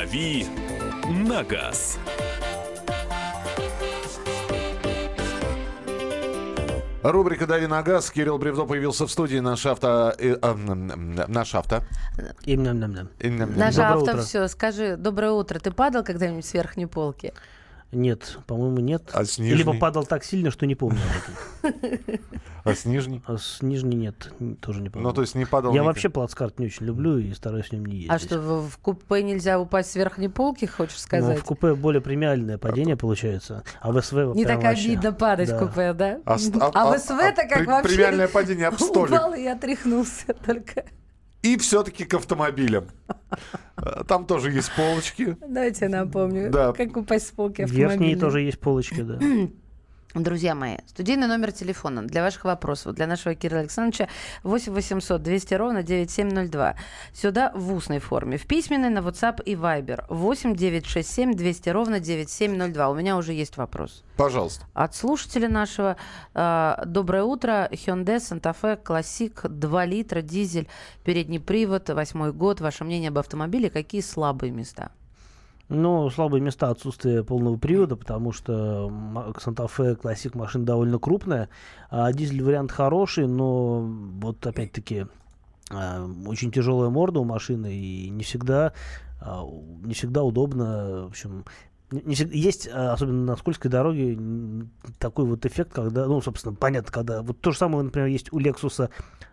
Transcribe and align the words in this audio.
«Дави 0.00 0.46
на 1.10 1.44
газ». 1.44 1.98
Рубрика 7.02 7.46
«Дави 7.46 7.66
на 7.66 7.82
газ». 7.82 8.10
Кирилл 8.10 8.38
Бревдо 8.38 8.64
появился 8.64 9.06
в 9.06 9.10
студии. 9.10 9.38
Наш 9.40 9.66
авто... 9.66 10.14
э, 10.18 10.36
м, 10.40 11.14
Наш 11.28 11.54
авто. 11.54 11.82
Э, 12.18 12.32
Доброе 13.82 13.92
авто 13.92 14.12
утро. 14.12 14.22
все. 14.22 14.48
Скажи, 14.48 14.96
доброе 14.96 15.32
утро. 15.32 15.58
Ты 15.58 15.70
падал 15.70 16.02
когда-нибудь 16.02 16.46
с 16.46 16.54
верхней 16.54 16.86
полки? 16.86 17.34
Нет, 17.92 18.38
по-моему, 18.46 18.78
нет. 18.78 19.10
А 19.12 19.24
с 19.24 19.38
Либо 19.38 19.56
нижней? 19.72 19.78
падал 19.80 20.04
так 20.04 20.22
сильно, 20.22 20.52
что 20.52 20.64
не 20.64 20.74
помню 20.76 21.00
об 21.62 21.72
этом. 21.74 22.20
А 22.62 22.74
с 22.74 22.84
нижней? 22.84 23.22
А 23.26 23.38
с 23.38 23.62
нижней 23.62 23.96
нет, 23.96 24.30
тоже 24.60 24.82
не 24.82 24.90
помню. 24.90 25.08
Ну, 25.08 25.14
то 25.14 25.22
есть 25.22 25.34
не 25.34 25.46
падал 25.46 25.72
Я 25.72 25.82
вообще 25.82 26.10
плацкарт 26.10 26.58
не 26.58 26.66
очень 26.66 26.84
люблю 26.84 27.16
и 27.16 27.32
стараюсь 27.32 27.68
в 27.68 27.72
нем 27.72 27.86
не 27.86 27.96
ездить. 27.96 28.10
А 28.10 28.18
что, 28.18 28.38
в, 28.38 28.76
купе 28.76 29.22
нельзя 29.22 29.58
упасть 29.58 29.92
с 29.92 29.94
верхней 29.94 30.28
полки, 30.28 30.66
хочешь 30.66 30.96
Ну, 30.96 31.00
сказать? 31.00 31.38
в 31.38 31.44
купе 31.44 31.74
более 31.74 32.02
премиальное 32.02 32.58
падение 32.58 32.96
получается, 32.98 33.64
а 33.80 33.90
в 33.92 34.00
СВ 34.02 34.34
Не 34.34 34.44
так 34.44 34.62
обидно 34.62 35.12
падать 35.12 35.48
Да. 35.48 35.56
в 35.56 35.66
купе, 35.68 35.92
да? 35.94 36.20
А 36.26 36.34
а- 36.34 36.70
А 36.74 36.90
а- 36.92 36.92
в 36.92 36.98
СВ-то 37.00 37.42
а 37.42 37.48
как 37.48 37.66
вообще 37.66 37.94
Премиальное 37.94 38.28
падение 38.28 38.66
об 38.68 38.78
столик. 38.78 39.10
упал 39.10 39.32
и 39.32 39.46
отряхнулся 39.46 40.34
только. 40.44 40.84
И 41.42 41.56
все-таки 41.56 42.04
к 42.04 42.14
автомобилям. 42.14 42.84
Э, 43.76 44.04
Там 44.06 44.26
тоже 44.26 44.50
есть 44.50 44.70
полочки. 44.76 45.36
Давайте 45.40 45.86
я 45.86 45.90
напомню, 45.90 46.50
Да. 46.50 46.72
как 46.72 46.96
упасть 46.96 47.28
с 47.28 47.30
полки 47.30 47.62
автомобиля. 47.62 47.88
Верхние 47.88 48.16
тоже 48.16 48.40
есть 48.42 48.58
полочки, 48.60 49.00
да. 49.02 49.18
Друзья 50.14 50.56
мои, 50.56 50.78
студийный 50.88 51.28
номер 51.28 51.52
телефона 51.52 52.02
для 52.02 52.22
ваших 52.22 52.44
вопросов, 52.44 52.96
для 52.96 53.06
нашего 53.06 53.36
Кирилла 53.36 53.60
Александровича 53.60 54.08
8 54.42 54.72
800 54.72 55.22
200 55.22 55.54
ровно 55.54 55.82
9702. 55.84 56.74
Сюда 57.12 57.52
в 57.54 57.72
устной 57.72 58.00
форме, 58.00 58.36
в 58.36 58.44
письменной 58.44 58.90
на 58.90 58.98
WhatsApp 58.98 59.40
и 59.44 59.54
Viber 59.54 60.04
8 60.08 60.56
967 60.56 61.34
200 61.34 61.68
ровно 61.68 62.00
9702. 62.00 62.88
У 62.88 62.94
меня 62.96 63.16
уже 63.16 63.34
есть 63.34 63.56
вопрос. 63.56 64.02
Пожалуйста. 64.16 64.66
От 64.74 64.96
слушателя 64.96 65.48
нашего 65.48 65.96
э, 66.34 66.82
доброе 66.86 67.22
утро. 67.22 67.68
Hyundai 67.70 68.16
Santa 68.16 68.52
Fe 68.60 68.82
Classic 68.82 69.48
2 69.48 69.84
литра, 69.84 70.22
дизель, 70.22 70.66
передний 71.04 71.38
привод, 71.38 71.88
восьмой 71.88 72.32
год. 72.32 72.60
Ваше 72.60 72.82
мнение 72.82 73.10
об 73.10 73.18
автомобиле, 73.18 73.70
какие 73.70 74.00
слабые 74.00 74.50
места? 74.50 74.90
Ну, 75.70 76.10
слабые 76.10 76.40
места 76.40 76.68
отсутствие 76.70 77.22
полного 77.22 77.56
привода, 77.56 77.94
потому 77.94 78.32
что 78.32 78.92
Санта-Фе 79.38 79.94
классик 79.94 80.34
машина 80.34 80.66
довольно 80.66 80.98
крупная. 80.98 81.48
А 81.90 82.12
дизель 82.12 82.42
вариант 82.42 82.72
хороший, 82.72 83.28
но 83.28 83.80
вот 84.20 84.44
опять-таки 84.44 85.06
а, 85.70 86.04
очень 86.26 86.50
тяжелая 86.50 86.90
морда 86.90 87.20
у 87.20 87.24
машины 87.24 87.72
и 87.72 88.10
не 88.10 88.24
всегда, 88.24 88.72
а, 89.20 89.44
не 89.84 89.94
всегда 89.94 90.24
удобно. 90.24 91.04
В 91.04 91.10
общем, 91.10 91.44
не- 91.92 92.16
всегда- 92.16 92.34
есть, 92.34 92.68
а, 92.72 92.94
особенно 92.94 93.24
на 93.24 93.36
скользкой 93.36 93.70
дороге, 93.70 94.18
такой 94.98 95.24
вот 95.24 95.46
эффект, 95.46 95.72
когда, 95.72 96.06
ну, 96.06 96.20
собственно, 96.20 96.52
понятно, 96.52 96.90
когда 96.90 97.22
вот 97.22 97.40
то 97.40 97.52
же 97.52 97.58
самое, 97.58 97.84
например, 97.84 98.08
есть 98.08 98.32
у 98.32 98.40
Lexus 98.40 98.90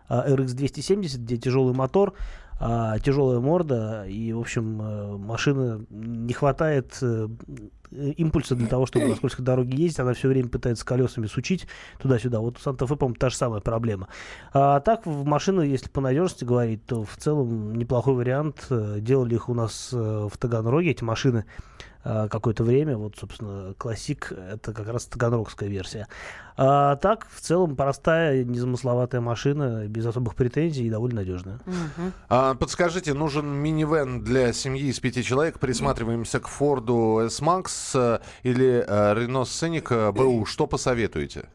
RX 0.08 0.54
270, 0.54 1.18
где 1.20 1.36
тяжелый 1.36 1.74
мотор, 1.74 2.14
а, 2.60 2.98
тяжелая 2.98 3.38
морда, 3.38 4.04
и, 4.08 4.32
в 4.32 4.40
общем, 4.40 4.82
э, 4.82 5.16
машина 5.16 5.84
не 5.90 6.32
хватает 6.32 6.98
э, 7.02 7.28
э, 7.92 8.10
импульса 8.16 8.56
для 8.56 8.66
того, 8.66 8.84
чтобы 8.84 9.06
на 9.06 9.14
скользкой 9.14 9.44
дороге 9.44 9.76
ездить, 9.76 10.00
она 10.00 10.12
все 10.12 10.26
время 10.26 10.48
пытается 10.48 10.84
колесами 10.84 11.26
сучить 11.26 11.68
туда-сюда. 12.00 12.40
Вот 12.40 12.58
у 12.58 12.60
Санта-Фе, 12.60 12.96
по-моему, 12.96 13.16
та 13.16 13.30
же 13.30 13.36
самая 13.36 13.60
проблема. 13.60 14.08
А 14.52 14.80
так, 14.80 15.06
в 15.06 15.24
машины, 15.24 15.62
если 15.62 15.88
по 15.88 16.00
надежности 16.00 16.44
говорить, 16.44 16.84
то 16.84 17.04
в 17.04 17.16
целом 17.16 17.76
неплохой 17.76 18.14
вариант. 18.14 18.66
Делали 18.70 19.36
их 19.36 19.48
у 19.48 19.54
нас 19.54 19.90
в 19.92 20.32
Таганроге, 20.36 20.90
эти 20.90 21.04
машины, 21.04 21.44
какое-то 22.30 22.64
время. 22.64 22.96
Вот, 22.96 23.16
собственно, 23.16 23.74
классик— 23.76 24.32
это 24.52 24.72
как 24.72 24.88
раз 24.88 25.06
таганрогская 25.06 25.68
версия. 25.68 26.06
А 26.56 26.96
так, 26.96 27.28
в 27.30 27.40
целом, 27.40 27.76
простая, 27.76 28.42
незамысловатая 28.42 29.20
машина, 29.20 29.86
без 29.86 30.04
особых 30.06 30.34
претензий 30.34 30.86
и 30.86 30.90
довольно 30.90 31.20
надежная. 31.20 31.60
Мгм. 31.66 32.12
А, 32.28 32.54
подскажите, 32.54 33.14
нужен 33.14 33.46
минивэн 33.46 34.22
для 34.24 34.52
семьи 34.52 34.88
из 34.88 34.98
пяти 34.98 35.22
человек? 35.22 35.60
Присматриваемся 35.60 36.40
к 36.40 36.48
Форду 36.48 37.20
S-Max 37.26 37.66
э, 37.94 38.18
или 38.42 38.84
э, 38.84 39.14
Renault 39.14 39.44
Scenic 39.44 39.86
э, 39.90 40.12
БУ. 40.12 40.46
Что 40.46 40.66
посоветуете? 40.66 41.48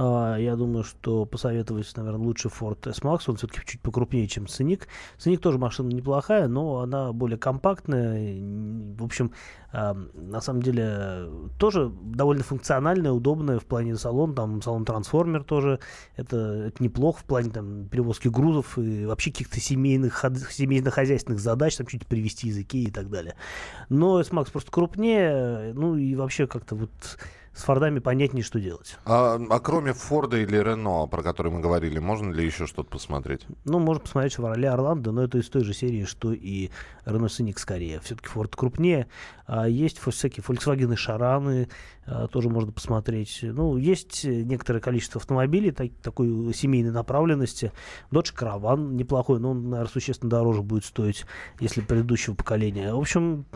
А, 0.00 0.36
Я 0.36 0.54
думаю, 0.54 0.84
что 0.84 1.26
посоветовать, 1.26 1.92
наверное, 1.96 2.20
лучше 2.20 2.48
Ford 2.48 2.88
S-Max. 2.88 3.22
Он 3.26 3.36
все-таки 3.36 3.62
чуть 3.66 3.80
покрупнее, 3.80 4.28
чем 4.28 4.44
Scenic. 4.44 4.82
Scenic 5.18 5.38
тоже 5.38 5.58
машина 5.58 5.88
неплохая, 5.88 6.46
но 6.46 6.78
она 6.78 7.12
более 7.12 7.36
компактная. 7.36 8.40
В 8.96 9.04
общем, 9.04 9.32
а, 9.72 9.94
на 10.14 10.40
самом 10.40 10.62
деле, 10.62 11.28
тоже 11.58 11.90
довольно 11.90 12.44
функциональная, 12.44 13.10
удобная 13.10 13.58
в 13.58 13.64
плане 13.64 13.96
салон. 13.96 14.36
Там 14.36 14.62
салон-трансформер 14.62 15.42
тоже. 15.42 15.80
Это, 16.14 16.36
это 16.36 16.80
неплохо 16.80 17.22
в 17.22 17.24
плане 17.24 17.50
там, 17.50 17.88
перевозки 17.88 18.28
грузов 18.28 18.78
и 18.78 19.04
вообще 19.04 19.32
каких-то 19.32 19.58
семейных, 19.58 20.24
семейно-хозяйственных 20.50 21.40
задач, 21.40 21.76
там 21.76 21.88
чуть 21.88 22.06
привезти 22.06 22.48
из 22.48 22.58
Икеи 22.58 22.84
и 22.84 22.92
так 22.92 23.10
далее. 23.10 23.34
Но 23.88 24.20
S-Max 24.20 24.52
просто 24.52 24.70
крупнее, 24.70 25.72
ну 25.74 25.96
и 25.96 26.14
вообще 26.14 26.46
как-то 26.46 26.76
вот 26.76 26.92
с 27.54 27.62
Фордами 27.64 27.98
понятнее, 27.98 28.42
что 28.42 28.60
делать. 28.60 28.96
А, 29.04 29.38
а 29.50 29.60
кроме 29.60 29.92
Форда 29.92 30.38
или 30.38 30.56
Рено, 30.56 31.06
про 31.06 31.22
который 31.22 31.50
мы 31.52 31.60
говорили, 31.60 31.98
можно 31.98 32.32
ли 32.32 32.44
еще 32.44 32.66
что-то 32.66 32.90
посмотреть? 32.90 33.46
Ну, 33.64 33.78
можно 33.78 34.02
посмотреть 34.02 34.34
«Шевроле 34.34 34.70
Орландо», 34.70 35.12
но 35.12 35.22
это 35.22 35.38
из 35.38 35.48
той 35.48 35.64
же 35.64 35.74
серии, 35.74 36.04
что 36.04 36.32
и 36.32 36.70
Renault 37.04 37.28
Scenic 37.28 37.58
скорее. 37.58 38.00
Все-таки 38.00 38.28
Ford 38.28 38.52
крупнее. 38.54 39.08
А 39.46 39.66
есть 39.66 39.98
всякие 39.98 40.44
Volkswagen 40.44 40.94
Шараны, 40.94 41.68
а, 42.06 42.28
тоже 42.28 42.48
можно 42.48 42.72
посмотреть. 42.72 43.40
Ну, 43.42 43.76
есть 43.76 44.24
э, 44.24 44.42
некоторое 44.42 44.80
количество 44.80 45.20
автомобилей 45.20 45.70
так- 45.70 45.92
такой 46.02 46.52
семейной 46.54 46.90
направленности. 46.90 47.72
Dodge 48.10 48.34
Caravan 48.34 48.92
неплохой, 48.92 49.40
но 49.40 49.50
он, 49.50 49.70
наверное, 49.70 49.90
существенно 49.90 50.30
дороже 50.30 50.62
будет 50.62 50.84
стоить, 50.84 51.24
если 51.60 51.80
предыдущего 51.80 52.34
поколения. 52.34 52.94
В 52.94 52.98
общем, 52.98 53.46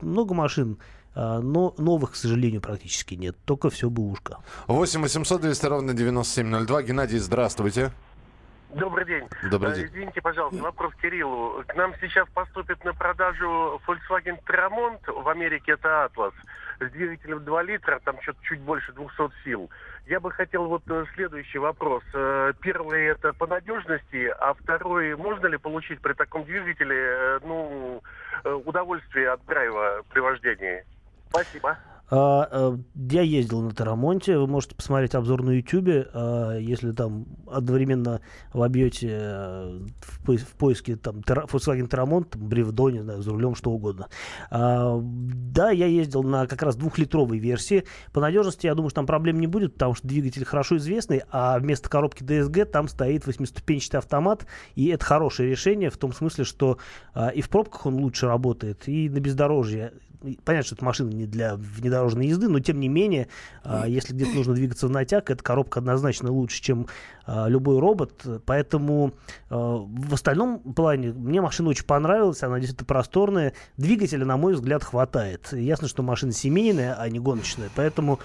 много 0.00 0.34
машин. 0.34 0.78
А, 1.18 1.40
Но 1.40 1.74
новых, 1.78 2.12
к 2.12 2.14
сожалению, 2.14 2.60
практически 2.60 3.14
нет. 3.14 3.36
Только 3.44 3.70
все 3.70 3.90
бэушка. 3.90 4.38
8 4.68 5.02
800 5.02 5.40
200 5.40 5.66
ровно 5.66 5.92
9702. 5.94 6.82
Геннадий, 6.82 7.18
здравствуйте. 7.18 7.90
Добрый 8.74 9.06
день. 9.06 9.24
Добрый 9.50 9.72
Э, 9.72 9.74
день. 9.76 9.86
Извините, 9.86 10.20
пожалуйста, 10.20 10.62
вопрос 10.62 10.92
Кириллу. 11.00 11.64
К 11.66 11.74
нам 11.74 11.94
сейчас 12.00 12.28
поступит 12.34 12.84
на 12.84 12.92
продажу 12.92 13.80
Volkswagen 13.86 14.38
Tramont, 14.46 15.00
в 15.10 15.26
Америке 15.28 15.72
это 15.72 16.10
Atlas, 16.14 16.34
с 16.78 16.90
двигателем 16.92 17.42
2 17.44 17.62
литра, 17.62 17.98
там 18.04 18.20
что-то 18.22 18.38
чуть 18.42 18.60
больше 18.60 18.92
200 18.92 19.32
сил. 19.42 19.70
Я 20.06 20.20
бы 20.20 20.30
хотел 20.30 20.66
вот 20.66 20.82
э, 20.88 21.04
следующий 21.14 21.58
вопрос. 21.58 22.02
Э, 22.14 22.52
Первый 22.60 23.06
это 23.06 23.32
по 23.32 23.46
надежности, 23.46 24.26
а 24.38 24.52
второй, 24.52 25.16
можно 25.16 25.46
ли 25.46 25.56
получить 25.56 26.00
при 26.02 26.12
таком 26.12 26.44
двигателе 26.44 26.94
э, 26.96 27.40
ну, 27.42 28.02
удовольствие 28.66 29.30
от 29.30 29.44
драйва 29.46 30.02
при 30.12 30.20
вождении? 30.20 30.84
Спасибо. 31.30 31.78
А, 32.10 32.48
э, 32.50 32.78
Я 32.94 33.22
ездил 33.22 33.60
на 33.60 33.70
Тарамонте, 33.70 34.38
вы 34.38 34.46
можете 34.46 34.74
посмотреть 34.74 35.14
обзор 35.14 35.42
на 35.42 35.50
YouTube, 35.50 36.06
если 36.58 36.92
там 36.92 37.26
одновременно 37.46 38.20
вобьете 38.52 39.08
э, 39.10 39.80
в 40.24 40.36
в 40.36 40.52
поиске 40.58 40.96
там 40.96 41.20
Volkswagen 41.20 41.86
Тарамонт, 41.86 42.36
бревдо, 42.36 42.90
не 42.90 43.00
знаю, 43.00 43.22
за 43.22 43.30
рулем, 43.30 43.54
что 43.54 43.70
угодно. 43.70 44.08
А, 44.50 44.98
Да, 45.02 45.70
я 45.70 45.86
ездил 45.86 46.22
на 46.22 46.46
как 46.46 46.62
раз 46.62 46.76
двухлитровой 46.76 47.38
версии. 47.38 47.84
По 48.12 48.20
надежности, 48.20 48.66
я 48.66 48.74
думаю, 48.74 48.90
что 48.90 48.96
там 48.96 49.06
проблем 49.06 49.40
не 49.40 49.46
будет, 49.46 49.74
потому 49.74 49.94
что 49.94 50.06
двигатель 50.08 50.44
хорошо 50.44 50.76
известный, 50.78 51.22
а 51.30 51.58
вместо 51.58 51.88
коробки 51.90 52.22
DSG 52.22 52.64
там 52.66 52.88
стоит 52.88 53.26
восьмиступенчатый 53.26 53.98
автомат, 53.98 54.46
и 54.74 54.86
это 54.88 55.04
хорошее 55.04 55.50
решение 55.50 55.90
в 55.90 55.96
том 55.98 56.12
смысле, 56.12 56.44
что 56.44 56.78
а, 57.14 57.28
и 57.28 57.42
в 57.42 57.48
пробках 57.48 57.86
он 57.86 57.96
лучше 57.96 58.26
работает, 58.26 58.88
и 58.88 59.08
на 59.08 59.20
бездорожье 59.20 59.92
Понятно, 60.44 60.66
что 60.66 60.74
это 60.74 60.84
машина 60.84 61.10
не 61.10 61.26
для 61.26 61.56
внедорожной 61.56 62.26
езды, 62.26 62.48
но 62.48 62.58
тем 62.58 62.80
не 62.80 62.88
менее, 62.88 63.28
а, 63.62 63.86
если 63.86 64.12
где-то 64.12 64.34
нужно 64.34 64.54
двигаться 64.54 64.88
в 64.88 64.90
натяг, 64.90 65.30
эта 65.30 65.42
коробка 65.42 65.78
однозначно 65.78 66.32
лучше, 66.32 66.60
чем 66.60 66.88
а, 67.24 67.48
любой 67.48 67.78
робот. 67.78 68.26
Поэтому 68.44 69.14
а, 69.48 69.76
в 69.76 70.14
остальном 70.14 70.58
плане 70.58 71.12
мне 71.12 71.40
машина 71.40 71.68
очень 71.68 71.84
понравилась, 71.84 72.42
она 72.42 72.58
действительно 72.58 72.86
просторная. 72.86 73.52
Двигателя, 73.76 74.24
на 74.24 74.36
мой 74.36 74.54
взгляд, 74.54 74.82
хватает. 74.82 75.52
Ясно, 75.52 75.86
что 75.86 76.02
машина 76.02 76.32
семейная, 76.32 76.94
а 76.94 77.08
не 77.08 77.20
гоночная, 77.20 77.70
поэтому 77.76 78.18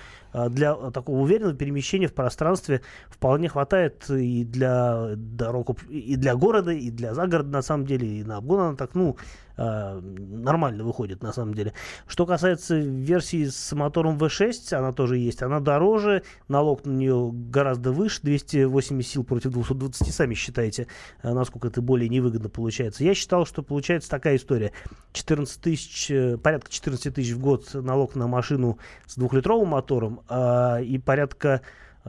для 0.49 0.73
такого 0.91 1.19
уверенного 1.19 1.55
перемещения 1.55 2.07
в 2.07 2.13
пространстве 2.13 2.81
вполне 3.09 3.49
хватает 3.49 4.09
и 4.09 4.43
для 4.43 5.15
дорог, 5.15 5.81
и 5.89 6.15
для 6.15 6.35
города, 6.35 6.71
и 6.71 6.89
для 6.89 7.13
загорода, 7.13 7.49
на 7.49 7.61
самом 7.61 7.85
деле, 7.85 8.07
и 8.07 8.23
на 8.23 8.37
обгон 8.37 8.59
она 8.59 8.75
так, 8.75 8.95
ну, 8.95 9.17
а, 9.55 9.99
нормально 10.01 10.83
выходит 10.83 11.21
на 11.21 11.31
самом 11.31 11.53
деле. 11.53 11.73
Что 12.07 12.25
касается 12.25 12.75
версии 12.75 13.45
с 13.45 13.71
мотором 13.73 14.17
V6, 14.17 14.73
она 14.73 14.91
тоже 14.93 15.17
есть. 15.17 15.43
Она 15.43 15.59
дороже, 15.59 16.23
налог 16.47 16.85
на 16.85 16.91
нее 16.91 17.29
гораздо 17.31 17.91
выше, 17.91 18.21
280 18.23 19.11
сил 19.11 19.23
против 19.23 19.51
220, 19.51 20.11
сами 20.13 20.33
считаете, 20.33 20.87
а, 21.21 21.33
насколько 21.33 21.67
это 21.67 21.81
более 21.81 22.09
невыгодно 22.09 22.49
получается. 22.49 23.03
Я 23.03 23.13
считал, 23.13 23.45
что 23.45 23.61
получается 23.61 24.09
такая 24.09 24.37
история. 24.37 24.71
14 25.11 25.61
тысяч, 25.61 26.09
э, 26.09 26.37
порядка 26.37 26.71
14 26.71 27.13
тысяч 27.13 27.33
в 27.33 27.39
год 27.39 27.69
налог 27.75 28.15
на 28.15 28.27
машину 28.27 28.79
с 29.05 29.15
двухлитровым 29.15 29.69
мотором 29.69 30.21
а, 30.27 30.79
и 30.79 30.97
порядка 30.97 31.61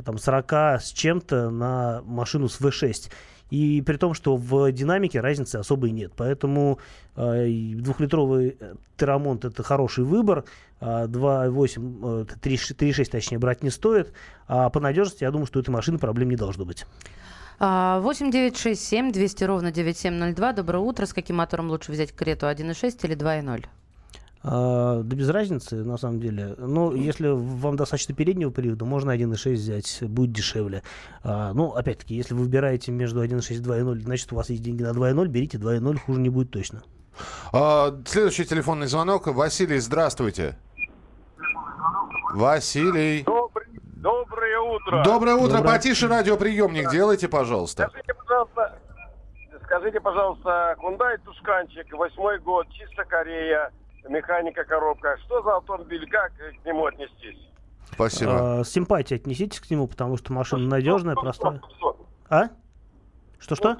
там 0.04 0.18
40 0.18 0.52
с 0.52 0.92
чем-то 0.92 1.50
на 1.50 2.02
машину 2.04 2.48
с 2.48 2.60
V6. 2.60 3.10
И 3.50 3.82
при 3.82 3.96
том, 3.96 4.14
что 4.14 4.36
в 4.36 4.72
динамике 4.72 5.20
разницы 5.20 5.56
особой 5.56 5.90
нет. 5.90 6.12
Поэтому 6.16 6.78
э, 7.14 7.46
двухлитровый 7.74 8.56
э, 8.58 8.74
Терамонт 8.96 9.44
это 9.44 9.62
хороший 9.62 10.04
выбор. 10.04 10.44
Э, 10.80 11.06
2.8, 11.06 12.22
э, 12.22 12.34
3.6 12.42 13.10
точнее 13.10 13.38
брать 13.38 13.62
не 13.62 13.70
стоит. 13.70 14.12
А 14.48 14.70
по 14.70 14.80
надежности, 14.80 15.24
я 15.24 15.30
думаю, 15.30 15.46
что 15.46 15.58
у 15.58 15.62
этой 15.62 15.70
машины 15.70 15.98
проблем 15.98 16.30
не 16.30 16.36
должно 16.36 16.64
быть. 16.64 16.86
8 17.60 18.32
9 18.32 18.56
6 18.56 18.82
7 18.82 19.12
200 19.12 19.44
ровно 19.44 19.70
9702. 19.70 20.52
Доброе 20.54 20.78
утро. 20.78 21.06
С 21.06 21.12
каким 21.12 21.36
мотором 21.36 21.70
лучше 21.70 21.92
взять 21.92 22.12
Крету 22.12 22.46
1.6 22.46 22.98
или 23.04 23.16
2.0? 23.16 23.66
А, 24.46 25.00
да 25.02 25.16
без 25.16 25.30
разницы, 25.30 25.76
на 25.76 25.96
самом 25.96 26.20
деле. 26.20 26.54
Но 26.58 26.92
если 26.92 27.28
вам 27.28 27.76
достаточно 27.76 28.14
переднего 28.14 28.50
привода, 28.50 28.84
можно 28.84 29.16
1.6 29.16 29.52
взять, 29.54 29.98
будет 30.02 30.32
дешевле. 30.32 30.82
А, 31.22 31.54
ну, 31.54 31.70
опять-таки, 31.70 32.14
если 32.14 32.34
вы 32.34 32.40
выбираете 32.40 32.92
между 32.92 33.24
1.6 33.24 33.54
и 33.54 33.60
2.0, 33.60 34.00
значит, 34.00 34.32
у 34.32 34.36
вас 34.36 34.50
есть 34.50 34.62
деньги 34.62 34.82
на 34.82 34.90
2.0, 34.90 35.28
берите 35.28 35.56
2.0, 35.56 35.98
хуже 35.98 36.20
не 36.20 36.28
будет 36.28 36.50
точно. 36.50 36.82
А, 37.52 37.94
следующий 38.04 38.44
телефонный 38.44 38.86
звонок. 38.86 39.28
Василий, 39.28 39.78
здравствуйте. 39.78 40.58
Василий. 42.34 43.22
Добрый, 43.22 43.66
доброе 43.82 44.58
утро. 44.60 45.04
Доброе 45.04 45.34
утро. 45.36 45.56
Доброе. 45.56 45.72
Потише 45.72 46.06
радиоприемник 46.08 46.90
делайте, 46.90 47.28
пожалуйста. 47.28 47.88
Скажите, 47.88 48.14
пожалуйста, 48.14 48.78
скажите, 49.62 50.00
пожалуйста, 50.00 50.76
Hyundai 50.82 51.16
Тушканчик, 51.24 51.90
восьмой 51.92 52.40
год, 52.40 52.66
чисто 52.72 53.04
Корея, 53.04 53.70
механика 54.08 54.64
коробка. 54.64 55.16
Что 55.24 55.42
за 55.42 55.56
автомобиль? 55.56 56.08
Как 56.10 56.32
к 56.34 56.66
нему 56.66 56.86
отнестись? 56.86 57.38
Спасибо. 57.92 58.60
А, 58.60 58.64
с 58.64 58.70
симпатией 58.70 59.20
отнеситесь 59.20 59.60
к 59.60 59.70
нему, 59.70 59.86
потому 59.86 60.16
что 60.16 60.32
машина 60.32 60.66
надежная, 60.68 61.14
простая. 61.14 61.58
Туксон, 61.58 61.96
А? 62.28 62.48
Что-что? 63.38 63.76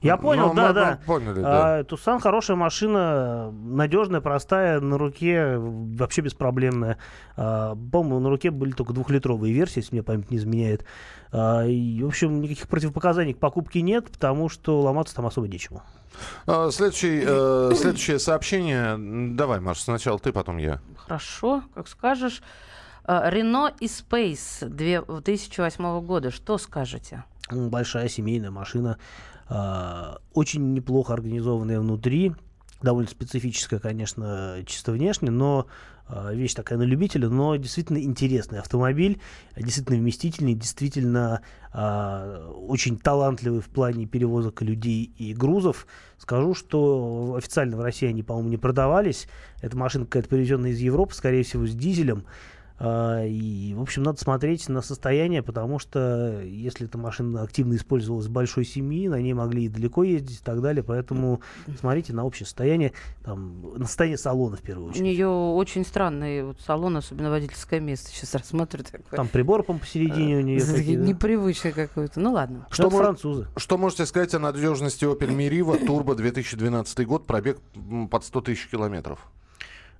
Я 0.00 0.16
понял, 0.16 0.48
Ну, 0.48 0.54
да, 0.54 0.68
мы- 0.68 0.74
да. 0.74 0.98
мы 1.00 1.06
поняли, 1.06 1.40
да. 1.42 1.78
А, 1.78 1.84
Тусан 1.84 2.18
хорошая 2.18 2.56
машина, 2.56 3.50
надежная, 3.52 4.20
простая, 4.20 4.80
на 4.80 4.98
руке 4.98 5.56
вообще 5.58 6.20
беспроблемная. 6.22 6.98
А, 7.36 7.74
По-моему, 7.74 8.20
на 8.20 8.30
руке 8.30 8.50
были 8.50 8.72
только 8.72 8.92
двухлитровые 8.92 9.52
версии, 9.54 9.78
если 9.80 9.94
мне 9.94 10.02
память 10.02 10.30
не 10.30 10.38
изменяет. 10.38 10.84
А, 11.32 11.64
и, 11.64 12.02
в 12.02 12.06
общем, 12.06 12.40
никаких 12.40 12.68
противопоказаний 12.68 13.34
к 13.34 13.38
покупке 13.38 13.82
нет, 13.82 14.10
потому 14.10 14.48
что 14.48 14.80
ломаться 14.80 15.14
там 15.14 15.26
особо 15.26 15.46
нечему. 15.46 15.82
А, 16.46 16.70
Следующий, 16.70 17.22
э, 17.24 17.72
следующее 17.74 18.18
сообщение. 18.18 18.96
Давай, 19.34 19.60
Маш, 19.60 19.80
сначала 19.80 20.18
ты, 20.18 20.32
потом 20.32 20.58
я. 20.58 20.80
Хорошо, 20.96 21.62
как 21.74 21.88
скажешь. 21.88 22.42
Рено 23.06 23.70
и 23.80 23.86
Space 23.86 24.66
2008 24.66 26.00
года. 26.00 26.30
Что 26.30 26.56
скажете? 26.56 27.24
Большая 27.50 28.08
семейная 28.08 28.50
машина, 28.50 28.98
а, 29.48 30.18
очень 30.32 30.72
неплохо 30.72 31.12
организованная 31.12 31.80
внутри, 31.80 32.34
довольно 32.84 33.10
специфическая, 33.10 33.80
конечно, 33.80 34.62
чисто 34.66 34.92
внешне, 34.92 35.30
но 35.30 35.66
а, 36.06 36.32
вещь 36.32 36.54
такая 36.54 36.78
на 36.78 36.82
любителя, 36.82 37.28
но 37.28 37.56
действительно 37.56 38.02
интересный 38.02 38.58
автомобиль, 38.58 39.20
действительно 39.56 39.98
вместительный, 39.98 40.54
действительно 40.54 41.40
а, 41.72 42.50
очень 42.50 42.98
талантливый 42.98 43.60
в 43.60 43.68
плане 43.68 44.06
перевозок 44.06 44.60
людей 44.60 45.12
и 45.16 45.32
грузов. 45.32 45.86
Скажу, 46.18 46.54
что 46.54 47.34
официально 47.38 47.76
в 47.76 47.80
России 47.80 48.06
они, 48.06 48.22
по-моему, 48.22 48.50
не 48.50 48.58
продавались. 48.58 49.28
Эта 49.62 49.76
машина 49.76 50.04
какая-то 50.04 50.28
привезенная 50.28 50.70
из 50.70 50.78
Европы, 50.78 51.14
скорее 51.14 51.42
всего, 51.42 51.66
с 51.66 51.74
дизелем. 51.74 52.24
А, 52.76 53.24
И, 53.24 53.72
в 53.74 53.80
общем, 53.80 54.02
надо 54.02 54.18
смотреть 54.20 54.68
на 54.68 54.82
состояние, 54.82 55.42
потому 55.42 55.78
что 55.78 56.40
если 56.42 56.86
эта 56.86 56.98
машина 56.98 57.42
активно 57.42 57.74
использовалась 57.76 58.26
в 58.26 58.30
большой 58.32 58.64
семьи, 58.64 59.06
на 59.08 59.20
ней 59.20 59.32
могли 59.32 59.66
и 59.66 59.68
далеко 59.68 60.02
ездить 60.02 60.40
и 60.40 60.42
так 60.44 60.60
далее. 60.60 60.82
Поэтому 60.82 61.40
смотрите 61.78 62.12
на 62.12 62.24
общее 62.24 62.46
состояние, 62.46 62.92
там, 63.22 63.78
на 63.78 63.86
состояние 63.86 64.18
салона 64.18 64.56
в 64.56 64.62
первую 64.62 64.88
У 64.88 64.90
очередь. 64.90 65.04
нее 65.04 65.28
очень 65.28 65.84
странный 65.84 66.42
вот 66.44 66.60
салон, 66.60 66.96
особенно 66.96 67.30
водительское 67.30 67.78
место. 67.80 68.10
Сейчас 68.10 68.34
рассмотрю 68.34 68.82
такое. 68.82 69.02
Там 69.16 69.28
прибор, 69.28 69.62
по 69.62 69.74
посередине 69.74 70.38
у 70.38 70.40
нее. 70.40 70.60
такие, 70.60 70.98
да. 70.98 71.04
Непривычное 71.04 71.72
какое-то. 71.72 72.18
Ну 72.18 72.32
ладно. 72.32 72.66
Что 72.70 72.88
Что 72.88 72.96
мож- 72.96 73.02
французы? 73.02 73.46
Что 73.56 73.78
можете 73.78 74.04
сказать 74.06 74.34
о 74.34 74.40
надежности 74.40 75.04
Opel 75.04 75.28
Meriva 75.34 75.80
Turbo 75.80 76.14
2012 76.16 77.06
год, 77.06 77.26
пробег 77.26 77.58
под 78.10 78.24
100 78.24 78.40
тысяч 78.40 78.68
километров? 78.68 79.20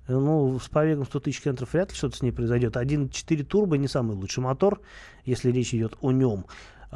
Ну, 0.07 0.59
с 0.59 0.69
пробегом 0.69 1.05
100 1.05 1.19
тысяч 1.19 1.41
километров 1.41 1.73
вряд 1.73 1.91
ли 1.91 1.97
что-то 1.97 2.17
с 2.17 2.21
ней 2.21 2.31
произойдет. 2.31 2.75
1.4 2.75 3.43
турбо 3.43 3.77
не 3.77 3.87
самый 3.87 4.15
лучший 4.15 4.43
мотор, 4.43 4.81
если 5.23 5.51
речь 5.51 5.73
идет 5.73 5.95
о 6.01 6.11
нем. 6.11 6.45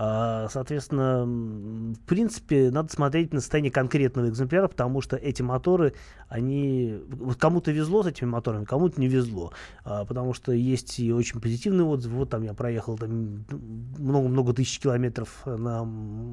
А, 0.02 0.48
Соответственно, 0.48 1.26
в 1.26 2.00
принципе, 2.06 2.72
надо 2.72 2.90
смотреть 2.90 3.34
на 3.34 3.42
состояние 3.42 3.70
конкретного 3.70 4.30
экземпляра, 4.30 4.70
потому 4.70 5.02
что 5.02 5.18
эти 5.18 5.42
моторы, 5.42 5.94
они... 6.30 7.00
вот 7.10 7.36
кому-то 7.36 7.72
везло 7.72 8.02
с 8.04 8.08
этими 8.08 8.30
моторами, 8.30 8.64
кому-то 8.64 9.02
не 9.02 9.10
везло. 9.10 9.52
А, 9.84 10.06
Потому 10.06 10.34
что 10.34 10.54
есть 10.54 11.02
и 11.02 11.12
очень 11.12 11.42
позитивные 11.42 11.86
отзывы. 11.86 12.16
Вот 12.16 12.30
там 12.30 12.44
я 12.44 12.54
проехал 12.54 12.98
много-много 12.98 14.54
тысяч 14.54 14.80
километров 14.80 15.42
на 15.46 15.82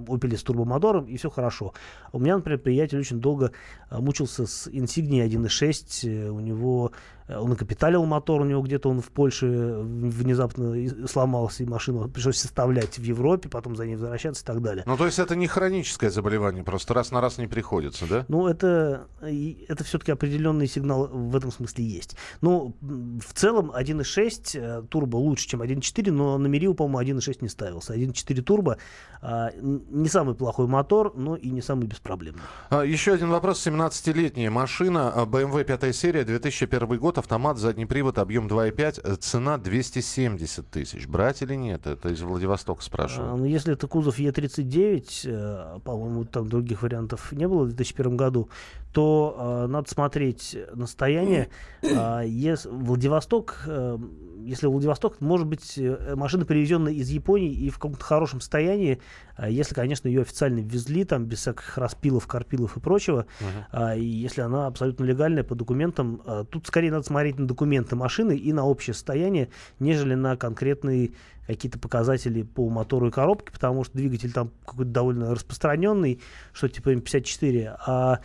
Opel 0.06 0.36
с 0.36 0.44
турбомотором, 0.44 1.06
и 1.06 1.16
все 1.16 1.28
хорошо. 1.28 1.74
У 2.12 2.20
меня, 2.20 2.36
например, 2.36 2.60
приятель 2.60 3.00
очень 3.00 3.20
долго 3.20 3.50
а, 3.90 4.00
мучился 4.00 4.46
с 4.46 4.68
Insignia 4.68 5.26
1.6. 5.28 6.08
э, 6.08 6.30
У 6.30 6.38
него 6.38 6.92
он 7.28 7.50
накапиталил 7.50 8.04
мотор, 8.04 8.40
у 8.40 8.44
него 8.44 8.62
где-то 8.62 8.88
он 8.88 9.00
в 9.00 9.08
Польше 9.10 9.46
э, 9.46 9.82
внезапно 9.82 10.74
сломался, 11.08 11.62
и 11.62 11.66
машину 11.66 12.08
пришлось 12.08 12.38
составлять 12.38 12.98
в 12.98 13.02
Европе, 13.02 13.48
потом 13.48 13.76
за 13.76 13.86
ней 13.86 13.96
возвращаться 13.96 14.42
и 14.42 14.46
так 14.46 14.62
далее. 14.62 14.84
Ну, 14.86 14.96
то 14.96 15.06
есть 15.06 15.18
это 15.18 15.34
не 15.36 15.46
хроническое 15.46 16.10
заболевание, 16.10 16.62
просто 16.64 16.94
раз 16.94 17.10
на 17.10 17.20
раз 17.20 17.38
не 17.38 17.46
приходится, 17.46 18.06
да? 18.06 18.24
Ну, 18.28 18.46
это, 18.46 19.06
и- 19.28 19.64
это 19.68 19.84
все-таки 19.84 20.12
определенный 20.12 20.66
сигнал 20.68 21.08
в 21.08 21.34
этом 21.36 21.50
смысле 21.50 21.84
есть. 21.84 22.16
Ну, 22.40 22.76
в 22.80 23.32
целом 23.34 23.72
1.6 23.72 24.58
э, 24.58 24.82
турбо 24.88 25.16
лучше, 25.16 25.48
чем 25.48 25.62
1.4, 25.62 26.10
но 26.12 26.38
на 26.38 26.46
Мерио, 26.46 26.74
по-моему, 26.74 27.18
1.6 27.18 27.38
не 27.40 27.48
ставился. 27.48 27.94
1.4 27.94 28.42
турбо 28.42 28.78
а, 29.22 29.50
не 29.56 30.08
самый 30.08 30.34
плохой 30.34 30.66
мотор, 30.66 31.12
но 31.16 31.36
и 31.36 31.50
не 31.50 31.62
самый 31.62 31.86
беспроблемный. 31.86 32.42
А, 32.70 32.82
Еще 32.82 33.12
один 33.12 33.30
вопрос. 33.30 33.66
17-летняя 33.66 34.50
машина, 34.50 35.12
BMW 35.26 35.64
5 35.64 35.94
серия, 35.96 36.24
2001 36.24 36.98
год, 36.98 37.15
автомат, 37.18 37.58
задний 37.58 37.86
привод, 37.86 38.18
объем 38.18 38.46
2,5, 38.48 39.00
э, 39.02 39.16
цена 39.16 39.58
270 39.58 40.68
тысяч. 40.70 41.06
Брать 41.06 41.42
или 41.42 41.54
нет? 41.54 41.86
Это 41.86 42.08
из 42.10 42.20
Владивостока 42.22 42.80
А, 42.80 42.84
спрашиваю. 42.84 43.36
ну, 43.36 43.44
если 43.44 43.72
это 43.72 43.86
кузов 43.86 44.18
Е39, 44.18 45.20
э, 45.24 45.78
по-моему, 45.84 46.24
там 46.24 46.48
других 46.48 46.82
вариантов 46.82 47.32
не 47.32 47.46
было 47.48 47.64
в 47.64 47.68
2001 47.68 48.16
году, 48.16 48.48
то 48.96 49.36
э, 49.38 49.66
надо 49.66 49.90
смотреть 49.90 50.56
на 50.72 50.86
состояние. 50.86 51.50
А, 51.94 52.22
ес- 52.22 52.64
Владивосток, 52.64 53.62
э, 53.66 53.98
если 54.38 54.68
Владивосток, 54.68 55.20
может 55.20 55.46
быть, 55.46 55.74
э, 55.76 56.14
машина 56.16 56.46
привезенная 56.46 56.94
из 56.94 57.10
Японии 57.10 57.52
и 57.52 57.68
в 57.68 57.74
каком-то 57.74 58.02
хорошем 58.02 58.40
состоянии, 58.40 59.02
а, 59.36 59.50
если, 59.50 59.74
конечно, 59.74 60.08
ее 60.08 60.22
официально 60.22 60.60
ввезли, 60.60 61.04
там, 61.04 61.26
без 61.26 61.40
всяких 61.40 61.76
распилов, 61.76 62.26
карпилов 62.26 62.78
и 62.78 62.80
прочего, 62.80 63.26
а, 63.70 63.94
и 63.94 64.02
если 64.02 64.40
она 64.40 64.66
абсолютно 64.66 65.04
легальная 65.04 65.44
по 65.44 65.54
документам, 65.54 66.22
а, 66.24 66.44
тут 66.44 66.66
скорее 66.66 66.90
надо 66.90 67.04
смотреть 67.04 67.38
на 67.38 67.46
документы 67.46 67.96
машины 67.96 68.34
и 68.34 68.50
на 68.54 68.64
общее 68.64 68.94
состояние, 68.94 69.50
нежели 69.78 70.14
на 70.14 70.38
конкретные 70.38 71.10
какие-то 71.46 71.78
показатели 71.78 72.42
по 72.42 72.70
мотору 72.70 73.08
и 73.08 73.10
коробке, 73.10 73.52
потому 73.52 73.84
что 73.84 73.98
двигатель 73.98 74.32
там 74.32 74.52
какой-то 74.64 74.90
довольно 74.90 75.34
распространенный, 75.34 76.22
что 76.54 76.68
типа 76.70 76.94
М54, 76.94 77.76
а 77.86 78.20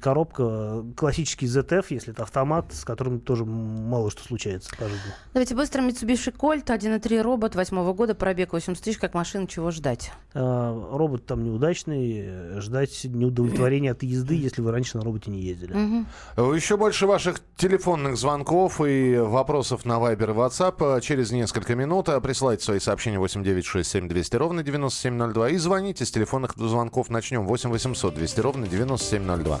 коробка, 0.00 0.84
классический 0.96 1.46
ZF, 1.46 1.86
если 1.90 2.12
это 2.12 2.22
автомат, 2.22 2.72
с 2.72 2.84
которым 2.84 3.20
тоже 3.20 3.44
мало 3.44 4.10
что 4.10 4.22
случается 4.22 4.70
жизни. 4.78 5.12
Давайте 5.32 5.54
быстро. 5.54 5.82
Mitsubishi 5.82 6.34
Colt 6.34 6.66
1.3 6.66 7.20
робот 7.20 7.54
8 7.54 7.92
года, 7.92 8.14
пробег 8.14 8.52
80 8.52 8.82
тысяч, 8.82 8.98
как 8.98 9.14
машина, 9.14 9.46
чего 9.46 9.70
ждать? 9.70 10.12
А, 10.34 10.72
робот 10.96 11.26
там 11.26 11.44
неудачный, 11.44 12.22
э, 12.24 12.60
ждать 12.60 13.04
неудовлетворения 13.04 13.92
от 13.92 14.02
езды, 14.02 14.34
если 14.34 14.62
вы 14.62 14.72
раньше 14.72 14.98
на 14.98 15.04
роботе 15.04 15.30
не 15.30 15.40
ездили. 15.40 15.74
Мгм. 15.74 16.06
Еще 16.54 16.76
больше 16.76 17.06
ваших 17.06 17.40
телефонных 17.56 18.16
звонков 18.16 18.80
и 18.80 19.16
вопросов 19.16 19.84
на 19.84 19.94
Viber 19.94 20.30
и 20.30 20.34
WhatsApp 20.34 21.00
через 21.00 21.30
несколько 21.30 21.74
минут. 21.74 22.06
Присылайте 22.22 22.64
свои 22.64 22.78
сообщения 22.80 23.18
8967 23.18 24.08
200 24.08 24.36
ровно 24.36 24.62
9702 24.62 25.50
и 25.50 25.56
звоните 25.56 26.04
с 26.04 26.10
телефонных 26.10 26.54
звонков. 26.56 27.10
Начнем 27.10 27.46
8 27.46 27.70
800 27.70 28.14
200 28.14 28.40
ровно 28.40 28.66
9702. 28.66 29.60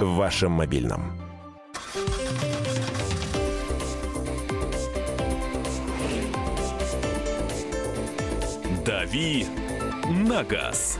В 0.00 0.14
вашем 0.14 0.52
мобильном. 0.52 1.12
«Дави 8.84 9.46
на 10.08 10.42
газ». 10.42 10.98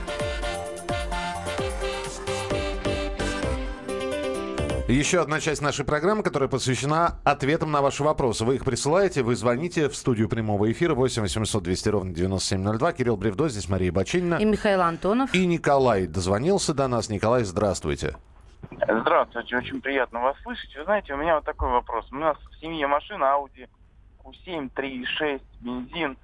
Еще 4.87 5.21
одна 5.21 5.39
часть 5.39 5.61
нашей 5.61 5.83
программы, 5.85 6.21
которая 6.21 6.49
посвящена 6.49 7.17
ответам 7.23 7.71
на 7.71 7.81
ваши 7.81 8.03
вопросы. 8.03 8.45
Вы 8.45 8.55
их 8.55 8.65
присылаете, 8.65 9.23
вы 9.23 9.35
звоните 9.35 9.89
в 9.89 9.95
студию 9.95 10.29
прямого 10.29 10.71
эфира 10.71 10.93
8 10.93 11.23
800 11.23 11.63
200 11.63 11.89
ровно 11.89 12.13
9702. 12.13 12.93
Кирилл 12.93 13.17
Бревдо, 13.17 13.49
здесь 13.49 13.67
Мария 13.67 13.91
Бачинина. 13.91 14.35
И 14.35 14.45
Михаил 14.45 14.81
Антонов. 14.81 15.33
И 15.33 15.45
Николай 15.47 16.05
дозвонился 16.05 16.73
до 16.73 16.87
нас. 16.87 17.09
Николай, 17.09 17.45
здравствуйте. 17.45 18.17
Здравствуйте, 18.69 19.57
очень 19.57 19.81
приятно 19.81 20.21
вас 20.21 20.37
слышать. 20.43 20.75
Вы 20.75 20.83
знаете, 20.83 21.13
у 21.13 21.17
меня 21.17 21.35
вот 21.35 21.45
такой 21.45 21.69
вопрос. 21.69 22.05
У 22.11 22.15
нас 22.15 22.37
в 22.37 22.59
семье 22.59 22.87
машина 22.87 23.25
Audi 23.25 23.67
Q7 24.23 24.71
3.6 24.73 25.41
бензин. 25.61 26.17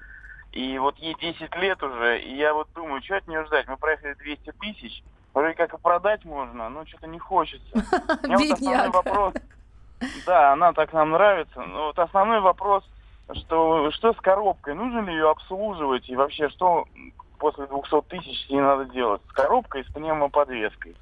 И 0.51 0.77
вот 0.79 0.98
ей 0.98 1.15
10 1.20 1.56
лет 1.58 1.82
уже, 1.84 2.20
и 2.20 2.36
я 2.36 2.53
вот 2.53 2.70
думаю, 2.74 3.01
что 3.03 3.17
от 3.17 3.27
нее 3.27 3.46
ждать? 3.46 3.67
Мы 3.67 3.77
проехали 3.77 4.13
200 4.15 4.53
тысяч, 4.60 5.03
вроде 5.34 5.53
как 5.53 5.74
и 5.74 5.77
продать 5.77 6.25
можно, 6.25 6.70
но 6.70 6.86
что-то 6.86 7.08
не 7.08 7.20
хочется. 7.20 7.67
У 7.74 8.27
меня 8.27 8.38
вот 8.38 8.51
основной 8.51 8.89
вопрос. 8.89 9.34
Да, 10.25 10.53
она 10.53 10.74
так 10.74 10.94
нам 10.94 11.12
нравится. 11.12 11.62
Но 11.62 11.88
вот 11.88 12.00
основной 12.00 12.39
вопрос, 12.39 12.84
что, 13.34 13.91
что 13.91 14.13
с 14.13 14.17
коробкой? 14.17 14.74
Нужно 14.74 15.00
ли 15.00 15.13
ее 15.13 15.29
обслуживать? 15.29 16.10
И 16.10 16.15
вообще, 16.15 16.50
что 16.50 16.86
после 17.39 17.67
200 17.67 18.01
тысяч 18.08 18.46
с 18.46 18.50
ней 18.50 18.62
надо 18.62 18.86
делать? 18.86 19.22
С 19.29 19.34
коробкой 19.34 19.82
и 19.82 19.84
с 19.84 19.91
пневмоподвеской. 19.91 20.96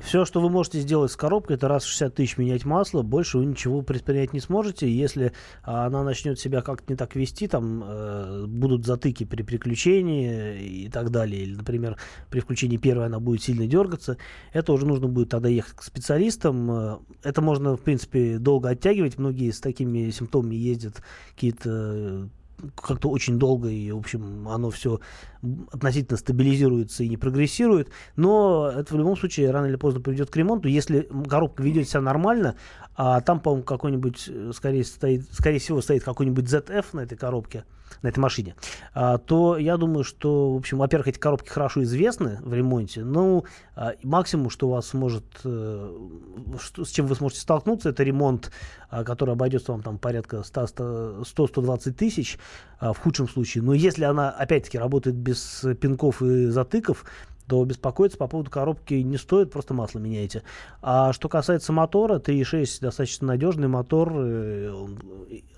Все, 0.00 0.24
что 0.24 0.40
вы 0.40 0.50
можете 0.50 0.80
сделать 0.80 1.12
с 1.12 1.16
коробкой, 1.16 1.56
это 1.56 1.68
раз 1.68 1.84
в 1.84 1.88
60 1.88 2.14
тысяч 2.14 2.36
менять 2.36 2.64
масло, 2.64 3.02
больше 3.02 3.38
вы 3.38 3.46
ничего 3.46 3.80
предпринять 3.82 4.32
не 4.32 4.40
сможете. 4.40 4.90
Если 4.90 5.32
а, 5.62 5.86
она 5.86 6.02
начнет 6.02 6.38
себя 6.38 6.62
как-то 6.62 6.92
не 6.92 6.96
так 6.96 7.14
вести, 7.14 7.46
там 7.46 7.82
э, 7.84 8.44
будут 8.46 8.84
затыки 8.84 9.24
при 9.24 9.42
переключении 9.42 10.84
и 10.84 10.88
так 10.88 11.10
далее, 11.10 11.42
или, 11.42 11.54
например, 11.54 11.96
при 12.28 12.40
включении 12.40 12.76
первой 12.76 13.06
она 13.06 13.20
будет 13.20 13.42
сильно 13.42 13.66
дергаться, 13.66 14.18
это 14.52 14.72
уже 14.72 14.84
нужно 14.84 15.06
будет 15.06 15.28
тогда 15.28 15.48
ехать 15.48 15.76
к 15.76 15.82
специалистам. 15.82 16.70
Э, 16.70 16.98
Это 17.22 17.40
можно, 17.40 17.76
в 17.76 17.80
принципе, 17.80 18.38
долго 18.38 18.70
оттягивать. 18.70 19.18
Многие 19.18 19.52
с 19.52 19.60
такими 19.60 20.10
симптомами 20.10 20.56
ездят 20.56 21.02
какие-то 21.34 21.70
э, 21.70 22.28
как-то 22.76 23.08
очень 23.08 23.38
долго, 23.38 23.68
и, 23.68 23.90
в 23.90 23.98
общем, 23.98 24.48
оно 24.48 24.70
все 24.70 25.00
относительно 25.72 26.16
стабилизируется 26.16 27.04
и 27.04 27.08
не 27.08 27.16
прогрессирует. 27.16 27.90
Но 28.16 28.70
это 28.74 28.94
в 28.94 28.98
любом 28.98 29.16
случае 29.16 29.50
рано 29.50 29.66
или 29.66 29.76
поздно 29.76 30.00
приведет 30.00 30.30
к 30.30 30.36
ремонту. 30.36 30.68
Если 30.68 31.08
коробка 31.28 31.62
ведет 31.62 31.88
себя 31.88 32.00
нормально, 32.00 32.56
а 32.96 33.20
там, 33.20 33.40
по-моему, 33.40 33.64
какой-нибудь, 33.64 34.24
э, 34.28 34.52
скорее, 34.54 34.84
стоит, 34.84 35.24
скорее 35.32 35.58
всего, 35.58 35.80
стоит 35.80 36.04
какой-нибудь 36.04 36.44
ZF 36.44 36.86
на 36.92 37.00
этой 37.00 37.18
коробке, 37.18 37.64
на 38.02 38.08
этой 38.08 38.18
машине, 38.18 38.54
а, 38.92 39.18
то 39.18 39.56
я 39.56 39.76
думаю, 39.76 40.04
что, 40.04 40.52
в 40.52 40.56
общем, 40.56 40.78
во-первых, 40.78 41.08
эти 41.08 41.18
коробки 41.18 41.48
хорошо 41.48 41.82
известны 41.82 42.38
в 42.42 42.52
ремонте. 42.52 43.02
Ну, 43.02 43.44
а, 43.76 43.94
максимум, 44.02 44.50
что 44.50 44.68
у 44.68 44.70
вас 44.72 44.92
может, 44.94 45.24
э, 45.44 45.96
с 46.84 46.90
чем 46.90 47.06
вы 47.06 47.14
сможете 47.14 47.40
столкнуться, 47.40 47.90
это 47.90 48.02
ремонт, 48.02 48.50
а, 48.90 49.04
который 49.04 49.34
обойдется 49.34 49.72
вам 49.72 49.82
там 49.82 49.98
порядка 49.98 50.42
100-120 50.42 51.92
тысяч 51.92 52.38
в 52.80 52.94
худшем 52.94 53.28
случае. 53.28 53.64
Но 53.64 53.72
если 53.72 54.04
она, 54.04 54.30
опять-таки, 54.30 54.78
работает 54.78 55.16
без 55.16 55.64
пинков 55.80 56.20
и 56.22 56.46
затыков, 56.46 57.04
то 57.46 57.64
беспокоиться 57.64 58.16
по 58.16 58.26
поводу 58.26 58.50
коробки 58.50 58.94
не 58.94 59.16
стоит, 59.16 59.52
просто 59.52 59.74
масло 59.74 59.98
меняйте. 59.98 60.42
А 60.82 61.12
что 61.12 61.28
касается 61.28 61.72
мотора, 61.72 62.18
3.6 62.18 62.80
достаточно 62.80 63.28
надежный 63.28 63.68
мотор, 63.68 64.12
э, 64.14 64.86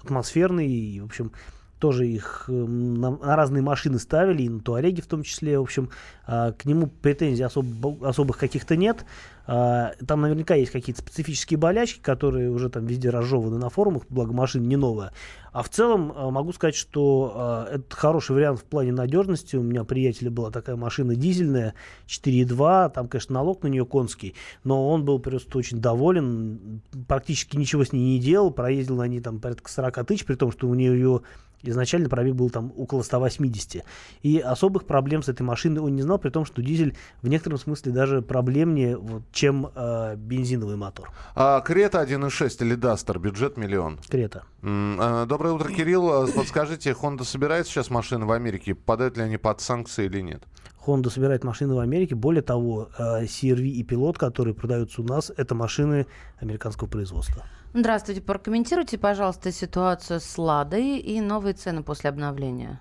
атмосферный, 0.02 0.68
и, 0.68 1.00
в 1.00 1.04
общем, 1.04 1.32
тоже 1.78 2.06
их 2.06 2.46
э, 2.48 2.52
на, 2.52 3.10
на 3.10 3.36
разные 3.36 3.62
машины 3.62 3.98
ставили, 3.98 4.44
и 4.44 4.48
на 4.48 4.60
Туареге 4.60 5.02
в 5.02 5.06
том 5.06 5.22
числе, 5.22 5.58
в 5.58 5.62
общем, 5.62 5.90
а, 6.26 6.52
к 6.52 6.64
нему 6.64 6.86
претензий 6.86 7.44
особ- 7.44 8.04
особых 8.04 8.38
каких-то 8.38 8.76
нет. 8.76 9.04
А, 9.46 9.92
Там 10.06 10.22
наверняка 10.22 10.54
есть 10.54 10.72
какие-то 10.72 11.02
специфические 11.02 11.58
болячки, 11.58 12.00
которые 12.00 12.50
уже 12.50 12.70
там 12.70 12.86
везде 12.86 13.10
разжеваны 13.10 13.58
на 13.58 13.68
форумах, 13.68 14.04
благо 14.08 14.32
машина 14.32 14.66
не 14.66 14.76
новая. 14.76 15.12
А 15.56 15.62
в 15.62 15.70
целом 15.70 16.12
а, 16.14 16.30
могу 16.30 16.52
сказать, 16.52 16.74
что 16.74 17.32
а, 17.34 17.68
это 17.76 17.96
хороший 17.96 18.32
вариант 18.32 18.60
в 18.60 18.64
плане 18.64 18.92
надежности. 18.92 19.56
У 19.56 19.62
меня 19.62 19.84
приятеля 19.84 20.30
была 20.30 20.50
такая 20.50 20.76
машина 20.76 21.16
дизельная, 21.16 21.72
4.2, 22.08 22.92
там, 22.92 23.08
конечно, 23.08 23.32
налог 23.32 23.62
на 23.62 23.68
нее 23.68 23.86
конский, 23.86 24.34
но 24.64 24.86
он 24.90 25.06
был 25.06 25.18
просто 25.18 25.56
очень 25.56 25.80
доволен, 25.80 26.82
практически 27.08 27.56
ничего 27.56 27.86
с 27.86 27.92
ней 27.94 28.18
не 28.18 28.20
делал, 28.20 28.50
проездил 28.50 28.96
на 28.96 29.08
ней 29.08 29.20
там 29.20 29.40
порядка 29.40 29.70
40 29.70 30.06
тысяч, 30.06 30.26
при 30.26 30.34
том, 30.34 30.52
что 30.52 30.68
у 30.68 30.74
нее 30.74 31.22
изначально 31.62 32.08
пробег 32.08 32.34
был 32.34 32.50
там 32.50 32.72
около 32.76 33.02
180. 33.02 33.84
И 34.22 34.38
особых 34.38 34.86
проблем 34.86 35.22
с 35.22 35.28
этой 35.28 35.42
машиной 35.42 35.80
он 35.80 35.94
не 35.94 36.02
знал, 36.02 36.18
при 36.18 36.30
том, 36.30 36.44
что 36.44 36.62
дизель 36.62 36.96
в 37.22 37.28
некотором 37.28 37.58
смысле 37.58 37.92
даже 37.92 38.22
проблемнее, 38.22 38.96
вот, 38.96 39.22
чем 39.32 39.70
э, 39.74 40.16
бензиновый 40.16 40.76
мотор. 40.76 41.10
А, 41.34 41.60
Крета 41.60 42.02
1.6 42.02 42.64
или 42.64 42.74
Дастер, 42.74 43.18
бюджет 43.18 43.56
миллион. 43.56 43.98
Крета. 44.08 44.44
М, 44.62 44.98
а, 45.00 45.26
Доброе 45.46 45.64
утро, 45.64 45.76
Кирилл. 45.76 46.10
А, 46.10 46.26
Подскажите, 46.26 46.90
Honda 46.90 47.22
собирает 47.22 47.68
сейчас 47.68 47.88
машины 47.88 48.26
в 48.26 48.32
Америке? 48.32 48.74
Попадают 48.74 49.16
ли 49.16 49.22
они 49.22 49.36
под 49.36 49.60
санкции 49.60 50.06
или 50.06 50.20
нет? 50.20 50.42
Honda 50.84 51.08
собирает 51.08 51.44
машины 51.44 51.74
в 51.74 51.78
Америке. 51.78 52.16
Более 52.16 52.42
того, 52.42 52.88
э, 52.98 53.26
CRV 53.26 53.62
и 53.62 53.84
Пилот, 53.84 54.18
которые 54.18 54.54
продаются 54.54 55.02
у 55.02 55.04
нас, 55.04 55.30
это 55.36 55.54
машины 55.54 56.08
американского 56.40 56.88
производства. 56.88 57.44
Здравствуйте, 57.74 58.22
прокомментируйте, 58.22 58.98
пожалуйста, 58.98 59.52
ситуацию 59.52 60.18
с 60.18 60.36
Ладой 60.36 60.98
и 60.98 61.20
новые 61.20 61.54
цены 61.54 61.84
после 61.84 62.10
обновления. 62.10 62.80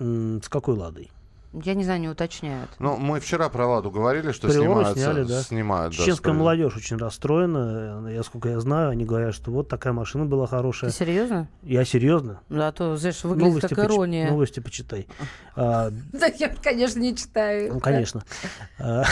С 0.00 0.48
какой 0.48 0.74
ладой? 0.74 1.12
Я 1.52 1.74
не 1.74 1.82
знаю, 1.82 2.00
не 2.00 2.08
уточняют. 2.08 2.70
Ну, 2.78 2.96
мы 2.96 3.18
вчера 3.18 3.48
про 3.48 3.66
Ладу 3.66 3.90
говорили, 3.90 4.30
что 4.30 4.48
снимают, 4.50 4.96
сняли, 4.96 5.24
да. 5.24 5.42
снимают. 5.42 5.92
да, 5.96 5.98
Чеченская 6.02 6.32
с- 6.32 6.36
молодежь 6.36 6.76
очень 6.76 6.96
расстроена. 6.96 8.06
Я, 8.08 8.22
сколько 8.22 8.50
я 8.50 8.60
знаю, 8.60 8.90
они 8.90 9.04
говорят, 9.04 9.34
что 9.34 9.50
вот 9.50 9.68
такая 9.68 9.92
машина 9.92 10.26
была 10.26 10.46
Ты 10.46 10.50
хорошая. 10.50 10.90
серьезно? 10.90 11.48
Я 11.62 11.84
серьезно. 11.84 12.40
Да, 12.48 12.68
а 12.68 12.72
то, 12.72 12.96
знаешь, 12.96 13.24
выглядит 13.24 13.62
как 13.62 13.70
поч- 13.72 13.86
ирония. 13.86 14.30
новости 14.30 14.60
почитай. 14.60 15.08
А, 15.56 15.90
Да, 16.12 16.26
я, 16.38 16.48
конечно, 16.62 17.00
не 17.00 17.14
читаю. 17.16 17.74
Ну, 17.74 17.80
конечно. 17.80 18.22
А, 18.78 19.02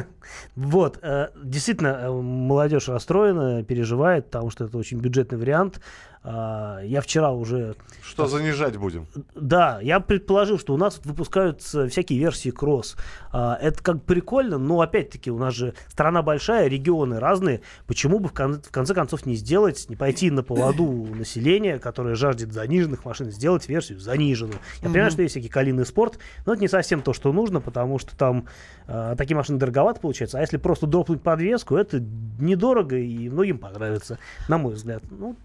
Вот. 0.56 0.98
э, 1.02 1.28
Действительно, 1.42 1.88
э, 1.88 2.10
молодежь 2.10 2.88
расстроена, 2.88 3.62
переживает, 3.64 4.26
потому 4.26 4.50
что 4.50 4.64
это 4.64 4.78
очень 4.78 4.98
бюджетный 4.98 5.38
вариант. 5.38 5.80
А, 6.24 6.80
я 6.84 7.00
вчера 7.00 7.32
уже... 7.32 7.74
Что 8.02 8.26
занижать 8.26 8.76
будем? 8.76 9.06
Да, 9.34 9.80
я 9.82 9.98
предположил, 9.98 10.58
что 10.58 10.74
у 10.74 10.76
нас 10.76 10.98
вот 10.98 11.06
выпускаются 11.06 11.88
всякие 11.88 12.18
версии 12.18 12.50
кросс. 12.50 12.96
А, 13.32 13.58
это 13.60 13.82
как 13.82 14.02
прикольно, 14.04 14.58
но 14.58 14.80
опять-таки 14.80 15.30
у 15.30 15.38
нас 15.38 15.54
же 15.54 15.74
страна 15.88 16.22
большая, 16.22 16.68
регионы 16.68 17.18
разные. 17.18 17.62
Почему 17.86 18.20
бы 18.20 18.28
в, 18.28 18.32
кон- 18.32 18.62
в 18.62 18.70
конце 18.70 18.94
концов 18.94 19.26
не 19.26 19.34
сделать, 19.34 19.86
не 19.88 19.96
пойти 19.96 20.30
на 20.30 20.42
поводу 20.42 21.08
населения, 21.14 21.78
которое 21.78 22.14
жаждет 22.14 22.52
заниженных 22.52 23.04
машин, 23.04 23.30
сделать 23.30 23.68
версию 23.68 23.98
заниженную. 23.98 24.58
Я 24.80 24.88
понимаю, 24.88 25.10
что 25.10 25.22
есть 25.22 25.32
всякий 25.32 25.48
калийный 25.48 25.86
спорт, 25.86 26.18
но 26.46 26.52
это 26.52 26.62
не 26.62 26.68
совсем 26.68 27.02
то, 27.02 27.12
что 27.12 27.32
нужно, 27.32 27.60
потому 27.60 27.98
что 27.98 28.16
там 28.16 28.46
а, 28.86 29.16
такие 29.16 29.36
машины 29.36 29.58
дороговато 29.58 30.00
получаются. 30.00 30.38
А 30.38 30.40
если 30.40 30.56
просто 30.56 30.86
дропнуть 30.86 31.22
подвеску, 31.22 31.76
это 31.76 32.00
недорого 32.38 32.96
и 32.96 33.28
многим 33.28 33.58
понравится, 33.58 34.18
на 34.48 34.58
мой 34.58 34.74
взгляд. 34.74 35.02
Ну, 35.10 35.36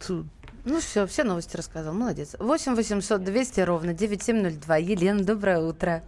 Ну 0.69 0.79
все, 0.79 1.05
все 1.07 1.24
новости 1.24 1.55
рассказал. 1.55 1.93
Молодец. 1.93 2.36
8 2.39 2.75
800 2.75 3.24
200 3.24 3.62
ровно 3.62 3.93
9702. 3.93 4.77
Елена, 4.77 5.24
доброе 5.24 5.59
утро. 5.59 6.03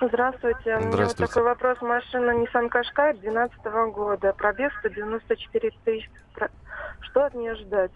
Здравствуйте. 0.00 0.76
У 0.76 0.78
меня 0.78 0.86
вот 0.86 0.92
Здравствуйте. 0.94 1.26
такой 1.34 1.42
вопрос. 1.42 1.78
Машина 1.82 2.30
Nissan 2.30 2.70
Qashqai 2.70 3.20
2012 3.20 3.58
года. 3.94 4.32
Пробег 4.32 4.72
194 4.80 5.70
тысяч. 5.84 6.10
Про- 6.34 6.48
Что 7.00 7.26
от 7.26 7.34
нее 7.34 7.54
ждать? 7.56 7.90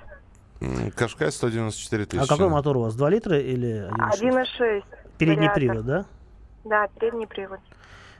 Кашкай 0.94 1.32
194 1.32 2.04
тысячи. 2.04 2.22
а 2.22 2.26
какой 2.26 2.48
мотор 2.50 2.76
у 2.76 2.82
вас? 2.82 2.94
2 2.94 3.08
литра 3.08 3.38
или 3.38 3.88
1,6? 3.90 4.20
1,6. 4.20 4.82
Передний 5.16 5.48
вариатор. 5.48 5.54
привод, 5.54 5.86
да? 5.86 6.04
Да, 6.64 6.88
передний 7.00 7.26
привод. 7.26 7.58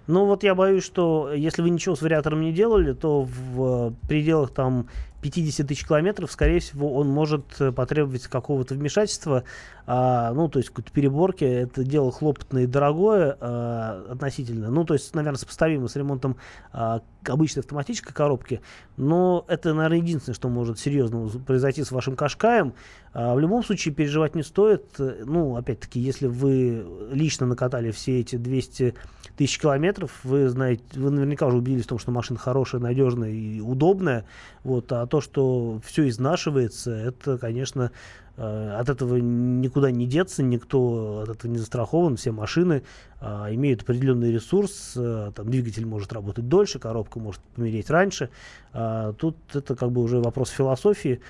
Ну 0.07 0.25
вот 0.25 0.43
я 0.45 0.55
боюсь, 0.55 0.83
что 0.85 1.31
если 1.33 1.61
вы 1.63 1.69
ничего 1.71 1.95
с 1.95 2.01
вариатором 2.03 2.41
не 2.41 2.53
делали, 2.53 2.93
то 2.95 3.23
в 3.23 3.91
э, 3.91 4.09
пределах 4.09 4.51
там 4.53 4.89
50 5.23 5.67
тысяч 5.67 5.87
километров, 5.87 6.31
скорее 6.31 6.61
всего, 6.61 6.95
он 6.95 7.09
может 7.09 7.45
э, 7.61 7.71
потребовать 7.71 8.25
какого-то 8.25 8.75
вмешательства, 8.75 9.45
а, 9.87 10.33
ну, 10.33 10.49
то 10.49 10.59
есть 10.59 10.71
какой-то 10.71 10.93
переборки. 10.93 11.45
Это 11.45 11.85
дело 11.85 12.13
хлопотное 12.13 12.65
и 12.65 12.67
дорогое 12.67 13.37
а, 13.41 14.05
относительно. 14.11 14.71
Ну, 14.71 14.85
то 14.85 14.95
есть, 14.95 15.15
наверное, 15.15 15.39
сопоставимо 15.39 15.89
с 15.89 15.97
ремонтом 15.97 16.37
а, 16.73 17.03
обычной 17.29 17.61
автоматической 17.61 18.15
коробки. 18.15 18.61
Но 18.97 19.45
это, 19.49 19.75
наверное, 19.75 19.99
единственное, 19.99 20.35
что 20.35 20.49
может 20.49 20.79
серьезно 20.79 21.29
произойти 21.47 21.83
с 21.85 21.91
вашим 21.91 22.17
кашкаем. 22.17 22.75
А, 23.15 23.35
в 23.35 23.41
любом 23.41 23.63
случае 23.65 23.95
переживать 23.95 24.35
не 24.35 24.43
стоит. 24.43 24.85
Ну, 24.99 25.57
опять-таки, 25.57 26.01
если 26.01 26.27
вы 26.27 26.87
лично 27.13 27.47
накатали 27.47 27.91
все 27.91 28.21
эти 28.21 28.37
200 28.37 28.95
тысяч 29.37 29.59
километров, 29.59 30.21
вы 30.25 30.49
знаете, 30.49 30.83
вы 30.95 31.11
наверняка 31.11 31.47
уже 31.47 31.59
убедились 31.59 31.85
в 31.85 31.89
том, 31.89 31.99
что 31.99 32.11
машина 32.11 32.39
хорошая, 32.39 32.81
надежная 32.81 33.31
и 33.31 33.61
удобная. 33.61 34.25
Вот, 34.65 34.93
а 34.93 35.07
то, 35.07 35.21
что 35.21 35.81
все 35.85 36.09
изнашивается, 36.09 36.93
это, 36.93 37.39
конечно, 37.39 37.91
от 38.37 38.89
этого 38.89 39.17
никуда 39.17 39.91
не 39.91 40.07
деться, 40.07 40.43
никто 40.43 41.25
от 41.25 41.29
этого 41.29 41.51
не 41.51 41.59
застрахован, 41.59 42.17
все 42.17 42.33
машины 42.33 42.83
а, 43.21 43.55
имеют 43.55 43.83
определенный 43.83 44.33
ресурс, 44.33 44.95
э, 44.97 45.31
там 45.35 45.49
двигатель 45.49 45.87
может 45.87 46.13
работать 46.13 46.49
дольше, 46.49 46.79
коробка 46.79 47.21
может 47.21 47.41
помереть 47.55 47.89
раньше. 47.89 48.31
А, 48.73 49.13
тут 49.13 49.37
это 49.55 49.77
как 49.77 49.93
бы 49.93 50.03
уже 50.03 50.19
вопрос 50.19 50.49
философии, 50.49 51.21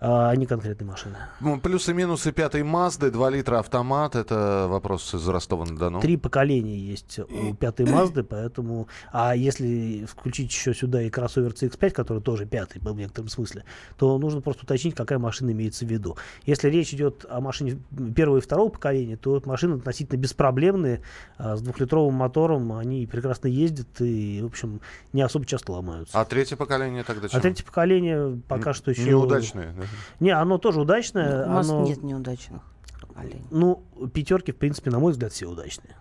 а 0.00 0.34
не 0.34 0.46
конкретной 0.46 0.86
машины. 0.86 1.16
Ну, 1.40 1.60
Плюсы 1.60 1.92
и 1.92 1.94
минусы 1.94 2.32
пятой 2.32 2.62
Мазды, 2.62 3.10
2 3.10 3.30
литра 3.30 3.58
автомат. 3.58 4.16
Это 4.16 4.66
вопрос 4.68 5.14
из 5.14 5.26
Ростова-на-Дону. 5.26 6.00
Три 6.00 6.16
поколения 6.16 6.76
есть 6.78 7.18
у 7.18 7.54
пятой 7.54 7.86
Мазды, 7.86 8.22
поэтому... 8.22 8.88
А 9.12 9.34
если 9.34 10.04
включить 10.06 10.50
еще 10.50 10.74
сюда 10.74 11.02
и 11.02 11.10
кроссовер 11.10 11.52
CX-5, 11.52 11.90
который 11.90 12.22
тоже 12.22 12.46
пятый 12.46 12.80
был 12.80 12.94
в 12.94 12.98
некотором 12.98 13.28
смысле, 13.28 13.64
то 13.96 14.18
нужно 14.18 14.40
просто 14.40 14.64
уточнить, 14.64 14.94
какая 14.94 15.18
машина 15.18 15.52
имеется 15.52 15.84
в 15.86 15.88
виду. 15.88 16.16
Если 16.44 16.68
речь 16.68 16.92
идет 16.92 17.24
о 17.28 17.40
машине 17.40 17.78
первого 18.14 18.38
и 18.38 18.40
второго 18.40 18.68
поколения, 18.70 19.16
то 19.16 19.40
машины 19.46 19.76
относительно 19.76 20.18
беспроблемные, 20.18 21.02
а, 21.38 21.56
с 21.56 21.62
двухлитровым 21.62 22.14
мотором, 22.14 22.72
они 22.72 23.06
прекрасно 23.06 23.48
ездят 23.48 24.00
и, 24.00 24.40
в 24.42 24.46
общем, 24.46 24.80
не 25.12 25.22
особо 25.22 25.46
часто 25.46 25.72
ломаются. 25.72 26.18
А 26.18 26.24
третье 26.24 26.56
поколение 26.56 27.04
тогда 27.04 27.26
А 27.26 27.30
чем? 27.30 27.40
третье 27.40 27.64
поколение 27.64 28.40
пока 28.48 28.74
что 28.74 28.90
еще... 28.90 29.04
Неудачное. 29.04 29.72
да? 29.72 29.82
Не, 30.20 30.30
оно 30.30 30.58
тоже 30.58 30.80
удачное. 30.80 31.46
У 31.46 31.50
нас 31.50 31.68
оно- 31.68 31.84
нет 31.86 32.02
неудачных. 32.02 32.62
оленей. 33.16 33.44
Ну, 33.50 33.82
пятерки, 34.12 34.52
в 34.52 34.56
принципе, 34.56 34.90
на 34.90 34.98
мой 34.98 35.12
взгляд, 35.12 35.32
все 35.32 35.46
удачные. 35.46 35.94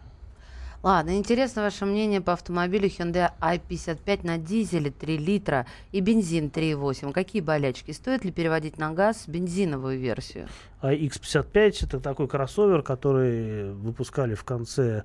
Ладно, 0.83 1.15
интересно 1.15 1.61
ваше 1.61 1.85
мнение 1.85 2.19
по 2.19 2.33
автомобилю 2.33 2.89
Hyundai 2.89 3.31
i55 3.39 4.25
на 4.27 4.37
дизеле 4.37 4.91
3 4.91 5.17
литра 5.17 5.65
и 5.93 6.01
бензин 6.01 6.49
3,8. 6.49 7.13
Какие 7.13 7.41
болячки? 7.41 7.91
Стоит 7.91 8.25
ли 8.25 8.33
переводить 8.33 8.77
на 8.77 8.91
газ 8.91 9.23
бензиновую 9.27 9.97
версию? 9.97 10.49
А 10.81 10.93
X55 10.93 11.85
это 11.85 12.01
такой 12.01 12.27
кроссовер, 12.27 12.81
который 12.81 13.71
выпускали 13.71 14.35
в 14.35 14.43
конце 14.43 15.03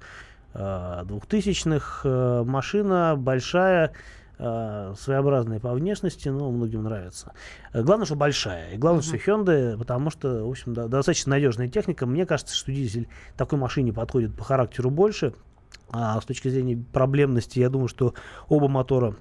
э, 0.53 0.59
2000-х. 1.05 2.01
Э, 2.09 2.43
машина 2.45 3.15
большая, 3.17 3.93
своеобразная 4.39 5.61
по 5.61 5.73
внешности, 5.73 6.29
но 6.29 6.51
многим 6.51 6.85
нравится. 6.85 7.33
Э, 7.73 7.83
Главное, 7.83 8.07
что 8.07 8.15
большая. 8.15 8.73
И 8.73 8.77
главное, 8.79 9.03
что 9.03 9.17
Hyundai, 9.17 9.77
потому 9.77 10.11
что, 10.11 10.45
в 10.47 10.51
общем, 10.51 10.75
да, 10.75 10.87
достаточно 10.89 11.31
надежная 11.31 11.69
техника. 11.69 12.07
Мне 12.07 12.27
кажется, 12.27 12.55
что 12.55 12.73
дизель 12.73 13.09
такой 13.37 13.59
машине 13.59 13.93
подходит 13.93 14.35
по 14.35 14.45
характеру 14.45 14.91
больше. 14.91 15.35
А 15.91 16.21
с 16.21 16.25
точки 16.25 16.49
зрения 16.49 16.83
проблемности, 16.93 17.59
я 17.59 17.71
думаю, 17.71 17.89
что 17.89 18.15
оба 18.49 18.69
мотора 18.69 19.17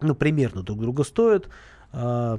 ну, 0.00 0.14
примерно 0.14 0.62
друг 0.62 0.80
друга 0.80 1.04
стоят. 1.04 1.48
А, 1.92 2.38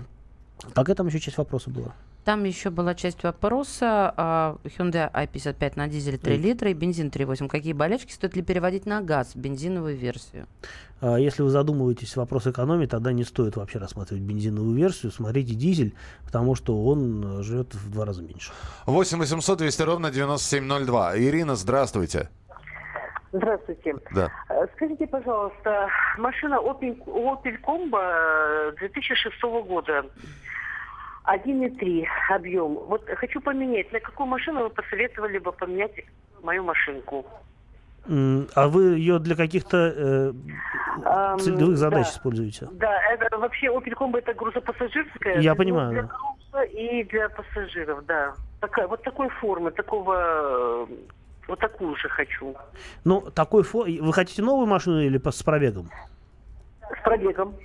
какая 0.73 0.95
там 0.95 1.07
еще 1.07 1.19
часть 1.19 1.37
вопроса 1.37 1.69
была? 1.69 1.93
Там 2.23 2.45
еще 2.45 2.69
была 2.69 2.95
часть 2.95 3.23
вопроса. 3.23 4.13
а, 4.15 4.55
Hyundai 4.63 5.11
i55 5.11 5.73
на 5.75 5.87
дизеле 5.89 6.17
3 6.17 6.33
Эй. 6.33 6.39
литра 6.39 6.69
и 6.69 6.73
бензин 6.73 7.09
3,8. 7.09 7.49
Какие 7.49 7.73
болячки? 7.73 8.13
Стоит 8.13 8.35
ли 8.37 8.41
переводить 8.41 8.85
на 8.85 9.01
газ 9.01 9.35
бензиновую 9.35 9.97
версию? 9.97 10.47
А, 11.01 11.17
Если 11.17 11.41
вы 11.43 11.49
задумываетесь 11.49 12.15
вопрос 12.15 12.47
экономии, 12.47 12.85
тогда 12.85 13.11
не 13.11 13.25
стоит 13.25 13.57
вообще 13.57 13.77
рассматривать 13.79 14.23
бензиновую 14.23 14.73
версию. 14.73 15.11
Смотрите 15.11 15.53
дизель, 15.53 15.93
потому 16.25 16.55
что 16.55 16.81
он 16.85 17.39
э, 17.39 17.43
жрет 17.43 17.73
в 17.75 17.91
два 17.91 18.05
раза 18.05 18.21
меньше. 18.21 18.53
8 18.85 19.17
800 19.19 19.57
200 19.59 19.81
ровно 19.81 20.09
9702. 20.09 21.17
Ирина, 21.19 21.55
здравствуйте. 21.55 22.29
Здравствуйте. 23.33 23.95
Да. 24.13 24.31
Э, 24.49 24.65
Скажите, 24.75 25.07
пожалуйста, 25.07 25.89
машина 26.17 26.55
Opel, 26.55 26.95
Opel 27.05 27.57
Combo 27.65 27.99
э, 27.99 28.71
2006 28.79 29.41
года. 29.67 30.05
1,3 31.25 32.05
объем. 32.29 32.73
Вот 32.87 33.07
хочу 33.17 33.41
поменять. 33.41 33.91
На 33.91 33.99
какую 33.99 34.27
машину 34.27 34.63
вы 34.63 34.69
посоветовали 34.69 35.37
бы 35.37 35.51
поменять 35.51 35.93
мою 36.41 36.63
машинку? 36.63 37.25
А 38.05 38.67
вы 38.67 38.97
ее 38.97 39.19
для 39.19 39.35
каких-то 39.35 39.77
э, 39.77 40.33
целевых 41.39 41.77
задач 41.77 42.05
да. 42.05 42.11
используете? 42.11 42.67
Да, 42.73 43.01
это 43.11 43.37
вообще 43.37 43.67
Opel 43.67 43.93
Combo 43.97 44.17
это 44.17 44.33
грузопассажирская. 44.33 45.39
Я 45.39 45.51
ну, 45.51 45.57
понимаю, 45.57 45.91
Для 45.91 46.01
да. 46.01 46.09
груза 46.09 46.63
и 46.65 47.03
для 47.05 47.29
пассажиров, 47.29 48.05
да. 48.05 48.33
Такая, 48.59 48.87
вот 48.87 49.03
такой 49.03 49.29
формы, 49.29 49.71
такого... 49.71 50.87
Вот 51.47 51.59
такую 51.59 51.95
же 51.97 52.07
хочу. 52.09 52.55
Ну, 53.03 53.21
такой 53.21 53.63
фо... 53.63 53.83
Вы 53.83 54.13
хотите 54.13 54.41
новую 54.41 54.65
машину 54.65 55.01
или 55.01 55.21
с 55.29 55.43
пробегом? 55.43 55.89
С 56.91 57.03
пробегом. 57.03 57.55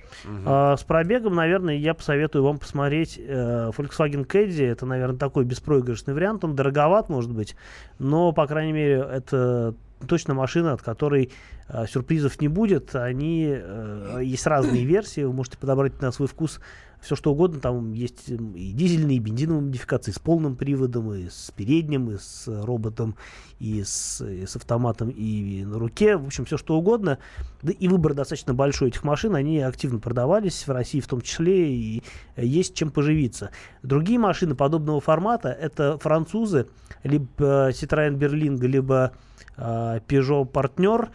А, 0.45 0.77
с 0.77 0.83
пробегом, 0.83 1.35
наверное, 1.35 1.75
я 1.75 1.93
посоветую 1.93 2.43
вам 2.43 2.57
посмотреть 2.57 3.19
э, 3.19 3.71
Volkswagen 3.77 4.25
Caddy. 4.25 4.65
Это, 4.65 4.85
наверное, 4.85 5.17
такой 5.17 5.45
беспроигрышный 5.45 6.13
вариант. 6.13 6.43
Он 6.43 6.55
дороговат, 6.55 7.09
может 7.09 7.31
быть, 7.31 7.55
но, 7.99 8.31
по 8.31 8.47
крайней 8.47 8.73
мере, 8.73 9.05
это 9.11 9.75
точно 10.07 10.33
машина, 10.33 10.73
от 10.73 10.81
которой 10.81 11.31
э, 11.67 11.85
сюрпризов 11.87 12.39
не 12.41 12.47
будет. 12.47 12.95
Они 12.95 13.47
э, 13.49 14.21
есть 14.23 14.47
разные 14.47 14.85
версии, 14.85 15.21
вы 15.21 15.33
можете 15.33 15.57
подобрать 15.57 16.01
на 16.01 16.11
свой 16.11 16.27
вкус 16.27 16.59
все 17.01 17.15
что 17.15 17.31
угодно. 17.31 17.59
Там 17.59 17.93
есть 17.93 18.29
м, 18.29 18.53
и 18.55 18.71
дизельные, 18.71 19.17
и 19.17 19.19
бензиновые 19.19 19.63
модификации 19.63 20.11
с 20.11 20.19
полным 20.19 20.55
приводом, 20.55 21.13
и 21.13 21.29
с 21.29 21.51
передним, 21.55 22.11
и 22.11 22.17
с 22.17 22.45
роботом, 22.47 23.15
и 23.59 23.83
с, 23.83 24.21
и 24.25 24.45
с 24.45 24.55
автоматом, 24.55 25.09
и 25.09 25.63
на 25.63 25.79
руке. 25.79 26.17
В 26.17 26.25
общем, 26.25 26.45
все 26.45 26.57
что 26.57 26.77
угодно. 26.77 27.19
Да 27.61 27.71
и 27.71 27.87
выбор 27.87 28.13
достаточно 28.13 28.53
большой 28.53 28.89
этих 28.89 29.03
машин. 29.03 29.35
Они 29.35 29.59
активно 29.59 29.99
продавались 29.99 30.67
в 30.67 30.71
России 30.71 30.99
в 30.99 31.07
том 31.07 31.21
числе, 31.21 31.73
и 31.73 32.03
э, 32.35 32.45
есть 32.45 32.75
чем 32.75 32.91
поживиться. 32.91 33.51
Другие 33.83 34.19
машины 34.19 34.55
подобного 34.55 35.01
формата 35.01 35.49
это 35.49 35.97
французы, 35.97 36.67
либо 37.03 37.69
Citroёn 37.71 38.17
Berlingo, 38.17 38.67
либо 38.67 39.13
э, 39.57 39.99
Peugeot 40.07 40.51
Partner, 40.51 41.09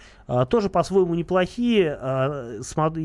тоже 0.48 0.70
по-своему 0.70 1.14
неплохие. 1.14 1.96
а, 2.00 2.60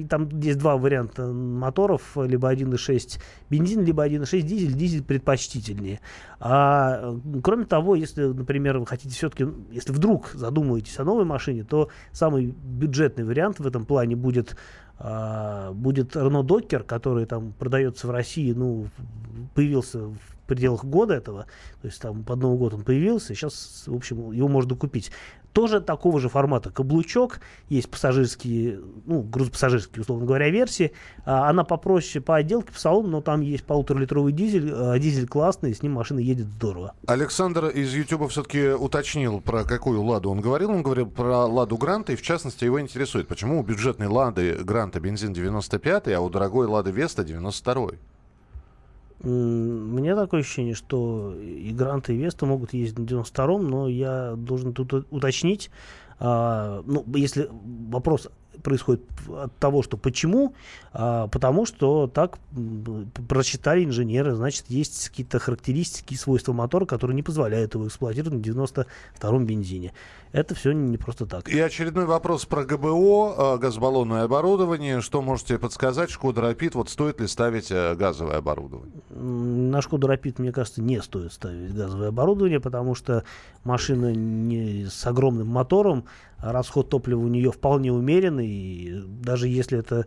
Там 0.09 0.29
есть 0.39 0.57
два 0.57 0.77
варианта 0.77 1.27
моторов, 1.27 2.15
либо 2.15 2.51
1.6 2.51 3.19
бензин, 3.49 3.83
либо 3.83 4.07
1.6 4.07 4.41
дизель. 4.41 4.73
Дизель 4.73 5.03
предпочтительнее. 5.03 5.99
А, 6.39 7.15
кроме 7.43 7.65
того, 7.65 7.95
если, 7.95 8.23
например, 8.23 8.79
вы 8.79 8.85
хотите 8.85 9.13
все-таки, 9.13 9.47
если 9.71 9.91
вдруг 9.91 10.31
задумаетесь 10.33 10.97
о 10.99 11.03
новой 11.03 11.25
машине, 11.25 11.63
то 11.63 11.89
самый 12.11 12.47
бюджетный 12.47 13.25
вариант 13.25 13.59
в 13.59 13.67
этом 13.67 13.85
плане 13.85 14.15
будет 14.15 14.55
а, 14.55 14.88
будет 14.99 16.15
Renault 16.15 16.45
Docker, 16.45 16.83
который 16.83 17.25
там 17.25 17.53
продается 17.57 18.07
в 18.07 18.11
России, 18.11 18.51
ну, 18.51 18.87
появился 19.55 19.99
в 19.99 20.17
пределах 20.45 20.83
года 20.83 21.13
этого, 21.13 21.45
то 21.81 21.87
есть 21.87 22.01
там 22.01 22.23
под 22.23 22.39
Новый 22.39 22.57
год 22.57 22.73
он 22.73 22.83
появился, 22.83 23.35
сейчас, 23.35 23.83
в 23.85 23.95
общем, 23.95 24.31
его 24.31 24.47
можно 24.47 24.75
купить. 24.75 25.11
Тоже 25.53 25.81
такого 25.81 26.19
же 26.19 26.29
формата 26.29 26.69
каблучок, 26.69 27.39
есть 27.69 27.89
пассажирские, 27.89 28.79
ну, 29.05 29.21
грузопассажирские, 29.21 30.01
условно 30.01 30.25
говоря, 30.25 30.49
версии. 30.49 30.91
А, 31.25 31.49
она 31.49 31.63
попроще 31.63 32.23
по 32.23 32.35
отделке, 32.35 32.71
по 32.71 32.79
салону, 32.79 33.09
но 33.09 33.21
там 33.21 33.41
есть 33.41 33.63
полуторалитровый 33.63 34.31
дизель, 34.31 34.71
а, 34.73 34.97
дизель 34.99 35.27
классный, 35.27 35.73
с 35.73 35.81
ним 35.81 35.93
машина 35.93 36.19
едет 36.19 36.47
здорово. 36.47 36.93
Александр 37.07 37.65
из 37.65 37.93
Ютуба 37.93 38.27
все-таки 38.29 38.69
уточнил, 38.69 39.41
про 39.41 39.63
какую 39.63 40.01
«Ладу» 40.03 40.29
он 40.31 40.39
говорил. 40.39 40.71
Он 40.71 40.83
говорил 40.83 41.07
про 41.07 41.45
«Ладу 41.45 41.77
Гранта», 41.77 42.13
и 42.13 42.15
в 42.15 42.21
частности 42.21 42.65
его 42.65 42.79
интересует, 42.79 43.27
почему 43.27 43.59
у 43.59 43.63
бюджетной 43.63 44.07
«Лады» 44.07 44.53
Гранта 44.63 44.88
бензин 44.99 45.33
95 45.33 46.07
а 46.07 46.21
у 46.21 46.29
дорогой 46.29 46.67
«Лады 46.67 46.91
Веста» 46.91 47.23
92 47.23 47.91
М, 49.21 49.95
Мне 49.95 50.15
такое 50.15 50.39
ощущение, 50.41 50.75
что 50.75 51.35
и 51.35 51.71
Грант, 51.71 52.09
и 52.09 52.15
Веста 52.15 52.45
могут 52.45 52.73
ездить 52.73 52.99
на 52.99 53.03
92-м, 53.03 53.69
но 53.69 53.87
я 53.89 54.33
должен 54.37 54.73
тут 54.73 54.93
уточнить, 55.11 55.69
а, 56.19 56.81
ну, 56.85 57.03
если 57.15 57.49
вопрос 57.89 58.29
происходит 58.63 59.03
от 59.29 59.55
того, 59.57 59.83
что 59.83 59.97
почему, 59.97 60.53
а, 60.93 61.27
потому 61.27 61.65
что 61.65 62.07
так 62.07 62.39
м, 62.55 63.11
просчитали 63.27 63.83
инженеры, 63.85 64.35
значит, 64.35 64.65
есть 64.69 65.09
какие-то 65.09 65.39
характеристики, 65.39 66.15
свойства 66.15 66.53
мотора, 66.53 66.85
которые 66.85 67.15
не 67.15 67.23
позволяют 67.23 67.75
его 67.75 67.87
эксплуатировать 67.87 68.33
на 68.33 68.51
92-м 68.51 69.45
бензине. 69.45 69.93
Это 70.31 70.53
все 70.53 70.73
не 70.73 70.97
просто 70.97 71.25
так. 71.25 71.49
И 71.49 71.59
очередной 71.59 72.05
вопрос 72.05 72.45
про 72.45 72.63
ГБО, 72.63 73.55
э, 73.55 73.57
газобаллонное 73.57 74.23
оборудование. 74.23 75.01
Что 75.01 75.21
можете 75.21 75.57
подсказать? 75.57 76.11
Шкода 76.11 76.41
Рапид, 76.41 76.75
вот 76.75 76.89
стоит 76.89 77.19
ли 77.19 77.27
ставить 77.27 77.71
э, 77.71 77.95
газовое 77.95 78.37
оборудование? 78.37 79.01
На 79.09 79.81
Шкоду 79.81 80.07
Рапид, 80.07 80.37
мне 80.37 80.51
кажется, 80.51 80.81
не 80.81 81.01
стоит 81.01 81.33
ставить 81.33 81.73
газовое 81.73 82.09
оборудование, 82.09 82.59
потому 82.59 82.93
что 82.93 83.23
машина 83.63 84.13
не 84.13 84.85
с 84.85 85.05
огромным 85.07 85.47
мотором, 85.47 85.99
а 86.01 86.05
расход 86.41 86.89
топлива 86.89 87.19
у 87.19 87.27
нее 87.27 87.51
вполне 87.51 87.91
умеренный, 87.91 88.47
и 88.47 89.01
даже 89.05 89.47
если 89.47 89.79
это 89.79 90.05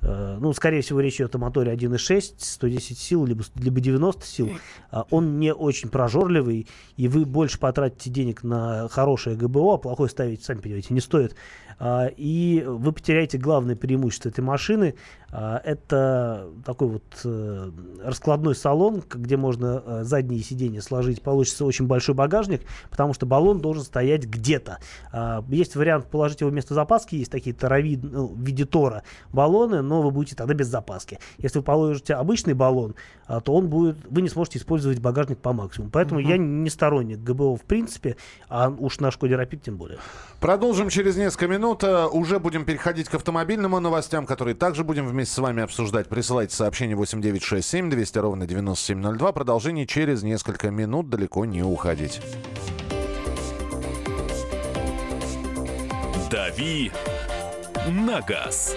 э, 0.00 0.38
ну, 0.40 0.52
скорее 0.52 0.82
всего, 0.82 1.00
речь 1.00 1.16
идет 1.16 1.34
о 1.34 1.38
моторе 1.38 1.72
1.6, 1.72 2.34
110 2.38 2.98
сил, 2.98 3.24
либо, 3.24 3.44
либо 3.56 3.80
90 3.80 4.26
сил. 4.26 4.50
А 4.90 5.06
Он 5.10 5.38
не 5.38 5.52
очень 5.52 5.88
прожорливый, 5.88 6.66
и 6.96 7.08
вы 7.08 7.24
больше 7.24 7.58
потратите 7.58 8.10
денег 8.10 8.42
на 8.42 8.88
хорошее 8.88 9.36
ГБО, 9.36 9.74
а 9.74 9.78
плохое 9.78 10.10
ставить, 10.10 10.44
сами 10.44 10.60
понимаете, 10.60 10.94
не 10.94 11.00
стоит. 11.00 11.34
А, 11.78 12.06
И 12.16 12.64
вы 12.66 12.92
потеряете 12.92 13.38
главное 13.38 13.76
преимущество 13.76 14.28
этой 14.28 14.40
машины. 14.40 14.94
а, 15.32 15.60
Это 15.64 16.48
такой 16.64 16.88
вот 16.88 17.02
э, 17.24 17.70
раскладной 18.04 18.54
салон, 18.54 19.02
где 19.08 19.36
можно 19.36 19.82
э, 19.84 20.04
задние 20.04 20.42
сиденья 20.42 20.80
сложить. 20.80 21.22
Получится 21.22 21.64
очень 21.64 21.86
большой 21.86 22.14
багажник, 22.14 22.62
потому 22.90 23.14
что 23.14 23.26
баллон 23.26 23.60
должен 23.60 23.82
стоять 23.82 24.24
где-то. 24.26 24.78
А, 25.12 25.44
Есть 25.48 25.74
вариант 25.76 26.06
положить 26.10 26.40
его 26.40 26.50
вместо 26.50 26.74
запаски. 26.74 27.16
Есть 27.16 27.32
такие 27.32 27.54
таровид, 27.54 28.02
ну, 28.02 28.26
в 28.26 28.40
виде 28.40 28.64
тора 28.64 29.02
баллоны, 29.32 29.82
но 29.82 30.02
вы 30.02 30.10
будете 30.10 30.36
тогда 30.36 30.54
без 30.54 30.68
запаски. 30.68 31.18
Если 31.38 31.58
вы 31.58 31.64
положите 31.64 32.14
обычный 32.14 32.54
баллон, 32.54 32.94
то 33.26 33.54
он 33.54 33.68
будет, 33.68 33.96
вы 34.08 34.22
не 34.22 34.28
сможете 34.28 34.58
использовать 34.58 35.00
багажник 35.00 35.38
по 35.38 35.52
максимуму. 35.52 35.90
Поэтому 35.90 36.20
я 36.20 36.36
не 36.36 36.70
сторонник 36.70 37.18
ГБО 37.20 37.56
в 37.56 37.62
принципе, 37.62 38.16
а 38.48 38.68
уж 38.70 39.00
на 39.00 39.10
Шкоде 39.10 39.36
Рапид 39.36 39.62
тем 39.62 39.76
более. 39.76 39.98
Продолжим 40.40 40.90
через 40.90 41.16
несколько 41.16 41.48
минут. 41.48 41.63
Э, 41.64 42.08
Уже 42.12 42.38
будем 42.38 42.66
переходить 42.66 43.08
к 43.08 43.14
автомобильным 43.14 43.70
новостям, 43.70 44.26
которые 44.26 44.54
также 44.54 44.84
будем 44.84 45.06
вместе 45.08 45.34
с 45.34 45.38
вами 45.38 45.62
обсуждать. 45.62 46.08
Присылайте 46.08 46.54
сообщение 46.54 46.94
8967 46.94 47.88
200 47.88 48.18
ровно 48.18 48.46
9702. 48.46 49.32
Продолжение 49.32 49.86
через 49.86 50.22
несколько 50.22 50.70
минут. 50.70 51.08
Далеко 51.08 51.46
не 51.46 51.62
уходить. 51.62 52.20
«Дави 56.30 56.92
на 57.88 58.20
газ». 58.20 58.76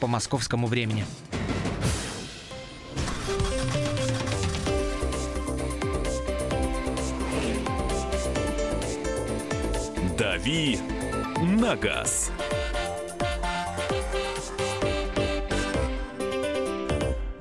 по 0.00 0.06
московскому 0.06 0.66
времени. 0.66 1.04
«Дави 10.18 10.78
на 11.40 11.76
газ». 11.76 12.30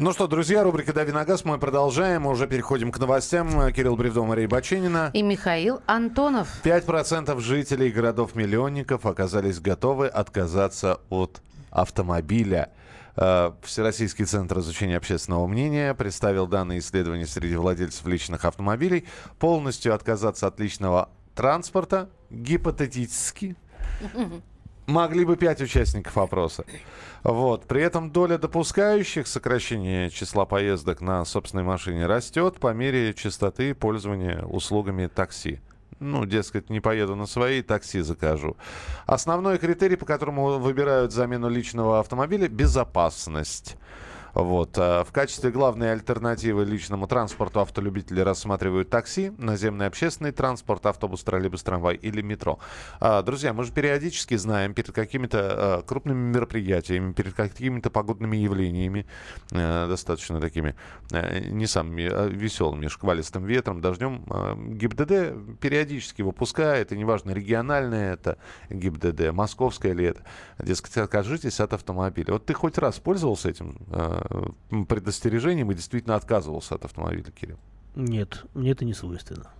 Ну 0.02 0.14
что, 0.14 0.26
друзья, 0.26 0.64
рубрика 0.64 0.94
«Дави 0.94 1.12
на 1.12 1.26
газ» 1.26 1.46
мы 1.46 1.60
продолжаем. 1.60 2.24
Мы 2.24 2.32
уже 2.32 2.48
переходим 2.48 2.92
к 2.92 2.98
новостям. 2.98 3.72
Кирилл 3.72 3.96
Бревдо, 3.96 4.24
Мария 4.24 4.48
Баченина. 4.48 5.12
И 5.14 5.22
Михаил 5.22 5.80
Антонов. 5.86 6.48
5% 6.64 7.40
жителей 7.40 7.92
городов-миллионников 7.92 9.06
оказались 9.06 9.60
готовы 9.60 10.08
отказаться 10.08 11.02
от 11.12 11.44
автомобиля. 11.72 12.72
Э, 13.16 13.52
Всероссийский 13.64 14.26
центр 14.26 14.60
изучения 14.60 14.98
общественного 14.98 15.48
мнения 15.48 15.94
представил 15.94 16.48
данные 16.48 16.80
исследования 16.80 17.26
среди 17.26 17.56
владельцев 17.56 18.06
личных 18.06 18.46
автомобилей. 18.46 19.06
Полностью 19.40 19.96
отказаться 19.96 20.48
от 20.48 20.60
личного 20.60 21.10
транспорта 21.36 22.10
гипотетически 22.30 23.56
могли 24.86 25.26
бы 25.26 25.38
пять 25.38 25.62
участников 25.62 26.18
опроса. 26.18 26.66
Вот. 27.24 27.66
При 27.66 27.82
этом 27.82 28.12
доля 28.12 28.38
допускающих 28.38 29.28
сокращение 29.28 30.10
числа 30.10 30.46
поездок 30.46 31.02
на 31.02 31.24
собственной 31.26 31.64
машине 31.64 32.06
растет 32.06 32.60
по 32.60 32.74
мере 32.74 33.14
частоты 33.14 33.74
пользования 33.74 34.44
услугами 34.44 35.08
такси. 35.08 35.60
Ну, 36.02 36.26
дескать, 36.26 36.72
не 36.72 36.80
поеду 36.80 37.16
на 37.16 37.28
свои, 37.28 37.62
такси 37.62 38.02
закажу. 38.02 38.58
Основной 39.06 39.60
критерий, 39.60 39.96
по 39.96 40.06
которому 40.08 40.58
выбирают 40.58 41.12
замену 41.12 41.48
личного 41.48 42.00
автомобиля– 42.00 42.48
безопасность. 42.50 43.78
Вот. 44.34 44.78
а 44.78 45.04
В 45.04 45.12
качестве 45.12 45.52
главной 45.52 45.92
альтернативы 45.92 46.66
личному 46.66 47.08
транспорту 47.08 47.60
автолюбители 47.60 48.22
рассматривают 48.22 48.90
такси, 48.90 49.32
наземный 49.38 49.88
общественный 49.88 50.32
транспорт, 50.32 50.86
автобус, 50.86 51.24
троллейбус, 51.24 51.64
трамвай 51.64 51.96
или 51.96 52.22
метро. 52.22 52.60
А, 53.00 53.22
Друзья, 53.22 53.54
мы 53.54 53.64
же 53.64 53.72
периодически 53.72 54.36
знаем 54.36 54.74
перед 54.74 54.92
какими-то 54.92 55.40
а, 55.42 55.82
крупными 55.82 56.32
мероприятиями, 56.34 57.14
перед 57.14 57.34
какими-то 57.34 57.90
погодными 57.90 58.38
явлениями, 58.38 59.06
э, 59.52 59.88
достаточно 59.88 60.40
такими 60.40 60.76
э, 61.12 61.50
не 61.50 61.68
самыми 61.68 62.10
а, 62.12 62.28
веселыми, 62.28 62.88
шквалистым 62.88 63.46
ветром, 63.46 63.82
дождем, 63.82 64.26
ГИБДД 64.78 65.60
периодически 65.60 66.22
выпускает, 66.22 66.92
и 66.92 66.98
неважно, 66.98 67.32
региональное 67.32 68.14
это 68.14 68.38
ГИБДД, 68.70 69.32
московское 69.32 69.94
ли 69.94 70.06
это, 70.06 70.24
дескать, 70.60 70.98
откажитесь 70.98 71.60
от 71.60 71.74
автомобиля. 71.74 72.34
Вот 72.34 72.46
ты 72.46 72.54
хоть 72.54 72.78
раз 72.78 73.00
пользовался 73.00 73.50
этим 73.50 73.78
э, 73.90 74.21
предостережением 74.88 75.72
и 75.72 75.76
действительно 75.76 76.16
отказывался 76.16 76.76
от 76.76 76.86
автомобиля, 76.86 77.32
Кирилл? 77.32 77.60
Нет, 77.96 78.46
мне 78.54 78.72
это 78.72 78.86
не 78.86 78.94
свойственно. 78.94 79.52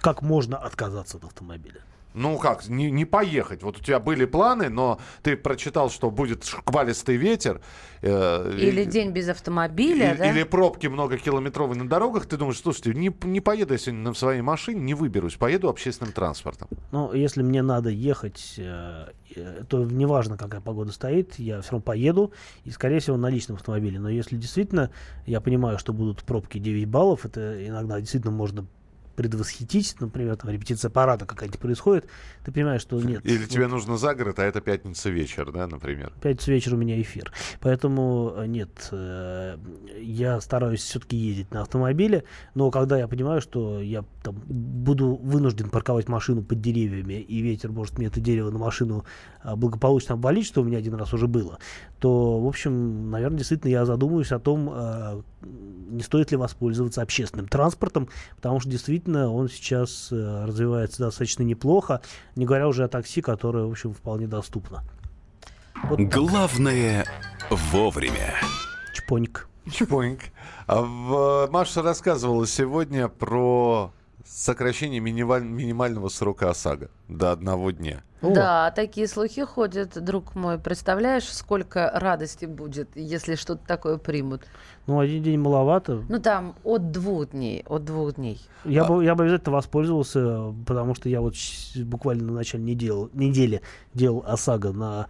Как 0.00 0.22
можно 0.22 0.56
отказаться 0.56 1.16
от 1.16 1.24
автомобиля? 1.24 1.82
Ну 2.18 2.36
как, 2.38 2.68
не, 2.68 2.90
не 2.90 3.04
поехать. 3.04 3.62
Вот 3.62 3.78
у 3.78 3.80
тебя 3.82 4.00
были 4.00 4.24
планы, 4.24 4.68
но 4.68 4.98
ты 5.22 5.36
прочитал, 5.36 5.88
что 5.88 6.10
будет 6.10 6.44
шквалистый 6.44 7.16
ветер. 7.16 7.60
э, 8.02 8.52
Или 8.58 8.82
и- 8.82 8.84
день 8.84 9.10
без 9.12 9.28
автомобиля, 9.28 10.14
и- 10.14 10.18
да? 10.18 10.30
Или 10.30 10.42
пробки 10.44 10.86
многокилометровые 10.86 11.78
на 11.78 11.88
дорогах. 11.88 12.26
Ты 12.26 12.36
думаешь, 12.36 12.60
слушайте, 12.60 12.94
не, 12.94 13.12
не 13.24 13.40
поеду 13.40 13.72
я 13.74 13.78
сегодня 13.78 14.02
на 14.02 14.14
своей 14.14 14.40
машине, 14.40 14.80
не 14.80 14.94
выберусь, 14.94 15.34
поеду 15.36 15.68
общественным 15.68 16.12
транспортом. 16.12 16.68
Ну, 16.92 17.12
если 17.12 17.42
мне 17.42 17.62
надо 17.62 17.90
ехать, 17.90 18.54
э, 18.58 19.06
э, 19.34 19.62
то 19.68 19.84
неважно, 19.84 20.36
какая 20.36 20.60
погода 20.60 20.92
стоит, 20.92 21.38
я 21.38 21.60
все 21.60 21.72
равно 21.72 21.82
поеду, 21.84 22.32
и, 22.64 22.70
скорее 22.70 23.00
всего, 23.00 23.16
на 23.16 23.30
личном 23.30 23.56
автомобиле. 23.56 23.98
Но 24.00 24.08
если 24.08 24.36
действительно, 24.36 24.90
я 25.26 25.40
понимаю, 25.40 25.78
что 25.78 25.92
будут 25.92 26.22
пробки 26.24 26.58
9 26.58 26.86
баллов, 26.88 27.24
это 27.26 27.66
иногда 27.66 28.00
действительно 28.00 28.32
можно 28.32 28.66
предвосхитить, 29.18 29.96
например, 29.98 30.36
там 30.36 30.48
репетиция 30.48 30.90
парада 30.90 31.26
какая-нибудь 31.26 31.58
происходит, 31.58 32.08
ты 32.48 32.52
понимаешь, 32.52 32.80
что 32.80 32.98
нет. 32.98 33.26
Или 33.26 33.42
вот, 33.42 33.48
тебе 33.50 33.66
нужно 33.66 33.98
за 33.98 34.14
город, 34.14 34.38
а 34.38 34.44
это 34.44 34.62
пятница 34.62 35.10
вечер, 35.10 35.52
да, 35.52 35.66
например? 35.66 36.14
Пятницу 36.22 36.50
вечер 36.50 36.74
у 36.74 36.76
меня 36.78 36.98
эфир. 36.98 37.30
Поэтому 37.60 38.32
э, 38.36 38.46
нет, 38.46 38.88
э, 38.90 39.58
я 40.00 40.40
стараюсь 40.40 40.80
все-таки 40.80 41.14
ездить 41.14 41.50
на 41.50 41.60
автомобиле, 41.60 42.24
но 42.54 42.70
когда 42.70 42.96
я 42.96 43.06
понимаю, 43.06 43.42
что 43.42 43.82
я 43.82 44.02
там, 44.22 44.36
буду 44.46 45.16
вынужден 45.16 45.68
парковать 45.68 46.08
машину 46.08 46.42
под 46.42 46.62
деревьями, 46.62 47.20
и 47.20 47.42
ветер 47.42 47.70
может 47.70 47.98
мне 47.98 48.06
это 48.06 48.18
дерево 48.18 48.50
на 48.50 48.58
машину 48.58 49.04
а, 49.42 49.54
благополучно 49.54 50.14
обвалить, 50.14 50.46
что 50.46 50.62
у 50.62 50.64
меня 50.64 50.78
один 50.78 50.94
раз 50.94 51.12
уже 51.12 51.26
было, 51.26 51.58
то, 51.98 52.40
в 52.40 52.46
общем, 52.46 53.10
наверное, 53.10 53.38
действительно 53.38 53.70
я 53.70 53.84
задумаюсь 53.84 54.32
о 54.32 54.38
том, 54.38 54.70
а, 54.72 55.22
не 55.42 56.02
стоит 56.02 56.30
ли 56.30 56.36
воспользоваться 56.36 57.02
общественным 57.02 57.48
транспортом, 57.48 58.08
потому 58.36 58.60
что 58.60 58.68
действительно 58.68 59.30
он 59.30 59.48
сейчас 59.48 60.08
э, 60.10 60.44
развивается 60.44 61.04
достаточно 61.04 61.42
неплохо, 61.42 62.02
не 62.38 62.46
говоря 62.46 62.68
уже 62.68 62.84
о 62.84 62.88
такси, 62.88 63.20
которое, 63.20 63.64
в 63.66 63.70
общем, 63.72 63.92
вполне 63.92 64.28
доступно. 64.28 64.84
Вот 65.84 65.98
Главное 65.98 67.04
вовремя. 67.50 68.34
Чпоник. 68.94 69.48
Чпоник. 69.68 70.20
А 70.68 70.82
в, 70.82 71.48
Маша 71.50 71.82
рассказывала 71.82 72.46
сегодня 72.46 73.08
про 73.08 73.92
сокращение 74.28 75.00
минималь, 75.00 75.44
минимального 75.44 76.08
срока 76.08 76.50
ОСАГО 76.50 76.90
до 77.08 77.32
одного 77.32 77.70
дня. 77.70 78.02
Да, 78.20 78.72
такие 78.72 79.06
слухи 79.06 79.44
ходят, 79.44 80.02
друг 80.02 80.34
мой. 80.34 80.58
Представляешь, 80.58 81.24
сколько 81.24 81.90
радости 81.94 82.46
будет, 82.46 82.88
если 82.96 83.36
что-то 83.36 83.64
такое 83.66 83.96
примут? 83.96 84.42
Ну, 84.86 84.98
один 84.98 85.22
день 85.22 85.38
маловато. 85.38 86.04
Ну, 86.08 86.18
там 86.18 86.54
от 86.64 86.90
двух 86.90 87.30
дней, 87.30 87.64
от 87.66 87.84
двух 87.84 88.16
дней. 88.16 88.40
Я, 88.64 88.84
а... 88.84 88.88
бы, 88.88 89.04
я 89.04 89.14
бы 89.14 89.24
обязательно 89.24 89.54
воспользовался, 89.54 90.52
потому 90.66 90.94
что 90.94 91.08
я 91.08 91.20
вот 91.20 91.34
буквально 91.76 92.24
на 92.24 92.32
начале 92.32 92.64
недели, 92.64 93.08
недели 93.12 93.62
делал 93.94 94.24
ОСАГО 94.26 94.72
на 94.72 95.06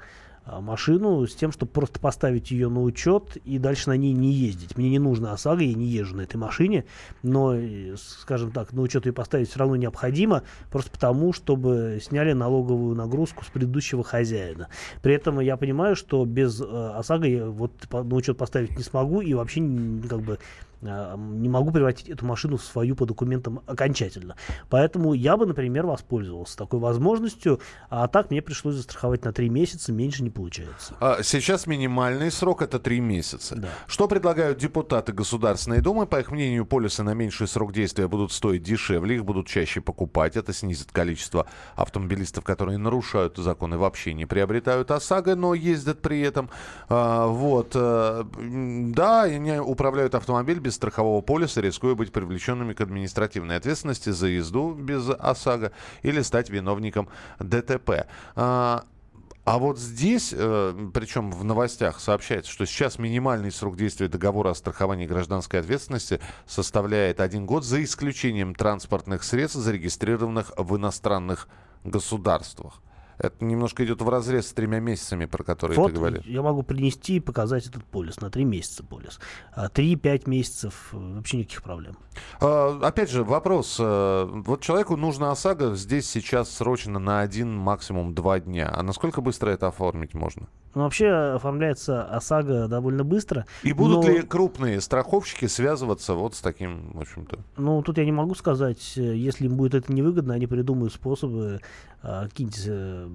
машину 0.60 1.26
с 1.26 1.34
тем, 1.34 1.52
чтобы 1.52 1.72
просто 1.72 2.00
поставить 2.00 2.50
ее 2.50 2.68
на 2.68 2.82
учет 2.82 3.36
и 3.44 3.58
дальше 3.58 3.88
на 3.90 3.96
ней 3.96 4.12
не 4.12 4.32
ездить. 4.32 4.76
Мне 4.76 4.90
не 4.90 4.98
нужно 4.98 5.32
ОСАГО, 5.32 5.62
я 5.62 5.74
не 5.74 5.86
езжу 5.86 6.16
на 6.16 6.22
этой 6.22 6.36
машине, 6.36 6.84
но, 7.22 7.54
э, 7.54 7.96
скажем 7.96 8.50
так, 8.52 8.72
на 8.72 8.82
учет 8.82 9.06
ее 9.06 9.12
поставить 9.12 9.48
все 9.48 9.58
равно 9.60 9.76
необходимо, 9.76 10.42
просто 10.70 10.90
потому, 10.90 11.32
чтобы 11.32 11.98
сняли 12.02 12.32
налоговую 12.32 12.96
нагрузку 12.96 13.44
с 13.44 13.48
предыдущего 13.48 14.02
хозяина. 14.02 14.68
При 15.02 15.14
этом 15.14 15.40
я 15.40 15.56
понимаю, 15.56 15.96
что 15.96 16.24
без 16.24 16.60
э, 16.60 16.64
ОСАГО 16.64 17.26
я 17.26 17.46
вот 17.46 17.72
на 17.92 18.14
учет 18.14 18.36
поставить 18.36 18.76
не 18.76 18.82
смогу 18.82 19.20
и 19.20 19.34
вообще 19.34 19.60
как 20.08 20.20
бы 20.20 20.38
а, 20.77 20.77
не 20.80 21.48
могу 21.48 21.70
превратить 21.72 22.08
эту 22.08 22.24
машину 22.24 22.56
в 22.56 22.62
свою 22.62 22.94
по 22.94 23.06
документам 23.06 23.60
окончательно. 23.66 24.36
Поэтому 24.68 25.12
я 25.14 25.36
бы, 25.36 25.46
например, 25.46 25.86
воспользовался 25.86 26.56
такой 26.56 26.80
возможностью, 26.80 27.60
а 27.90 28.06
так 28.06 28.30
мне 28.30 28.42
пришлось 28.42 28.76
застраховать 28.76 29.24
на 29.24 29.32
3 29.32 29.48
месяца, 29.48 29.92
меньше 29.92 30.22
не 30.22 30.30
получается. 30.30 30.94
А 31.00 31.22
сейчас 31.22 31.66
минимальный 31.66 32.30
срок 32.30 32.62
это 32.62 32.78
3 32.78 33.00
месяца. 33.00 33.56
Да. 33.56 33.68
Что 33.86 34.08
предлагают 34.08 34.58
депутаты 34.58 35.12
Государственной 35.12 35.80
Думы? 35.80 36.06
По 36.06 36.20
их 36.20 36.30
мнению, 36.30 36.66
полисы 36.66 37.02
на 37.02 37.14
меньший 37.14 37.48
срок 37.48 37.72
действия 37.72 38.06
будут 38.06 38.32
стоить 38.32 38.62
дешевле, 38.62 39.16
их 39.16 39.24
будут 39.24 39.46
чаще 39.46 39.80
покупать. 39.80 40.36
Это 40.36 40.52
снизит 40.52 40.92
количество 40.92 41.46
автомобилистов, 41.74 42.44
которые 42.44 42.78
нарушают 42.78 43.36
законы, 43.36 43.78
вообще 43.78 44.14
не 44.14 44.26
приобретают 44.26 44.90
ОСАГО, 44.90 45.34
но 45.34 45.54
ездят 45.54 46.00
при 46.00 46.20
этом. 46.20 46.50
А, 46.88 47.26
вот. 47.26 47.72
Э, 47.74 48.24
да, 48.36 49.22
они 49.22 49.58
управляют 49.58 50.14
автомобилем 50.14 50.67
без 50.68 50.74
страхового 50.74 51.22
полиса, 51.22 51.62
рискуя 51.62 51.94
быть 51.94 52.12
привлеченными 52.12 52.74
к 52.74 52.82
административной 52.82 53.56
ответственности 53.56 54.10
за 54.10 54.26
езду 54.26 54.74
без 54.74 55.08
ОСАГО 55.08 55.72
или 56.02 56.20
стать 56.20 56.50
виновником 56.50 57.08
ДТП. 57.38 58.06
А, 58.36 58.84
а 59.46 59.58
вот 59.58 59.78
здесь, 59.78 60.34
э, 60.36 60.90
причем 60.92 61.30
в 61.30 61.42
новостях 61.42 62.00
сообщается, 62.00 62.52
что 62.52 62.66
сейчас 62.66 62.98
минимальный 62.98 63.50
срок 63.50 63.78
действия 63.78 64.08
договора 64.08 64.50
о 64.50 64.54
страховании 64.54 65.06
гражданской 65.06 65.60
ответственности 65.60 66.20
составляет 66.46 67.20
один 67.20 67.46
год 67.46 67.64
за 67.64 67.82
исключением 67.82 68.54
транспортных 68.54 69.24
средств, 69.24 69.56
зарегистрированных 69.56 70.52
в 70.58 70.76
иностранных 70.76 71.48
государствах. 71.82 72.82
Это 73.18 73.44
немножко 73.44 73.84
идет 73.84 74.00
в 74.00 74.08
разрез 74.08 74.48
с 74.48 74.52
тремя 74.52 74.78
месяцами, 74.78 75.26
про 75.26 75.42
которые 75.42 75.76
вот 75.76 75.88
ты 75.88 75.94
говоришь. 75.94 76.24
Я 76.24 76.42
могу 76.42 76.62
принести 76.62 77.16
и 77.16 77.20
показать 77.20 77.66
этот 77.66 77.84
полис 77.84 78.20
на 78.20 78.30
три 78.30 78.44
месяца 78.44 78.84
полис. 78.84 79.18
А 79.52 79.68
три-пять 79.68 80.28
месяцев 80.28 80.90
э, 80.92 80.96
вообще 81.16 81.38
никаких 81.38 81.62
проблем. 81.62 81.98
А, 82.40 82.78
опять 82.82 83.10
же, 83.10 83.24
вопрос. 83.24 83.76
Э, 83.80 84.24
вот 84.30 84.60
человеку 84.60 84.96
нужна 84.96 85.32
ОСАГО 85.32 85.74
здесь 85.74 86.08
сейчас 86.08 86.50
срочно 86.50 87.00
на 87.00 87.20
один, 87.20 87.56
максимум 87.56 88.14
два 88.14 88.38
дня. 88.38 88.72
А 88.72 88.82
насколько 88.82 89.20
быстро 89.20 89.50
это 89.50 89.66
оформить 89.66 90.14
можно? 90.14 90.46
Ну, 90.74 90.82
вообще 90.82 91.08
оформляется 91.08 92.04
ОСАГО 92.04 92.68
довольно 92.68 93.04
быстро. 93.04 93.46
И 93.62 93.72
будут 93.72 94.04
но... 94.04 94.10
ли 94.10 94.22
крупные 94.22 94.80
страховщики 94.80 95.46
связываться 95.46 96.14
вот 96.14 96.34
с 96.34 96.40
таким, 96.40 96.92
в 96.92 97.00
общем-то? 97.00 97.38
Ну, 97.56 97.82
тут 97.82 97.98
я 97.98 98.04
не 98.04 98.12
могу 98.12 98.34
сказать. 98.34 98.96
Если 98.96 99.46
им 99.46 99.56
будет 99.56 99.74
это 99.74 99.92
невыгодно, 99.92 100.34
они 100.34 100.46
придумают 100.46 100.92
способы, 100.92 101.60
а, 102.00 102.28
какие-нибудь 102.28 102.64
э, 102.66 103.08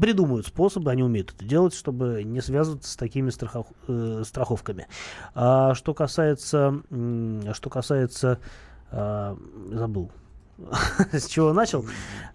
придумают 0.00 0.46
способы, 0.46 0.90
они 0.90 1.02
умеют 1.02 1.34
это 1.34 1.44
делать, 1.44 1.74
чтобы 1.74 2.22
не 2.22 2.40
связываться 2.40 2.92
с 2.92 2.96
такими 2.96 3.30
страхов, 3.30 3.66
э, 3.88 4.22
страховками. 4.24 4.86
А 5.34 5.74
что 5.74 5.94
касается, 5.94 6.82
что 7.52 7.70
касается, 7.70 8.38
а, 8.92 9.36
забыл, 9.72 10.12
с 11.12 11.26
чего 11.26 11.52
начал. 11.52 11.84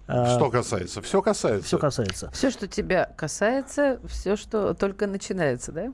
А, 0.07 0.35
что 0.37 0.49
касается? 0.49 1.01
Все 1.01 1.21
касается. 1.21 1.67
Все 1.67 1.77
касается. 1.77 2.31
Все, 2.31 2.49
что 2.51 2.67
тебя 2.67 3.11
касается, 3.17 3.99
все, 4.07 4.35
что 4.35 4.73
только 4.73 5.07
начинается, 5.07 5.71
да? 5.71 5.93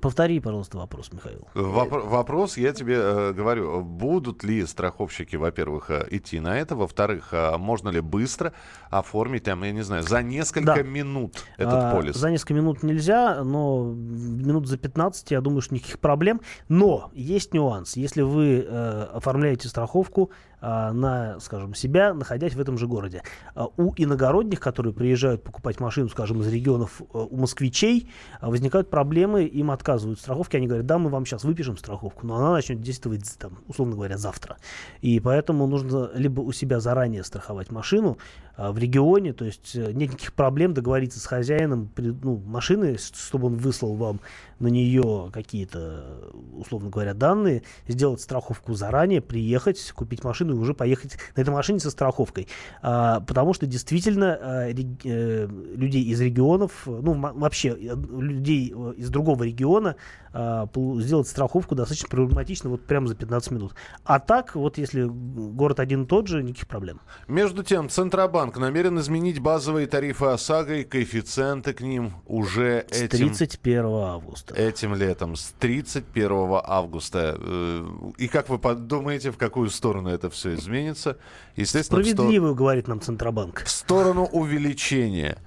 Повтори, 0.00 0.40
пожалуйста, 0.40 0.78
вопрос, 0.78 1.12
Михаил. 1.12 1.46
Воп- 1.54 2.08
вопрос, 2.08 2.56
я 2.56 2.72
тебе 2.72 2.96
э, 2.96 3.32
говорю, 3.32 3.82
будут 3.82 4.42
ли 4.42 4.64
страховщики, 4.66 5.36
во-первых, 5.36 5.90
э, 5.90 6.06
идти 6.10 6.40
на 6.40 6.58
это, 6.58 6.74
во-вторых, 6.74 7.28
э, 7.32 7.56
можно 7.58 7.90
ли 7.90 8.00
быстро 8.00 8.52
оформить, 8.90 9.44
там, 9.44 9.62
я 9.62 9.70
не 9.70 9.82
знаю, 9.82 10.02
за 10.02 10.22
несколько 10.22 10.76
да. 10.76 10.82
минут 10.82 11.44
этот 11.56 11.74
а, 11.74 11.94
полис? 11.94 12.16
За 12.16 12.30
несколько 12.30 12.54
минут 12.54 12.82
нельзя, 12.82 13.44
но 13.44 13.92
минут 13.92 14.66
за 14.66 14.78
15, 14.78 15.30
я 15.30 15.40
думаю, 15.40 15.60
что 15.60 15.74
никаких 15.74 16.00
проблем. 16.00 16.40
Но 16.68 17.10
есть 17.12 17.52
нюанс. 17.52 17.96
Если 17.96 18.22
вы 18.22 18.66
э, 18.66 19.02
оформляете 19.12 19.68
страховку 19.68 20.30
э, 20.32 20.51
на, 20.62 21.40
скажем, 21.40 21.74
себя, 21.74 22.14
находясь 22.14 22.54
в 22.54 22.60
этом 22.60 22.78
же 22.78 22.86
городе, 22.86 23.22
э, 23.54 23.64
у 23.76 23.92
иногородних, 23.96 24.60
которые 24.60 24.94
приезжают 24.94 25.42
покупать 25.42 25.80
машину, 25.80 26.08
скажем, 26.08 26.40
из 26.40 26.48
регионов 26.48 27.00
э, 27.00 27.04
у 27.12 27.36
москвичей, 27.36 28.10
возникают 28.40 28.88
проблемы, 28.88 29.44
им 29.44 29.70
отказывают 29.70 30.20
страховки, 30.20 30.56
они 30.56 30.66
говорят, 30.66 30.86
да, 30.86 30.98
мы 30.98 31.10
вам 31.10 31.26
сейчас 31.26 31.44
выпишем 31.44 31.76
страховку, 31.76 32.26
но 32.26 32.36
она 32.36 32.52
начнет 32.52 32.80
действовать, 32.80 33.36
там, 33.38 33.58
условно 33.66 33.96
говоря, 33.96 34.16
завтра. 34.18 34.56
И 35.00 35.18
поэтому 35.20 35.66
нужно 35.66 36.10
либо 36.14 36.40
у 36.40 36.52
себя 36.52 36.80
заранее 36.80 37.24
страховать 37.24 37.70
машину 37.70 38.18
а, 38.51 38.51
в 38.56 38.78
регионе, 38.78 39.32
то 39.32 39.44
есть 39.44 39.74
э, 39.74 39.92
нет 39.92 40.12
никаких 40.12 40.34
проблем 40.34 40.74
договориться 40.74 41.18
с 41.18 41.26
хозяином 41.26 41.90
ну, 41.96 42.36
машины, 42.44 42.98
чтобы 42.98 43.46
он 43.46 43.56
выслал 43.56 43.94
вам 43.94 44.20
на 44.58 44.68
нее 44.68 45.30
какие-то, 45.32 46.30
условно 46.52 46.90
говоря, 46.90 47.14
данные, 47.14 47.62
сделать 47.88 48.20
страховку 48.20 48.74
заранее, 48.74 49.20
приехать, 49.20 49.92
купить 49.92 50.22
машину 50.22 50.54
и 50.54 50.58
уже 50.58 50.74
поехать 50.74 51.18
на 51.34 51.40
этой 51.40 51.50
машине 51.50 51.80
со 51.80 51.90
страховкой. 51.90 52.46
А, 52.82 53.20
потому 53.20 53.54
что 53.54 53.66
действительно 53.66 54.38
а, 54.40 54.68
э, 54.68 55.46
людей 55.74 56.04
из 56.04 56.20
регионов, 56.20 56.82
ну 56.86 57.14
вообще 57.14 57.70
э, 57.70 57.96
людей 58.18 58.74
из 58.96 59.10
другого 59.10 59.44
региона 59.44 59.96
а, 60.32 60.68
сделать 60.98 61.28
страховку 61.28 61.74
достаточно 61.74 62.08
проблематично 62.08 62.70
вот 62.70 62.86
прямо 62.86 63.06
за 63.06 63.14
15 63.14 63.50
минут. 63.50 63.74
А 64.04 64.18
так, 64.18 64.54
вот 64.54 64.78
если 64.78 65.04
город 65.04 65.80
один 65.80 66.04
и 66.04 66.06
тот 66.06 66.26
же, 66.26 66.42
никаких 66.42 66.68
проблем. 66.68 67.00
Между 67.28 67.62
тем, 67.62 67.88
Центробанк 67.88 68.56
намерен 68.56 68.98
изменить 68.98 69.40
базовые 69.40 69.86
тарифы 69.86 70.26
ОСАГО 70.26 70.76
и 70.76 70.84
коэффициенты 70.84 71.74
к 71.74 71.80
ним 71.80 72.14
уже 72.26 72.86
с 72.90 73.02
этим... 73.02 73.28
31 73.28 73.84
августа. 73.84 74.54
Этим 74.54 74.94
летом, 74.94 75.36
с 75.36 75.52
31 75.58 76.60
августа. 76.64 77.36
Э, 77.38 77.86
и 78.16 78.28
как 78.28 78.48
вы 78.48 78.58
подумаете, 78.58 79.30
в 79.30 79.36
какую 79.36 79.70
сторону 79.70 80.08
это 80.08 80.30
все 80.30 80.54
изменится? 80.54 81.18
Естественно, 81.56 82.02
Справедливую, 82.02 82.52
сто... 82.52 82.58
говорит 82.58 82.88
нам 82.88 83.00
Центробанк. 83.00 83.64
В 83.64 83.70
сторону 83.70 84.24
увеличения. 84.24 85.38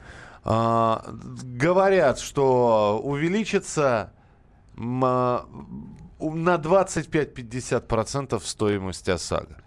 А, 0.43 1.03
говорят, 1.43 2.19
что 2.19 3.01
увеличится 3.03 4.11
на 4.77 5.45
25-50% 6.19 8.41
стоимость 8.43 9.09
ОСАГО. 9.09 9.57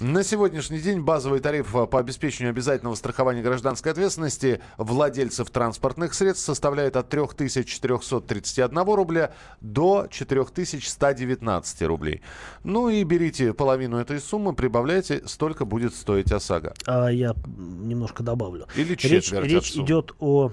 На 0.00 0.24
сегодняшний 0.24 0.78
день 0.78 1.00
базовый 1.00 1.40
тариф 1.40 1.72
по 1.72 1.98
обеспечению 1.98 2.52
обязательного 2.52 2.94
страхования 2.94 3.42
гражданской 3.42 3.92
ответственности 3.92 4.62
владельцев 4.78 5.50
транспортных 5.50 6.14
средств 6.14 6.46
составляет 6.46 6.96
от 6.96 7.10
3431 7.10 8.94
рубля 8.94 9.34
до 9.60 10.06
4119 10.10 11.82
рублей. 11.82 12.22
Ну 12.64 12.88
и 12.88 13.04
берите 13.04 13.52
половину 13.52 13.98
этой 13.98 14.20
суммы, 14.20 14.54
прибавляйте, 14.54 15.20
столько 15.26 15.66
будет 15.66 15.94
стоить 15.94 16.32
ОСАГО. 16.32 16.72
А 16.86 17.08
я 17.08 17.34
немножко 17.46 18.22
добавлю. 18.22 18.68
Или 18.76 18.92
Речь, 18.92 19.24
четверть 19.24 19.50
речь 19.50 19.74
суммы. 19.74 19.84
идет 19.84 20.12
о, 20.18 20.50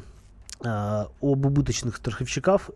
а, 0.59 1.07
об 1.21 1.45
убыточных 1.45 1.95
страховщиков, 1.95 2.69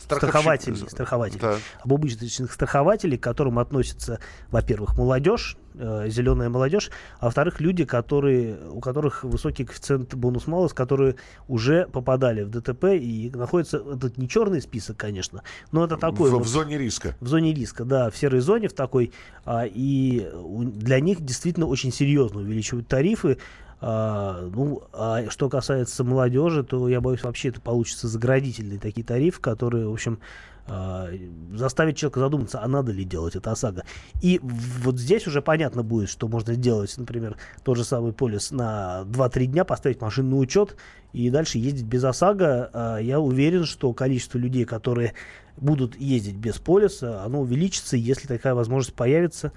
э, 0.00 0.04
стра- 0.04 0.16
Страховщик- 0.18 0.18
страхователей, 0.18 0.76
страхователей, 0.88 1.40
Так. 1.40 1.58
об 1.84 1.92
убыточных 1.92 2.52
страхователей, 2.52 3.18
к 3.18 3.22
которым 3.22 3.58
относятся, 3.58 4.18
во-первых, 4.50 4.96
молодежь, 4.96 5.56
э, 5.74 6.06
зеленая 6.08 6.48
молодежь, 6.48 6.90
а 7.20 7.26
во-вторых, 7.26 7.60
люди, 7.60 7.84
которые, 7.84 8.56
у 8.70 8.80
которых 8.80 9.22
высокий 9.24 9.64
коэффициент 9.64 10.14
бонус-малус, 10.14 10.72
которые 10.72 11.16
уже 11.48 11.86
попадали 11.86 12.42
в 12.42 12.50
ДТП 12.50 12.84
и 12.94 13.30
находятся, 13.34 13.76
это 13.78 14.10
не 14.16 14.28
черный 14.28 14.60
список, 14.60 14.96
конечно, 14.96 15.42
но 15.72 15.84
это 15.84 15.96
такой 15.96 16.30
в, 16.30 16.34
вот- 16.34 16.44
в 16.44 16.48
зоне 16.48 16.76
риска. 16.78 17.14
в 17.20 17.28
зоне 17.28 17.54
риска, 17.54 17.84
да, 17.84 18.10
в 18.10 18.16
серой 18.16 18.40
зоне 18.40 18.68
в 18.68 18.72
такой, 18.72 19.12
а, 19.44 19.64
и 19.66 20.28
для 20.74 21.00
них 21.00 21.20
действительно 21.24 21.66
очень 21.66 21.92
серьезно 21.92 22.40
увеличивают 22.40 22.88
тарифы. 22.88 23.38
А, 23.80 24.48
ну, 24.54 24.82
а 24.92 25.30
что 25.30 25.48
касается 25.48 26.04
молодежи, 26.04 26.62
то 26.62 26.88
я 26.88 27.00
боюсь, 27.00 27.22
вообще 27.22 27.48
это 27.48 27.60
получится 27.60 28.08
заградительные 28.08 28.78
такие 28.78 29.04
тарифы, 29.04 29.40
которые, 29.40 29.88
в 29.88 29.92
общем, 29.92 30.18
а, 30.66 31.08
заставить 31.54 31.96
человека 31.96 32.20
задуматься, 32.20 32.60
а 32.62 32.68
надо 32.68 32.92
ли 32.92 33.04
делать 33.04 33.34
это 33.36 33.50
ОСАГО. 33.52 33.84
И 34.20 34.38
вот 34.42 34.98
здесь 34.98 35.26
уже 35.26 35.40
понятно 35.42 35.82
будет, 35.82 36.10
что 36.10 36.28
можно 36.28 36.54
сделать, 36.54 36.94
например, 36.96 37.36
тот 37.64 37.76
же 37.76 37.84
самый 37.84 38.12
полис 38.12 38.50
на 38.50 39.02
2-3 39.06 39.46
дня, 39.46 39.64
поставить 39.64 40.00
машину 40.00 40.30
на 40.30 40.36
учет 40.36 40.76
и 41.12 41.30
дальше 41.30 41.58
ездить 41.58 41.86
без 41.86 42.04
ОСАГО. 42.04 42.70
А, 42.72 42.98
Я 42.98 43.18
уверен, 43.18 43.64
что 43.64 43.92
количество 43.94 44.38
людей, 44.38 44.64
которые 44.64 45.14
будут 45.56 45.96
ездить 45.98 46.36
без 46.36 46.58
полиса, 46.58 47.24
оно 47.24 47.40
увеличится, 47.40 47.96
если 47.96 48.28
такая 48.28 48.54
возможность 48.54 48.94
появится. 48.94 49.52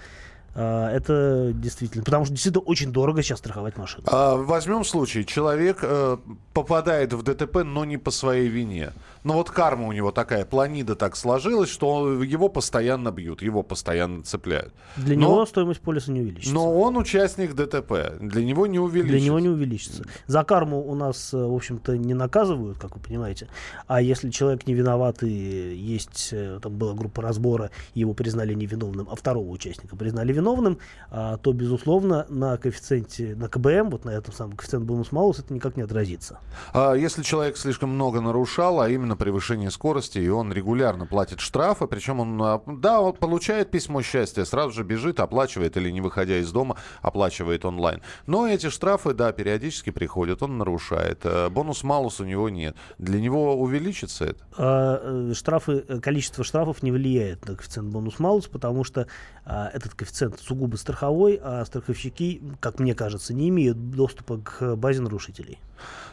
А, 0.56 0.92
Это 0.92 1.52
действительно, 1.54 2.04
потому 2.04 2.26
что 2.26 2.34
действительно 2.34 2.63
очень 2.63 2.92
дорого 2.92 3.24
сейчас 3.24 3.39
страховать 3.39 3.78
машину. 3.78 4.04
А, 4.08 4.36
возьмем 4.36 4.84
случай. 4.84 5.26
Человек 5.26 5.80
э, 5.82 6.18
попадает 6.54 7.13
в 7.13 7.24
ДТП, 7.24 7.63
но 7.63 7.86
не 7.86 7.98
по 7.98 8.12
своей 8.12 8.48
вине. 8.48 8.92
Но 9.24 9.34
вот 9.34 9.50
карма 9.50 9.88
у 9.88 9.92
него 9.92 10.12
такая, 10.12 10.46
планида 10.46 10.96
так 10.96 11.16
сложилась, 11.16 11.70
что 11.70 12.22
его 12.22 12.50
постоянно 12.50 13.12
бьют, 13.12 13.42
его 13.42 13.64
постоянно 13.64 14.24
цепляют. 14.24 14.74
Для 14.98 15.16
но, 15.16 15.22
него 15.22 15.46
стоимость 15.46 15.82
полиса 15.82 16.12
не 16.12 16.22
увеличится. 16.22 16.54
но 16.54 16.80
он 16.80 16.98
участник 16.98 17.54
ДТП. 17.54 18.18
Для 18.20 18.44
него 18.44 18.68
не 18.68 18.80
увеличится. 18.80 19.18
Для 19.18 19.26
него 19.26 19.40
не 19.40 19.50
увеличится. 19.50 20.06
За 20.28 20.44
карму 20.44 20.82
у 20.86 20.96
нас, 20.96 21.34
э, 21.34 21.38
в 21.38 21.54
общем-то, 21.54 21.98
не 21.98 22.14
наказывают, 22.14 22.78
как 22.78 22.96
вы 22.96 23.02
понимаете. 23.02 23.48
А 23.88 24.02
если 24.02 24.30
человек 24.30 24.68
не 24.68 24.74
виноват 24.74 25.24
и 25.24 25.28
есть, 25.76 26.30
э, 26.32 26.60
там 26.62 26.78
была 26.78 26.94
группа 26.94 27.22
разбора, 27.22 27.72
его 27.94 28.14
признали 28.14 28.54
невиновным, 28.54 29.08
а 29.10 29.16
второго 29.16 29.50
участника 29.50 29.96
признали 29.96 30.34
виновным, 30.34 30.80
а, 31.10 31.38
то, 31.38 31.54
безусловно, 31.54 32.26
на 32.30 32.58
коэффициенте, 32.58 33.36
на 33.36 33.48
КБМ, 33.48 33.90
вот 33.90 34.06
на 34.06 34.12
этом 34.12 34.34
самом 34.34 34.56
коэффициент 34.56 34.86
бонус-малус, 34.86 35.40
это 35.40 35.54
никак 35.54 35.78
не 35.78 35.84
отразится. 35.84 36.40
А 36.74 36.94
если 36.94 37.24
человек 37.24 37.58
слишком 37.58 37.90
много 37.90 38.22
нарушал, 38.22 38.82
а 38.82 38.90
именно 38.90 39.12
превышение 39.15 39.71
скорости, 39.71 40.19
и 40.19 40.30
он 40.30 40.52
регулярно 40.52 41.06
платит 41.06 41.39
штрафы, 41.39 41.88
причем 41.88 42.19
он, 42.19 42.41
а, 42.41 42.62
да, 42.67 43.02
он 43.02 43.13
получает 43.13 43.71
письмо 43.71 44.02
счастья, 44.02 44.45
сразу 44.45 44.71
же 44.71 44.84
бежит, 44.84 45.19
оплачивает 45.19 45.78
или 45.78 45.89
не 45.89 46.02
выходя 46.02 46.38
из 46.38 46.52
дома, 46.52 46.78
оплачивает 47.02 47.65
онлайн. 47.65 48.02
Но 48.28 48.47
эти 48.47 48.69
штрафы, 48.69 49.13
да, 49.13 49.32
периодически 49.32 49.89
приходят, 49.89 50.43
он 50.43 50.58
нарушает. 50.58 51.21
Э, 51.23 51.49
Бонус-малус 51.49 52.19
у 52.19 52.26
него 52.26 52.49
нет. 52.49 52.76
Для 52.97 53.19
него 53.19 53.56
увеличится 53.60 54.26
это? 54.26 54.45
А, 54.58 54.99
э, 55.02 55.34
штрафы, 55.34 55.84
э, 55.88 55.99
количество 55.99 56.43
штрафов 56.43 56.84
не 56.84 56.91
влияет 56.91 57.47
на 57.47 57.56
коэффициент 57.56 57.91
бонус-малус, 57.91 58.47
потому 58.47 58.84
что 58.84 59.08
а, 59.45 59.69
этот 59.73 59.93
коэффициент 59.93 60.39
сугубо 60.39 60.76
страховой, 60.78 61.39
а 61.41 61.65
страховщики, 61.65 62.41
как 62.60 62.80
мне 62.80 62.95
кажется, 62.95 63.34
не 63.34 63.49
имеют 63.49 63.91
доступа 63.91 64.38
к 64.38 64.76
базе 64.76 65.02
нарушителей. 65.02 65.60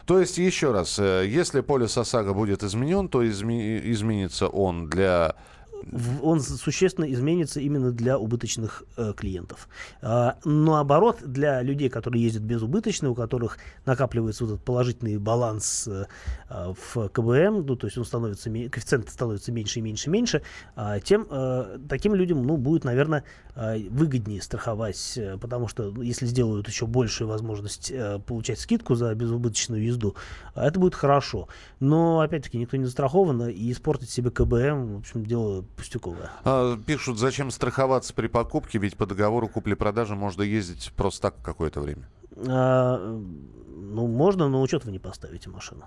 То 0.05 0.19
есть, 0.19 0.37
еще 0.37 0.71
раз, 0.71 0.99
э, 0.99 1.25
если 1.27 1.61
полис 1.61 1.97
ОСАГО 1.97 2.33
будет 2.33 2.63
изменен, 2.63 3.07
то 3.07 3.23
изме- 3.23 3.79
изменится 3.91 4.47
он 4.47 4.89
для... 4.89 5.35
Он 6.21 6.41
существенно 6.41 7.11
изменится 7.11 7.59
именно 7.59 7.91
для 7.91 8.19
убыточных 8.19 8.83
э, 8.97 9.13
клиентов. 9.17 9.67
А, 10.03 10.37
наоборот, 10.45 11.17
для 11.25 11.63
людей, 11.63 11.89
которые 11.89 12.23
ездят 12.23 12.43
безубыточно, 12.43 13.09
у 13.09 13.15
которых 13.15 13.57
накапливается 13.85 14.45
вот 14.45 14.53
этот 14.53 14.65
положительный 14.65 15.17
баланс 15.17 15.87
э, 15.87 16.05
а, 16.49 16.73
в 16.73 17.09
КБМ, 17.09 17.65
ну, 17.65 17.75
то 17.75 17.87
есть 17.87 17.97
он 17.97 18.05
становится, 18.05 18.51
коэффициент 18.51 19.09
становится 19.09 19.51
меньше 19.51 19.79
и 19.79 19.81
меньше 19.81 20.09
и 20.09 20.11
меньше, 20.11 20.41
а, 20.75 20.99
тем 20.99 21.25
э, 21.29 21.79
таким 21.89 22.13
людям 22.13 22.45
ну, 22.45 22.57
будет, 22.57 22.83
наверное, 22.83 23.23
э, 23.50 23.50
выгоднее 23.55 24.41
страховать, 24.41 25.13
э, 25.17 25.37
потому 25.37 25.67
что 25.67 25.91
ну, 25.91 26.01
если 26.01 26.25
сделают 26.25 26.67
еще 26.67 26.85
большую 26.85 27.27
возможность 27.27 27.91
э, 27.91 28.19
получать 28.19 28.59
скидку 28.59 28.95
за 28.95 29.13
безубыточную 29.13 29.83
езду, 29.83 30.15
а 30.55 30.67
это 30.67 30.79
будет 30.79 30.95
хорошо. 30.95 31.47
Но, 31.79 32.21
опять-таки, 32.21 32.57
никто 32.57 32.77
не 32.77 32.85
застрахован, 32.85 33.49
и 33.49 33.71
испортить 33.71 34.09
себе 34.09 34.31
КБМ, 34.31 34.95
в 34.95 34.97
общем, 34.99 35.25
дело 35.25 35.63
пустяковое. 35.75 36.31
А, 36.43 36.77
Пишут, 36.77 37.19
зачем 37.19 37.51
страховаться 37.51 38.13
при 38.13 38.27
покупке, 38.27 38.79
ведь 38.79 38.97
по 38.97 39.05
договору 39.05 39.47
купли-продажи 39.47 40.15
можно 40.15 40.43
ездить 40.43 40.91
просто 40.95 41.23
так 41.23 41.35
какое-то 41.41 41.81
время. 41.81 42.07
А, 42.47 42.97
ну, 43.75 44.07
можно, 44.07 44.47
но 44.47 44.61
учет 44.61 44.85
вы 44.85 44.91
не 44.91 44.99
поставите 44.99 45.49
машину. 45.49 45.83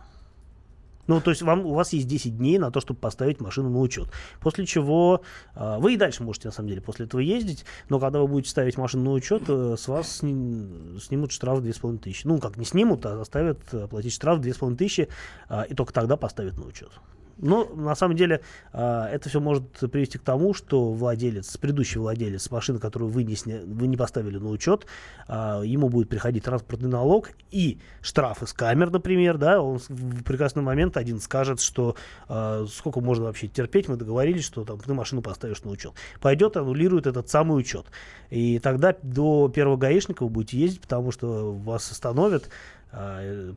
Ну, 1.07 1.21
то 1.21 1.31
есть 1.31 1.43
вам, 1.43 1.67
у 1.67 1.75
вас 1.75 1.93
есть 1.93 2.07
10 2.07 2.37
дней 2.37 2.59
на 2.59 2.71
то, 2.71 2.81
чтобы 2.81 3.01
поставить 3.01 3.41
машину 3.41 3.71
на 3.71 3.81
учет. 3.81 4.09
После 4.41 4.67
чего 4.67 5.23
а, 5.55 5.79
вы 5.79 5.95
и 5.95 5.97
дальше 5.97 6.23
можете, 6.23 6.49
на 6.49 6.53
самом 6.53 6.69
деле, 6.69 6.81
после 6.81 7.07
этого 7.07 7.21
ездить, 7.21 7.65
но 7.89 8.01
когда 8.01 8.21
вы 8.21 8.29
будете 8.29 8.51
ставить 8.51 8.79
машину 8.79 9.05
на 9.05 9.11
учет, 9.13 9.43
э, 9.49 9.77
с 9.79 9.89
вас 9.89 10.19
сни- 10.19 10.99
снимут 11.01 11.33
штраф 11.33 11.61
2500. 11.61 12.25
Ну, 12.25 12.39
как 12.39 12.57
не 12.57 12.65
снимут, 12.65 13.05
а 13.07 13.17
заставят 13.17 13.59
э, 13.73 13.87
платить 13.89 14.13
штраф 14.13 14.41
2500, 14.41 15.09
а, 15.49 15.63
и 15.63 15.75
только 15.75 15.93
тогда 15.93 16.17
поставят 16.17 16.57
на 16.57 16.65
учет. 16.65 16.91
Но 17.39 17.65
на 17.75 17.95
самом 17.95 18.17
деле 18.17 18.41
а, 18.73 19.09
это 19.09 19.29
все 19.29 19.41
может 19.41 19.65
привести 19.91 20.19
к 20.19 20.23
тому, 20.23 20.55
что 20.55 20.93
владелец, 20.93 21.57
предыдущий 21.57 22.01
владелец 22.01 22.51
машины, 22.51 22.79
которую 22.79 23.11
вы 23.11 23.25
не, 23.25 23.35
сня- 23.35 23.65
вы 23.65 23.87
не 23.87 23.97
поставили 23.97 24.39
на 24.39 24.49
учет, 24.51 24.87
а, 25.27 25.63
ему 25.63 25.89
будет 25.89 26.09
приходить 26.09 26.45
транспортный 26.45 26.89
налог 26.89 27.31
и 27.51 27.79
штрафы 28.01 28.47
с 28.47 28.53
камер, 28.53 28.91
например, 28.91 29.39
да, 29.39 29.61
он 29.61 29.79
в 29.79 30.23
прекрасный 30.23 30.63
момент 30.63 30.97
один 30.97 31.21
скажет, 31.21 31.61
что 31.61 31.97
а, 32.29 32.67
сколько 32.67 33.01
можно 33.01 33.25
вообще 33.25 33.49
терпеть, 33.49 33.89
мы 33.89 33.97
договорились, 33.97 34.45
что 34.45 34.65
там 34.65 34.79
ты 34.79 34.93
машину 34.95 35.23
поставишь 35.23 35.63
на 35.63 35.71
учет. 35.71 35.93
Пойдет, 36.21 36.57
аннулирует 36.57 37.07
этот 37.07 37.29
самый 37.29 37.59
учет. 37.59 37.87
И 38.31 38.59
тогда 38.59 38.97
до 39.03 39.49
первого 39.49 39.77
гаишника 39.77 40.23
вы 40.23 40.29
будете 40.29 40.59
ездить, 40.59 40.81
потому 40.81 41.11
что 41.11 41.53
вас 41.53 41.91
остановят, 41.91 42.49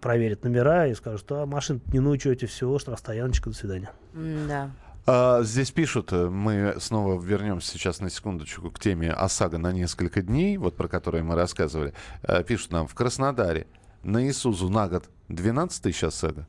проверят 0.01 0.43
номера 0.43 0.87
и 0.87 0.95
скажут, 0.95 1.31
а 1.31 1.45
машина 1.45 1.79
не 1.91 1.99
на 1.99 2.09
учете, 2.09 2.47
все, 2.47 2.77
штрафстояночка, 2.79 3.49
до 3.49 3.55
свидания. 3.55 3.91
Да. 4.13 4.71
А, 5.09 5.41
здесь 5.41 5.71
пишут, 5.71 6.11
э, 6.11 6.27
мы 6.27 6.75
снова 6.79 7.21
вернемся 7.21 7.71
сейчас 7.71 8.01
на 8.01 8.09
секундочку 8.09 8.69
к 8.69 8.77
теме 8.77 9.09
ОСАГО 9.09 9.57
на 9.57 9.71
несколько 9.71 10.21
дней, 10.21 10.57
вот 10.57 10.75
про 10.75 10.89
которые 10.89 11.23
мы 11.23 11.35
рассказывали. 11.35 11.93
Э, 12.23 12.43
Пишут 12.43 12.73
нам, 12.73 12.87
в 12.87 12.93
Краснодаре 12.93 13.67
на 14.03 14.29
Исузу 14.29 14.67
на 14.67 14.89
год 14.89 15.05
12 15.29 15.81
тысяч 15.81 16.03
ОСАГО, 16.03 16.45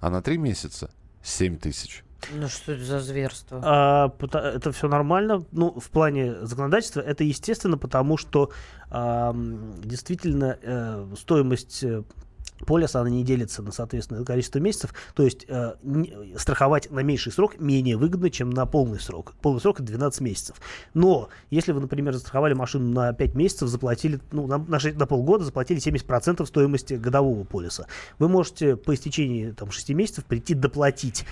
а 0.00 0.10
на 0.10 0.20
три 0.20 0.36
месяца 0.36 0.90
7 1.22 1.56
тысяч. 1.56 2.04
Ну 2.32 2.48
что 2.48 2.72
это 2.72 2.84
за 2.84 3.00
зверство? 3.00 3.62
А, 3.64 4.12
это 4.20 4.72
все 4.72 4.88
нормально. 4.88 5.42
Ну, 5.50 5.80
в 5.80 5.90
плане 5.90 6.44
законодательства 6.44 7.00
это 7.00 7.24
естественно, 7.24 7.78
потому 7.78 8.18
что 8.18 8.50
а, 8.90 9.34
действительно 9.82 10.58
э, 10.60 11.14
стоимость 11.16 11.82
полиса, 12.66 13.00
она 13.00 13.10
не 13.10 13.24
делится 13.24 13.62
на 13.62 13.72
соответственное 13.72 14.24
количество 14.24 14.58
месяцев. 14.58 14.94
То 15.14 15.22
есть 15.22 15.44
э, 15.48 15.74
страховать 16.36 16.90
на 16.90 17.00
меньший 17.00 17.32
срок 17.32 17.58
менее 17.58 17.96
выгодно, 17.96 18.30
чем 18.30 18.50
на 18.50 18.66
полный 18.66 19.00
срок. 19.00 19.34
Полный 19.40 19.60
срок 19.60 19.80
это 19.80 19.84
12 19.84 20.20
месяцев. 20.20 20.56
Но 20.94 21.28
если 21.50 21.72
вы, 21.72 21.80
например, 21.80 22.12
застраховали 22.14 22.54
машину 22.54 22.90
на 22.92 23.12
5 23.12 23.34
месяцев, 23.34 23.68
заплатили, 23.68 24.20
ну, 24.30 24.46
на, 24.46 24.58
на, 24.58 24.78
шесть- 24.78 24.96
на 24.96 25.06
полгода 25.06 25.44
заплатили 25.44 25.80
70% 25.80 26.44
стоимости 26.46 26.94
годового 26.94 27.44
полиса, 27.44 27.86
вы 28.18 28.28
можете 28.28 28.76
по 28.76 28.94
истечении 28.94 29.50
там, 29.50 29.70
6 29.70 29.90
месяцев 29.90 30.24
прийти 30.24 30.54
доплатить 30.54 31.24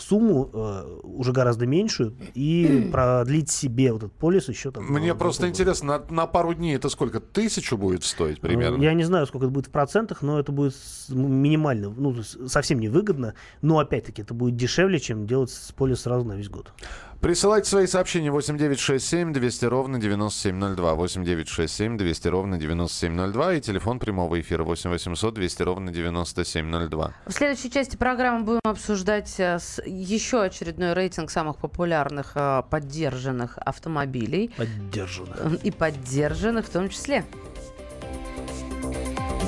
сумму 0.00 0.50
э, 0.52 0.98
уже 1.02 1.32
гораздо 1.32 1.66
меньшую 1.66 2.16
и 2.34 2.88
продлить 2.92 3.50
себе 3.50 3.92
вот 3.92 4.04
этот 4.04 4.16
полис 4.16 4.48
еще 4.48 4.70
там. 4.70 4.84
Мне 4.84 5.12
на 5.12 5.18
просто 5.18 5.48
интересно, 5.48 5.98
на, 5.98 6.14
на 6.14 6.26
пару 6.26 6.54
дней 6.54 6.76
это 6.76 6.88
сколько? 6.88 7.20
Тысячу 7.20 7.76
будет 7.76 8.04
стоить 8.04 8.40
примерно? 8.40 8.78
Ну, 8.78 8.82
Я 8.82 8.94
не 8.94 9.04
знаю, 9.04 9.26
сколько 9.26 9.46
это 9.46 9.52
будет 9.52 9.66
в 9.66 9.70
процентах, 9.70 10.22
но 10.22 10.38
это 10.38 10.52
будет 10.52 10.74
минимально, 11.08 11.90
ну, 11.90 12.22
совсем 12.22 12.80
невыгодно, 12.80 13.34
но 13.62 13.78
опять-таки 13.78 14.22
это 14.22 14.34
будет 14.34 14.56
дешевле, 14.56 14.98
чем 14.98 15.26
делать 15.26 15.50
с 15.50 15.72
полис 15.72 16.00
сразу 16.00 16.24
на 16.24 16.34
весь 16.34 16.48
год. 16.48 16.72
Присылайте 17.20 17.68
свои 17.68 17.86
сообщения 17.88 18.30
8967 18.30 19.32
200 19.32 19.64
ровно 19.64 19.98
9702. 19.98 20.94
8967 20.94 21.96
200 21.98 22.28
ровно 22.28 22.58
9702. 22.58 23.54
И 23.54 23.60
телефон 23.60 23.98
прямого 23.98 24.40
эфира 24.40 24.62
8 24.62 24.88
800 24.90 25.34
200 25.34 25.62
ровно 25.62 25.90
9702. 25.90 27.12
В 27.26 27.32
следующей 27.32 27.70
части 27.72 27.96
программы 27.96 28.44
будем 28.44 28.60
обсуждать 28.62 29.34
э, 29.40 29.58
еще 29.84 30.42
очередной 30.42 30.92
рейтинг 30.92 31.30
самых 31.30 31.56
популярных 31.56 32.32
э, 32.36 32.62
поддержанных 32.70 33.58
автомобилей. 33.58 34.52
Поддержанных. 34.56 35.64
И 35.64 35.72
поддержанных 35.72 36.66
в 36.66 36.70
том 36.70 36.88
числе. 36.88 37.24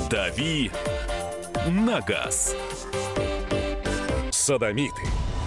«Дави 0.09 0.69
на 1.69 2.01
газ». 2.01 2.53
Садомиты, 4.31 5.01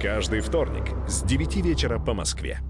Каждый 0.00 0.40
вторник 0.40 0.84
с 1.06 1.22
9 1.24 1.56
вечера 1.56 1.98
по 1.98 2.14
Москве. 2.14 2.60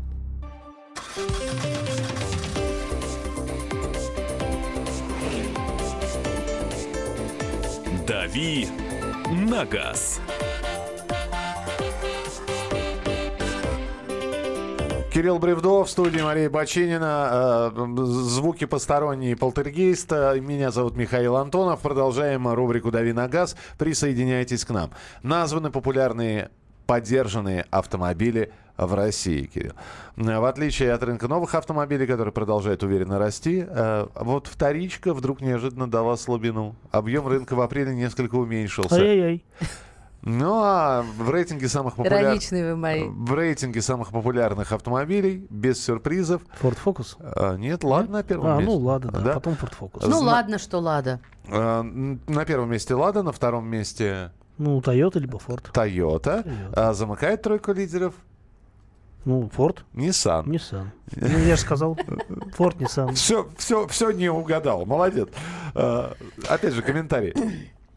«Дави 8.05 8.67
на 9.31 9.65
газ». 9.65 10.21
Кирилл 15.13 15.39
Бревдов 15.39 15.87
в 15.87 15.91
студии 15.91 16.21
Мария 16.21 16.51
Бочинина. 16.51 17.73
Э, 17.77 17.97
Звуки 18.05 18.65
посторонние 18.65 19.37
полтергейст. 19.37 20.11
Э, 20.13 20.41
Меня 20.41 20.73
зовут 20.73 20.97
Михаил 20.97 21.37
Антонов. 21.37 21.81
Продолжаем 21.81 22.49
рубрику 22.49 22.91
«Дави 22.91 23.13
на 23.13 23.29
газ». 23.29 23.57
Присоединяйтесь 23.79 24.65
к 24.65 24.71
нам. 24.71 24.91
Названы 25.23 25.71
популярные 25.71 26.51
поддержанные 26.91 27.67
автомобили 27.71 28.51
в 28.77 28.95
России, 28.95 29.45
Кирилл. 29.45 29.75
Э, 30.17 30.39
В 30.41 30.45
отличие 30.45 30.93
от 30.93 31.03
рынка 31.05 31.29
новых 31.29 31.55
автомобилей, 31.55 32.05
который 32.07 32.33
продолжает 32.33 32.83
уверенно 32.83 33.17
расти, 33.19 33.65
э, 33.69 34.07
вот 34.17 34.49
вторичка 34.49 35.15
вдруг 35.15 35.41
неожиданно 35.41 35.89
дала 35.89 36.17
слабину. 36.17 36.75
Объем 36.91 37.29
рынка 37.29 37.55
в 37.55 37.61
апреле 37.61 37.95
несколько 37.95 38.35
уменьшился. 38.35 38.97
Ай-яй-яй. 38.97 39.45
Ну 40.23 40.61
а 40.63 41.03
в 41.17 41.31
рейтинге 41.31 41.69
самых 41.69 41.95
популярных... 41.95 42.23
Ироничные 42.27 42.73
вы 42.73 42.77
мои. 42.77 43.05
В 43.09 43.33
рейтинге 43.35 43.81
самых 43.81 44.11
популярных 44.11 44.73
автомобилей, 44.73 45.47
без 45.49 45.83
сюрпризов. 45.83 46.43
Ford 46.61 46.77
Focus? 46.85 47.17
А, 47.21 47.57
нет, 47.57 47.85
Лада 47.85 48.11
на 48.11 48.23
первом 48.23 48.47
А, 48.49 48.57
месте. 48.57 48.67
ну 48.71 48.79
Лада, 48.79 49.11
да, 49.13 49.35
потом 49.35 49.55
Ford 49.55 49.73
Focus. 49.81 50.01
Ну 50.03 50.19
Зна- 50.19 50.33
ладно, 50.33 50.59
что 50.59 50.79
Лада. 50.79 51.21
А, 51.49 51.83
На 51.83 52.45
первом 52.45 52.71
месте 52.71 52.95
Лада, 52.95 53.23
на 53.23 53.33
втором 53.33 53.67
месте 53.67 54.33
Ну, 54.61 54.79
Toyota 54.81 55.19
либо 55.19 55.39
Ford. 55.39 55.73
Toyota. 55.73 56.45
А 56.77 56.93
замыкает 56.93 57.41
тройку 57.43 57.73
лидеров 57.73 58.15
Ну, 59.25 59.51
Ford. 59.57 59.79
Nissan. 59.95 60.45
Nissan. 60.45 60.87
Ну, 61.17 61.39
я 61.39 61.57
же 61.57 61.63
сказал, 61.63 61.95
Ford, 62.59 62.77
Nissan. 62.79 63.15
Все, 63.15 63.49
все, 63.57 63.87
все 63.89 64.11
не 64.11 64.29
угадал. 64.31 64.85
Молодец. 64.85 65.29
А, 65.75 66.15
Опять 66.49 66.75
же, 66.75 66.83
комментарий. 66.83 67.35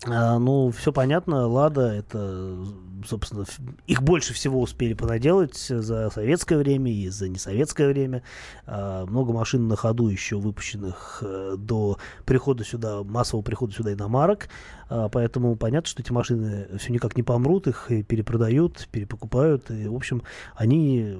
А, 0.05 0.39
ну, 0.39 0.71
все 0.71 0.91
понятно, 0.93 1.47
Лада, 1.47 1.93
это, 1.93 2.57
собственно, 3.05 3.45
их 3.87 4.01
больше 4.01 4.33
всего 4.33 4.61
успели 4.61 4.93
понаделать 4.93 5.57
за 5.57 6.09
советское 6.09 6.57
время 6.57 6.91
и 6.91 7.09
за 7.09 7.29
несоветское 7.29 7.87
время. 7.87 8.23
А, 8.65 9.05
много 9.05 9.33
машин 9.33 9.67
на 9.67 9.75
ходу 9.75 10.07
еще 10.07 10.37
выпущенных 10.37 11.19
э, 11.21 11.55
до 11.57 11.97
прихода 12.25 12.63
сюда, 12.63 13.03
массового 13.03 13.43
прихода 13.43 13.73
сюда 13.73 13.93
иномарок. 13.93 14.49
А, 14.89 15.09
поэтому 15.09 15.55
понятно, 15.55 15.87
что 15.87 16.01
эти 16.01 16.11
машины 16.11 16.67
все 16.77 16.91
никак 16.91 17.17
не 17.17 17.23
помрут, 17.23 17.67
их 17.67 17.89
перепродают, 18.07 18.87
перепокупают. 18.91 19.71
И, 19.71 19.87
в 19.87 19.95
общем, 19.95 20.23
они 20.55 21.15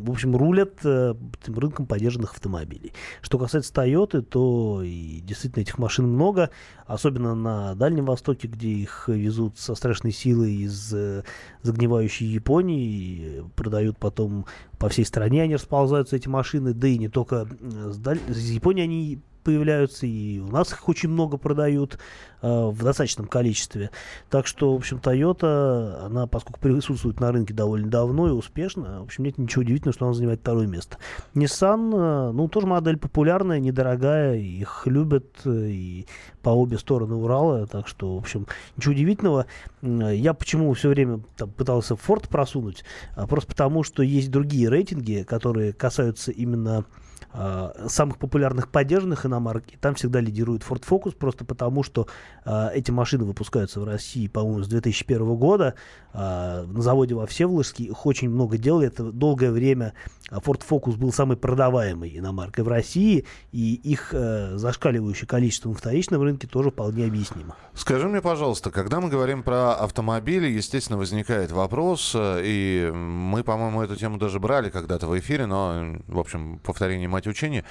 в 0.00 0.10
общем, 0.10 0.36
рулят 0.36 0.74
э, 0.84 1.14
этим 1.42 1.58
рынком 1.58 1.86
поддержанных 1.86 2.32
автомобилей. 2.32 2.92
Что 3.22 3.38
касается 3.38 3.72
Toyota, 3.72 4.22
то 4.22 4.82
и 4.82 5.20
действительно 5.20 5.62
этих 5.62 5.78
машин 5.78 6.06
много, 6.06 6.50
особенно 6.86 7.34
на 7.34 7.74
Дальнем 7.74 8.06
Востоке, 8.06 8.48
где 8.48 8.68
их 8.68 9.08
везут 9.08 9.58
со 9.58 9.74
страшной 9.74 10.12
силой 10.12 10.54
из 10.54 10.92
э, 10.92 11.22
загнивающей 11.62 12.26
Японии, 12.26 12.84
и 12.84 13.42
продают 13.56 13.98
потом 13.98 14.46
по 14.78 14.88
всей 14.88 15.04
стране, 15.04 15.42
они 15.42 15.54
расползаются, 15.54 16.16
эти 16.16 16.28
машины, 16.28 16.72
да 16.72 16.88
и 16.88 16.98
не 16.98 17.08
только 17.08 17.46
э, 17.48 17.90
с, 17.92 17.98
Даль- 17.98 18.20
из 18.28 18.50
Японии 18.50 18.82
они 18.82 19.20
появляются, 19.42 20.06
и 20.06 20.38
у 20.38 20.48
нас 20.48 20.72
их 20.72 20.88
очень 20.88 21.08
много 21.08 21.36
продают 21.36 21.98
э, 22.42 22.48
в 22.48 22.82
достаточном 22.82 23.26
количестве. 23.26 23.90
Так 24.28 24.46
что, 24.46 24.72
в 24.72 24.76
общем, 24.76 24.98
Toyota, 24.98 26.04
она, 26.06 26.26
поскольку 26.26 26.60
присутствует 26.60 27.20
на 27.20 27.32
рынке 27.32 27.54
довольно 27.54 27.88
давно 27.88 28.28
и 28.28 28.32
успешно, 28.32 29.00
в 29.00 29.04
общем, 29.04 29.24
нет 29.24 29.38
ничего 29.38 29.62
удивительного, 29.62 29.94
что 29.94 30.04
она 30.06 30.14
занимает 30.14 30.40
второе 30.40 30.66
место. 30.66 30.98
Nissan, 31.34 31.92
э, 31.94 32.32
ну, 32.32 32.48
тоже 32.48 32.66
модель 32.66 32.96
популярная, 32.96 33.60
недорогая, 33.60 34.36
их 34.36 34.82
любят 34.86 35.26
э, 35.44 35.50
и 35.68 36.06
по 36.42 36.50
обе 36.50 36.78
стороны 36.78 37.14
Урала, 37.14 37.66
так 37.66 37.86
что, 37.88 38.16
в 38.16 38.18
общем, 38.18 38.46
ничего 38.76 38.92
удивительного. 38.92 39.46
М, 39.82 40.08
Я 40.10 40.34
почему 40.34 40.72
все 40.74 40.88
время 40.88 41.20
там, 41.36 41.50
пытался 41.50 41.94
Ford 41.94 42.28
просунуть, 42.28 42.84
А 43.14 43.26
просто 43.26 43.48
потому, 43.48 43.82
что 43.82 44.02
есть 44.02 44.30
другие 44.30 44.68
рейтинги, 44.68 45.24
которые 45.28 45.72
касаются 45.72 46.30
именно 46.30 46.84
а, 47.32 47.86
самых 47.88 48.18
популярных 48.18 48.68
поддержанных 48.68 49.24
иномарок, 49.24 49.64
и 49.72 49.76
там 49.76 49.94
всегда 49.94 50.20
лидирует 50.20 50.62
Ford 50.62 50.82
Focus, 50.88 51.14
просто 51.16 51.44
потому 51.44 51.82
что 51.82 52.08
а, 52.44 52.70
эти 52.74 52.90
машины 52.90 53.24
выпускаются 53.24 53.80
в 53.80 53.84
России, 53.84 54.26
по-моему, 54.26 54.62
с 54.62 54.68
2001 54.68 55.36
года. 55.36 55.74
А, 56.12 56.64
на 56.64 56.82
заводе 56.82 57.14
во 57.14 57.26
Всеволожске 57.26 57.84
их 57.84 58.06
очень 58.06 58.28
много 58.30 58.58
делали. 58.58 58.88
Это 58.88 59.12
долгое 59.12 59.52
время 59.52 59.94
Ford 60.30 60.62
Focus 60.68 60.96
был 60.96 61.12
самой 61.12 61.36
продаваемой 61.36 62.16
иномаркой 62.18 62.64
в 62.64 62.68
России, 62.68 63.24
и 63.52 63.74
их 63.74 64.10
э, 64.12 64.56
зашкаливающее 64.56 65.26
количество 65.26 65.68
на 65.68 65.74
вторичном 65.74 66.22
рынке 66.22 66.46
тоже 66.46 66.70
вполне 66.70 67.06
объяснимо. 67.06 67.56
Скажи 67.74 68.08
мне, 68.08 68.20
пожалуйста, 68.20 68.70
когда 68.70 69.00
мы 69.00 69.08
говорим 69.08 69.42
про 69.42 69.74
автомобили, 69.74 70.48
естественно, 70.48 70.98
возникает 70.98 71.50
вопрос, 71.50 72.12
э, 72.14 72.42
и 72.44 72.90
мы, 72.92 73.42
по-моему, 73.44 73.82
эту 73.82 73.96
тему 73.96 74.18
даже 74.18 74.38
брали 74.40 74.70
когда-то 74.70 75.06
в 75.06 75.18
эфире, 75.18 75.46
но, 75.46 75.96
в 76.06 76.18
общем, 76.18 76.60
повторение 76.62 77.08
мать 77.08 77.26
учения. 77.26 77.64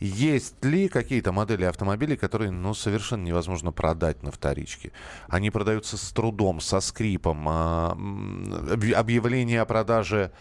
Есть 0.00 0.64
ли 0.64 0.88
какие-то 0.88 1.30
модели 1.30 1.64
автомобилей, 1.64 2.16
которые, 2.16 2.50
ну, 2.50 2.72
совершенно 2.72 3.22
невозможно 3.22 3.70
продать 3.70 4.22
на 4.22 4.30
вторичке? 4.30 4.92
Они 5.28 5.50
продаются 5.50 5.98
с 5.98 6.10
трудом, 6.12 6.62
со 6.62 6.80
скрипом. 6.80 7.46
а, 7.46 7.98
Объявление 8.96 9.60
о 9.60 9.66
продаже 9.66 10.32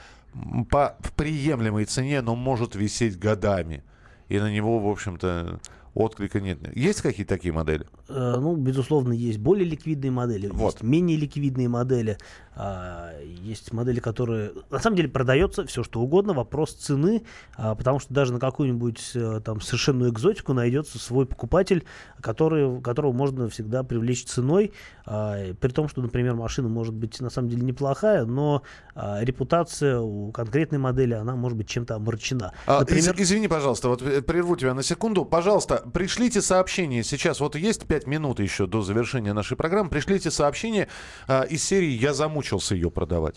по 0.69 0.97
приемлемой 1.15 1.85
цене, 1.85 2.21
но 2.21 2.35
может 2.35 2.75
висеть 2.75 3.17
годами. 3.17 3.83
И 4.27 4.39
на 4.39 4.51
него, 4.51 4.79
в 4.79 4.87
общем-то, 4.87 5.59
отклика 5.93 6.39
нет. 6.39 6.59
Есть 6.75 7.01
какие-то 7.01 7.35
такие 7.35 7.53
модели? 7.53 7.85
Э, 8.09 8.35
Ну, 8.39 8.55
безусловно, 8.55 9.13
есть 9.13 9.37
более 9.39 9.65
ликвидные 9.65 10.11
модели, 10.11 10.47
есть 10.65 10.81
менее 10.83 11.17
ликвидные 11.17 11.67
модели, 11.69 12.17
а, 12.55 13.11
есть 13.21 13.71
модели, 13.71 13.99
которые... 13.99 14.51
На 14.69 14.79
самом 14.79 14.97
деле 14.97 15.07
продается 15.09 15.65
все, 15.65 15.83
что 15.83 16.01
угодно, 16.01 16.33
вопрос 16.33 16.73
цены, 16.73 17.23
а, 17.55 17.75
потому 17.75 17.99
что 17.99 18.13
даже 18.13 18.33
на 18.33 18.39
какую-нибудь 18.39 19.11
э, 19.15 19.41
там 19.45 19.61
совершенную 19.61 20.11
экзотику 20.11 20.53
найдется 20.53 20.99
свой 20.99 21.25
покупатель, 21.25 21.85
который, 22.21 22.81
которого 22.81 23.13
можно 23.13 23.47
всегда 23.49 23.83
привлечь 23.83 24.25
ценой, 24.25 24.73
а, 25.05 25.53
при 25.53 25.69
том, 25.71 25.87
что, 25.87 26.01
например, 26.01 26.35
машина 26.35 26.67
может 26.67 26.93
быть 26.93 27.19
на 27.21 27.29
самом 27.29 27.49
деле 27.49 27.63
неплохая, 27.63 28.25
но 28.25 28.63
репутация 29.21 29.99
у 29.99 30.31
конкретной 30.31 30.77
модели, 30.79 31.13
она 31.13 31.35
может 31.35 31.57
быть 31.57 31.67
чем-то 31.69 31.95
омрачена. 31.95 32.51
А, 32.65 32.79
Например, 32.81 33.13
из- 33.15 33.21
извини, 33.21 33.47
пожалуйста, 33.47 33.89
вот 33.89 34.01
э, 34.01 34.21
прерву 34.21 34.55
тебя 34.55 34.73
на 34.73 34.83
секунду. 34.83 35.23
Пожалуйста, 35.25 35.83
пришлите 35.93 36.41
сообщение. 36.41 37.03
Сейчас 37.03 37.39
вот 37.39 37.55
есть 37.55 37.85
пять 37.99 38.07
минут 38.07 38.39
еще 38.39 38.65
до 38.65 38.81
завершения 38.81 39.33
нашей 39.33 39.57
программы. 39.57 39.89
Пришлите 39.89 40.31
сообщение 40.31 40.87
а, 41.27 41.43
из 41.43 41.63
серии 41.63 41.89
«Я 41.89 42.13
замучился 42.13 42.75
ее 42.75 42.89
продавать». 42.89 43.35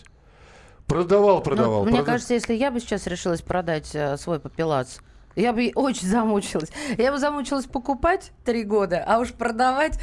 Продавал, 0.87 1.41
продавал. 1.41 1.83
Ну, 1.85 1.91
мне 1.91 1.99
прода- 1.99 2.05
кажется, 2.05 2.33
если 2.33 2.53
я 2.53 2.69
бы 2.69 2.79
сейчас 2.79 3.07
решилась 3.07 3.41
продать 3.41 3.91
э, 3.95 4.17
свой 4.17 4.39
папилац, 4.41 4.97
я 5.35 5.53
бы 5.53 5.71
очень 5.75 6.07
замучилась. 6.07 6.69
Я 6.97 7.11
бы 7.13 7.17
замучилась 7.19 7.65
покупать 7.65 8.31
три 8.43 8.63
года, 8.65 9.01
а 9.07 9.19
уж 9.19 9.31
продавать... 9.31 9.97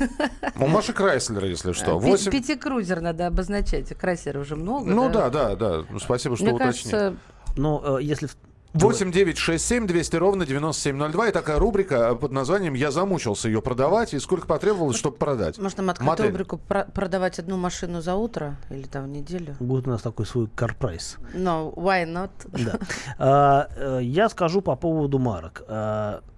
У 0.58 0.66
Маши 0.66 0.92
Крайслера, 0.92 1.46
если 1.48 1.72
что. 1.72 2.00
Пи- 2.00 2.06
Восемь- 2.06 2.32
Пятикрузер 2.32 3.00
надо 3.00 3.28
обозначать. 3.28 3.96
Крайсера 3.96 4.40
уже 4.40 4.56
много. 4.56 4.90
Ну 4.90 5.08
да, 5.08 5.30
да, 5.30 5.54
да. 5.54 5.84
Ну, 5.88 5.98
Спасибо, 6.00 6.34
что 6.36 6.44
Мне 6.46 6.54
уточнили. 6.54 6.90
кажется, 6.90 7.16
Но 7.56 7.98
э, 7.98 8.02
если... 8.02 8.28
в- 8.74 8.82
8 8.82 9.10
9 9.10 9.38
6 9.38 9.64
7 9.64 9.86
200 9.86 10.16
ровно 10.16 10.44
9702. 10.46 11.28
И 11.28 11.32
такая 11.32 11.58
рубрика 11.58 12.14
под 12.14 12.32
названием 12.32 12.74
«Я 12.74 12.90
замучился 12.90 13.48
ее 13.48 13.62
продавать». 13.62 14.12
И 14.14 14.18
сколько 14.18 14.46
потребовалось, 14.46 14.96
чтобы 14.96 15.16
продать? 15.16 15.58
Может, 15.58 15.78
нам 15.78 15.90
открыть 15.90 16.06
Модель. 16.06 16.26
рубрику 16.28 16.58
про- 16.58 16.84
продавать 16.84 17.38
одну 17.38 17.56
машину 17.56 18.00
за 18.02 18.14
утро 18.16 18.56
или 18.70 18.82
там 18.82 19.04
в 19.04 19.08
неделю? 19.08 19.56
Будет 19.60 19.86
у 19.86 19.90
нас 19.90 20.02
такой 20.02 20.26
свой 20.26 20.48
карпрайс. 20.54 21.16
No, 21.34 21.72
why 21.74 22.04
not? 22.04 22.30
Да. 22.46 22.78
А, 23.18 23.68
э, 23.76 24.00
Я 24.02 24.28
скажу 24.28 24.60
по 24.60 24.76
поводу 24.76 25.18
марок. 25.18 25.62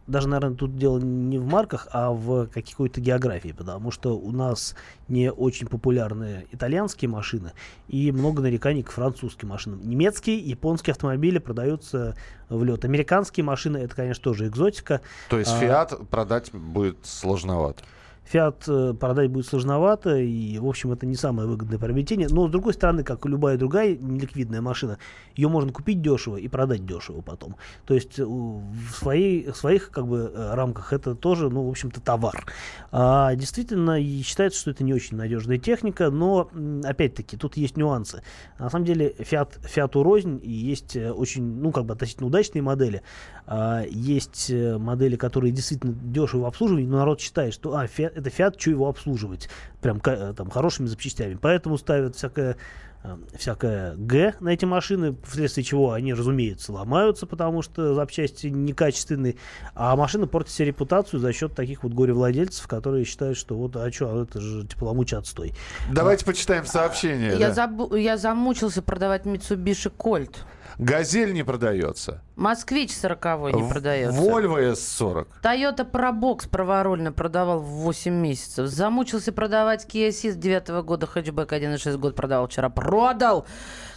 Даже, 0.07 0.29
наверное, 0.29 0.57
тут 0.57 0.77
дело 0.77 0.99
не 0.99 1.39
в 1.39 1.47
марках, 1.47 1.89
а 1.91 2.13
в 2.13 2.47
какой-то 2.47 3.01
географии, 3.01 3.53
потому 3.57 3.91
что 3.91 4.17
у 4.17 4.31
нас 4.31 4.77
не 5.09 5.33
очень 5.33 5.67
популярны 5.67 6.47
итальянские 6.53 7.09
машины 7.09 7.53
и 7.89 8.13
много 8.13 8.43
нареканий 8.43 8.83
к 8.83 8.91
французским 8.91 9.49
машинам. 9.49 9.81
Немецкие, 9.89 10.39
японские 10.39 10.93
автомобили 10.93 11.39
продаются 11.39 12.17
в 12.49 12.63
лед. 12.63 12.85
Американские 12.85 13.45
машины 13.45 13.79
это, 13.79 13.95
конечно, 13.97 14.23
тоже 14.23 14.47
экзотика. 14.47 15.01
То 15.29 15.39
есть 15.39 15.53
А, 15.53 15.59
«Фиат» 15.59 16.09
продать 16.09 16.53
будет 16.53 16.99
сложновато. 17.03 17.83
Фиат 18.27 18.65
э, 18.67 18.93
продать 18.99 19.31
будет 19.31 19.47
сложновато, 19.47 20.17
и, 20.17 20.59
в 20.59 20.67
общем, 20.67 20.91
это 20.93 21.07
не 21.07 21.15
самое 21.15 21.49
выгодное 21.49 21.79
приобретение. 21.79 22.29
Но, 22.29 22.49
с 22.49 22.51
другой 22.51 22.75
стороны, 22.75 23.05
как 23.05 23.25
и 23.25 23.29
любая 23.29 23.57
другая 23.57 23.97
неликвидная 23.97 24.61
машина, 24.61 24.99
ее 25.37 25.49
можно 25.49 25.73
купить 25.73 26.03
дешево 26.03 26.37
и 26.37 26.49
продать 26.49 26.85
дешево 26.85 27.21
потом. 27.21 27.57
То 27.87 27.95
есть 27.95 28.19
э, 28.19 28.25
в, 28.25 28.91
своей, 28.93 29.51
в 29.51 29.57
своих 29.57 29.91
как 29.91 30.09
бы, 30.09 30.33
э, 30.35 30.55
рамках 30.55 30.93
это 30.93 31.15
тоже, 31.15 31.51
ну, 31.51 31.67
в 31.67 31.71
общем-то, 31.71 32.01
товар. 32.01 32.47
А, 32.91 33.35
действительно, 33.37 34.03
считается, 34.23 34.59
что 34.59 34.73
это 34.73 34.83
не 34.83 34.93
очень 34.93 35.17
надежная 35.17 35.59
техника, 35.59 36.11
но, 36.11 36.51
опять-таки, 36.85 37.37
тут 37.37 37.57
есть 37.57 37.77
нюансы. 37.77 38.23
На 38.59 38.71
самом 38.71 38.87
деле, 38.87 39.15
Фиат, 39.21 39.59
Фиату 39.63 40.03
рознь, 40.03 40.41
и 40.43 40.51
есть 40.51 40.97
очень, 40.97 41.45
ну, 41.45 41.71
как 41.71 41.85
бы 41.85 41.95
относительно 41.95 42.27
удачные 42.27 42.63
модели. 42.63 43.03
А, 43.47 43.85
есть 43.89 44.53
модели, 44.53 45.15
которые 45.15 45.53
действительно 45.53 45.93
дешево 45.93 46.43
в 46.43 46.47
обслуживании, 46.47 46.89
но 46.89 46.97
народ 46.99 47.21
считает, 47.21 47.55
что 47.55 47.77
а, 47.77 47.87
Фиат, 47.87 48.16
это 48.17 48.31
Фиат, 48.31 48.61
что 48.61 48.71
его 48.71 48.89
обслуживать? 48.89 49.49
Прям 49.81 50.01
э, 50.05 50.35
там 50.37 50.51
хорошими 50.51 50.87
запчастями. 50.87 51.39
Поэтому 51.41 51.77
ставят 51.77 52.17
всякое 52.17 52.57
э, 53.05 53.17
всякое 53.37 53.95
Г 53.97 54.35
на 54.41 54.49
эти 54.49 54.65
машины, 54.65 55.17
вследствие 55.27 55.65
чего 55.65 55.93
они, 55.93 56.15
разумеется, 56.15 56.73
ломаются, 56.73 57.27
потому 57.27 57.63
что 57.63 57.95
запчасти 57.95 58.47
некачественные, 58.47 59.37
а 59.75 59.95
машины 59.97 60.27
портят 60.27 60.55
себе 60.55 60.69
репутацию 60.69 61.21
за 61.21 61.33
счет 61.33 61.55
таких 61.55 61.83
вот 61.83 61.93
горе-владельцев, 61.93 62.67
которые 62.67 63.05
считают, 63.05 63.37
что 63.37 63.55
вот, 63.55 63.77
а 63.77 63.93
что, 63.93 64.23
это 64.23 64.41
же 64.41 64.67
тепломучий 64.67 65.19
отстой. 65.19 65.53
Давайте 65.93 66.25
почитаем 66.25 66.65
сообщение. 66.65 67.39
Я, 67.39 67.53
да. 67.53 67.67
забу- 67.67 67.99
я 67.99 68.17
замучился 68.17 68.83
продавать 68.83 69.25
Mitsubishi 69.25 69.93
Colt. 69.97 70.37
«Газель» 70.79 71.33
не 71.33 71.43
продается. 71.43 72.23
Москвич 72.37 72.93
40 72.95 73.25
не 73.55 73.63
В- 73.63 73.69
продается. 73.71 74.21
«Вольво 74.21 74.61
S40». 74.63 75.27
Toyota 75.43 75.91
Probox 75.91 76.49
праворульно 76.51 77.13
продавал 77.13 77.61
в 77.61 77.65
8 77.67 78.13
месяцев. 78.13 78.67
Замучился 78.69 79.33
продавать 79.33 79.87
Kia 79.87 80.09
Ceed 80.11 80.35
9 80.35 80.83
года, 80.85 81.07
хэтчбэк 81.07 81.51
1,6 81.53 81.97
год 81.97 82.15
продавал 82.15 82.47
вчера. 82.49 82.69
Продал! 82.69 83.47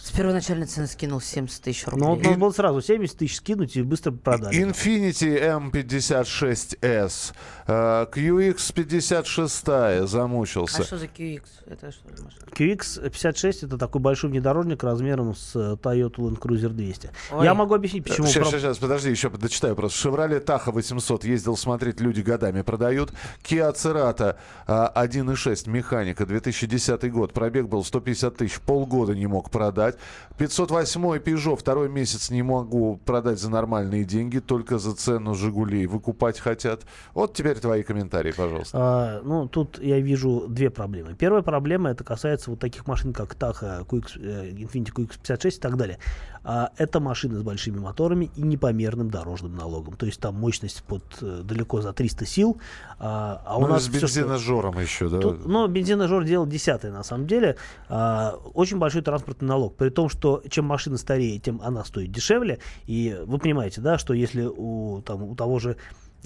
С 0.02 0.10
первоначальной 0.12 0.66
цены 0.66 0.86
скинул 0.86 1.20
70 1.20 1.62
тысяч 1.62 1.86
рублей. 1.86 2.02
Ну, 2.06 2.14
вот 2.14 2.24
надо 2.24 2.38
было 2.38 2.50
сразу 2.52 2.80
70 2.80 3.18
тысяч 3.18 3.36
скинуть 3.36 3.76
и 3.76 3.82
быстро 3.82 4.12
продать. 4.12 4.54
Infiniti 4.54 5.38
M56S. 5.38 7.34
э, 7.66 8.06
QX56 8.10 10.06
замучился. 10.06 10.82
А 10.82 10.84
что 10.84 10.96
за 10.98 11.04
QX? 11.06 11.42
Это 11.66 11.92
что 11.92 12.16
за 12.16 12.24
машина? 12.24 12.42
QX56 12.52 13.66
это 13.66 13.76
такой 13.78 14.00
большой 14.00 14.30
внедорожник 14.30 14.82
размером 14.82 15.34
с 15.34 15.54
э, 15.54 15.76
Toyota 15.76 16.16
Land 16.16 16.38
Cruiser 16.38 16.69
200. 16.72 17.10
Ой. 17.32 17.44
Я 17.44 17.54
могу 17.54 17.74
объяснить, 17.74 18.04
почему. 18.04 18.26
Сейчас, 18.26 18.48
про- 18.48 18.58
сейчас, 18.58 18.78
подожди, 18.78 19.10
еще 19.10 19.28
дочитаю 19.30 19.76
просто. 19.76 20.08
Chevrolet 20.08 20.44
Tahoe 20.44 20.72
800 20.72 21.24
ездил 21.24 21.56
смотреть, 21.56 22.00
люди 22.00 22.20
годами 22.20 22.62
продают. 22.62 23.12
Kia 23.42 23.72
Cerato 23.74 24.36
а, 24.66 24.92
1.6 25.04 25.68
механика, 25.68 26.26
2010 26.26 27.10
год. 27.12 27.32
Пробег 27.32 27.66
был 27.68 27.84
150 27.84 28.36
тысяч, 28.36 28.60
полгода 28.60 29.14
не 29.14 29.26
мог 29.26 29.50
продать. 29.50 29.96
508 30.38 31.00
Peugeot 31.18 31.56
второй 31.56 31.88
месяц 31.88 32.30
не 32.30 32.42
могу 32.42 33.00
продать 33.04 33.38
за 33.38 33.50
нормальные 33.50 34.04
деньги, 34.04 34.38
только 34.38 34.78
за 34.78 34.94
цену 34.94 35.34
Жигулей 35.34 35.86
выкупать 35.86 36.38
хотят. 36.38 36.82
Вот 37.14 37.34
теперь 37.34 37.58
твои 37.58 37.82
комментарии, 37.82 38.32
пожалуйста. 38.32 38.78
А, 38.78 39.20
ну, 39.22 39.48
тут 39.48 39.78
я 39.82 40.00
вижу 40.00 40.46
две 40.48 40.70
проблемы. 40.70 41.14
Первая 41.14 41.42
проблема, 41.42 41.90
это 41.90 42.04
касается 42.04 42.50
вот 42.50 42.60
таких 42.60 42.86
машин, 42.86 43.12
как 43.12 43.34
Tahoe, 43.34 43.86
QX, 43.86 44.12
э, 44.16 44.50
Infiniti 44.50 44.92
QX56 44.92 45.56
и 45.56 45.60
так 45.60 45.76
далее. 45.76 45.98
А, 46.42 46.70
это 46.78 47.00
машины 47.00 47.38
с 47.38 47.42
большими 47.42 47.78
моторами 47.78 48.30
и 48.36 48.42
непомерным 48.42 49.10
дорожным 49.10 49.54
налогом. 49.54 49.96
То 49.96 50.06
есть 50.06 50.20
там 50.20 50.36
мощность 50.36 50.82
под 50.84 51.04
э, 51.20 51.42
далеко 51.44 51.80
за 51.80 51.92
300 51.92 52.26
сил. 52.26 52.60
А, 52.98 53.42
а 53.44 53.58
у 53.58 53.62
ну, 53.62 53.68
нас 53.68 53.84
с 53.84 53.88
всё, 53.88 54.06
что- 54.06 54.20
бензиножором 54.20 54.78
еще, 54.80 55.08
да? 55.08 55.20
Тут, 55.20 55.46
ну, 55.46 55.66
бензиножор 55.68 56.24
дело 56.24 56.46
десятое, 56.46 56.92
на 56.92 57.02
самом 57.02 57.26
деле. 57.26 57.56
А, 57.88 58.38
очень 58.54 58.78
большой 58.78 59.02
транспортный 59.02 59.48
налог. 59.48 59.76
При 59.76 59.90
том, 59.90 60.08
что 60.08 60.42
чем 60.48 60.64
машина 60.64 60.96
старее, 60.96 61.38
тем 61.38 61.60
она 61.62 61.84
стоит 61.84 62.10
дешевле. 62.10 62.58
И 62.86 63.18
вы 63.26 63.38
понимаете, 63.38 63.80
да, 63.80 63.98
что 63.98 64.14
если 64.14 64.44
у, 64.44 65.02
там, 65.02 65.22
у 65.22 65.34
того 65.34 65.58
же 65.58 65.76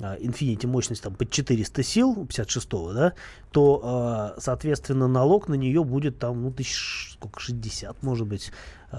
а, 0.00 0.16
Infiniti 0.16 0.66
мощность 0.66 1.02
там 1.02 1.14
под 1.14 1.30
400 1.30 1.82
сил, 1.82 2.10
у 2.10 2.24
56-го, 2.24 2.92
да, 2.92 3.12
то, 3.52 3.80
а, 3.84 4.34
соответственно, 4.38 5.06
налог 5.06 5.48
на 5.48 5.54
нее 5.54 5.84
будет 5.84 6.18
там, 6.18 6.42
ну, 6.42 6.50
тысяч, 6.50 7.12
сколько, 7.12 7.40
60, 7.40 8.02
может 8.02 8.26
быть, 8.26 8.52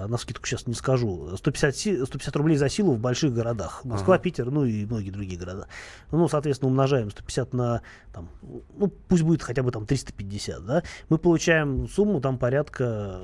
на 0.08 0.18
скидку 0.18 0.46
сейчас 0.46 0.68
не 0.68 0.74
скажу, 0.74 1.36
150, 1.38 1.76
си- 1.76 2.06
150 2.06 2.36
рублей 2.36 2.58
за 2.58 2.70
силу 2.70 2.93
в 2.93 3.00
больших 3.00 3.34
городах. 3.34 3.84
Москва, 3.86 4.16
Ага. 4.16 4.24
Питер, 4.24 4.52
ну 4.52 4.66
и 4.66 4.86
многие 4.86 5.12
другие 5.12 5.39
города. 5.39 5.68
Ну, 6.12 6.28
соответственно, 6.28 6.70
умножаем 6.72 7.10
150 7.12 7.54
на, 7.54 7.82
там, 8.14 8.30
ну, 8.78 8.88
пусть 9.08 9.24
будет 9.24 9.41
хотя 9.43 9.64
бы 9.64 9.72
там 9.72 9.86
350, 9.86 10.66
да, 10.66 10.84
мы 11.10 11.18
получаем 11.18 11.88
сумму 11.89 12.22
там 12.22 12.38
порядка 12.38 13.22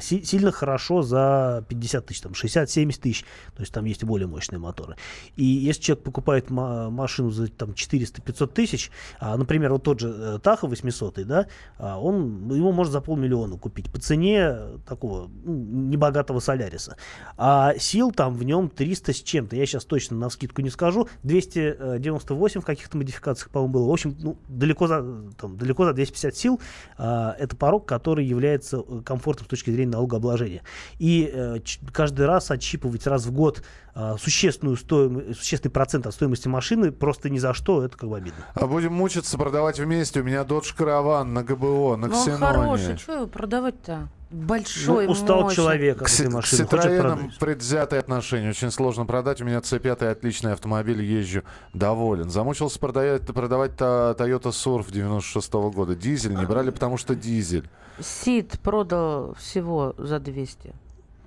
си- 0.00 0.24
сильно 0.24 0.50
хорошо 0.50 1.02
за 1.02 1.64
50 1.68 2.06
тысяч, 2.06 2.20
там 2.20 2.32
60-70 2.32 3.00
тысяч, 3.00 3.24
то 3.54 3.60
есть 3.62 3.72
там 3.72 3.84
есть 3.84 4.02
и 4.02 4.06
более 4.06 4.26
мощные 4.26 4.58
моторы. 4.58 4.96
И 5.36 5.44
если 5.44 5.82
человек 5.82 6.04
покупает 6.04 6.50
ма- 6.50 6.90
машину 6.90 7.30
за 7.30 7.48
там 7.48 7.70
400-500 7.70 8.46
тысяч, 8.52 8.90
а, 9.20 9.36
например, 9.36 9.72
вот 9.72 9.82
тот 9.84 10.00
же 10.00 10.08
э, 10.14 10.38
Таха 10.42 10.66
800, 10.66 11.24
да, 11.26 11.46
а, 11.78 11.98
он, 12.00 12.52
его 12.52 12.72
можно 12.72 12.92
за 12.92 13.00
полмиллиона 13.00 13.56
купить 13.56 13.90
по 13.90 14.00
цене 14.00 14.56
такого 14.86 15.30
ну, 15.44 15.52
небогатого 15.90 16.40
Соляриса. 16.40 16.96
А 17.36 17.74
сил 17.78 18.10
там 18.12 18.34
в 18.34 18.42
нем 18.44 18.68
300 18.68 19.12
с 19.12 19.22
чем-то, 19.22 19.56
я 19.56 19.66
сейчас 19.66 19.84
точно 19.84 20.16
на 20.16 20.30
скидку 20.30 20.60
не 20.62 20.70
скажу, 20.70 21.08
298 21.22 22.60
в 22.60 22.64
каких-то 22.64 22.96
модификациях, 22.96 23.50
по-моему, 23.50 23.72
было. 23.72 23.88
В 23.88 23.92
общем, 23.92 24.16
ну, 24.20 24.36
далеко 24.48 24.86
за, 24.86 25.04
там, 25.38 25.56
далеко 25.56 25.84
за 25.84 25.92
250 25.92 26.34
сил 26.36 26.60
а, 26.98 27.34
это 27.38 27.56
порог, 27.56 27.86
который 27.86 28.24
является 28.24 28.78
э, 28.78 29.00
комфортным 29.04 29.46
с 29.46 29.50
точки 29.50 29.70
зрения 29.70 29.92
налогообложения. 29.92 30.62
И 30.98 31.60
ч- 31.64 31.80
каждый 31.92 32.26
раз 32.26 32.50
отщипывать 32.50 33.06
раз 33.06 33.24
в 33.26 33.32
год 33.32 33.62
а, 33.94 34.16
существенную 34.18 34.76
стоимость, 34.76 35.38
существенный 35.38 35.72
процент 35.72 36.06
от 36.06 36.14
стоимости 36.14 36.48
машины 36.48 36.92
просто 36.92 37.30
ни 37.30 37.38
за 37.38 37.54
что, 37.54 37.82
это 37.84 37.96
как 37.96 38.08
бы 38.08 38.16
обидно. 38.16 38.44
А 38.54 38.66
будем 38.66 38.92
мучиться 38.92 39.36
продавать 39.38 39.78
вместе. 39.78 40.20
У 40.20 40.24
меня 40.24 40.42
Dodge 40.42 40.74
Caravan 40.76 41.24
на 41.24 41.42
ГБО, 41.42 41.96
на 41.96 42.06
Ну, 42.08 42.14
он 42.14 42.20
Ксеноне. 42.22 42.38
хороший, 42.46 42.96
что 42.98 43.12
его 43.14 43.26
продавать-то? 43.26 44.08
Большой, 44.32 45.06
Ну, 45.06 45.12
устал 45.12 45.42
мощный. 45.42 45.56
человек 45.56 45.98
К 45.98 46.02
от 46.02 46.08
этой 46.10 46.40
к 46.40 46.44
Citroёnам 46.46 47.18
продать. 47.18 47.38
предвзятые 47.38 48.00
отношения. 48.00 48.50
Очень 48.50 48.70
сложно 48.70 49.04
продать. 49.04 49.40
У 49.42 49.44
меня 49.44 49.58
C5 49.58 50.10
отличный 50.10 50.52
автомобиль, 50.54 51.02
езжу 51.02 51.42
доволен. 51.74 52.30
Замучился 52.30 52.78
продавать, 52.78 53.22
продавать 53.26 53.72
Toyota 53.72 54.50
Surf 54.50 54.90
96 54.90 55.52
года. 55.70 55.94
Дизель 55.94 56.34
не 56.34 56.46
брали, 56.46 56.70
потому 56.70 56.96
что 56.96 57.14
дизель. 57.14 57.68
Сид 58.00 58.58
продал 58.60 59.34
всего 59.38 59.94
за 59.98 60.18
200. 60.18 60.72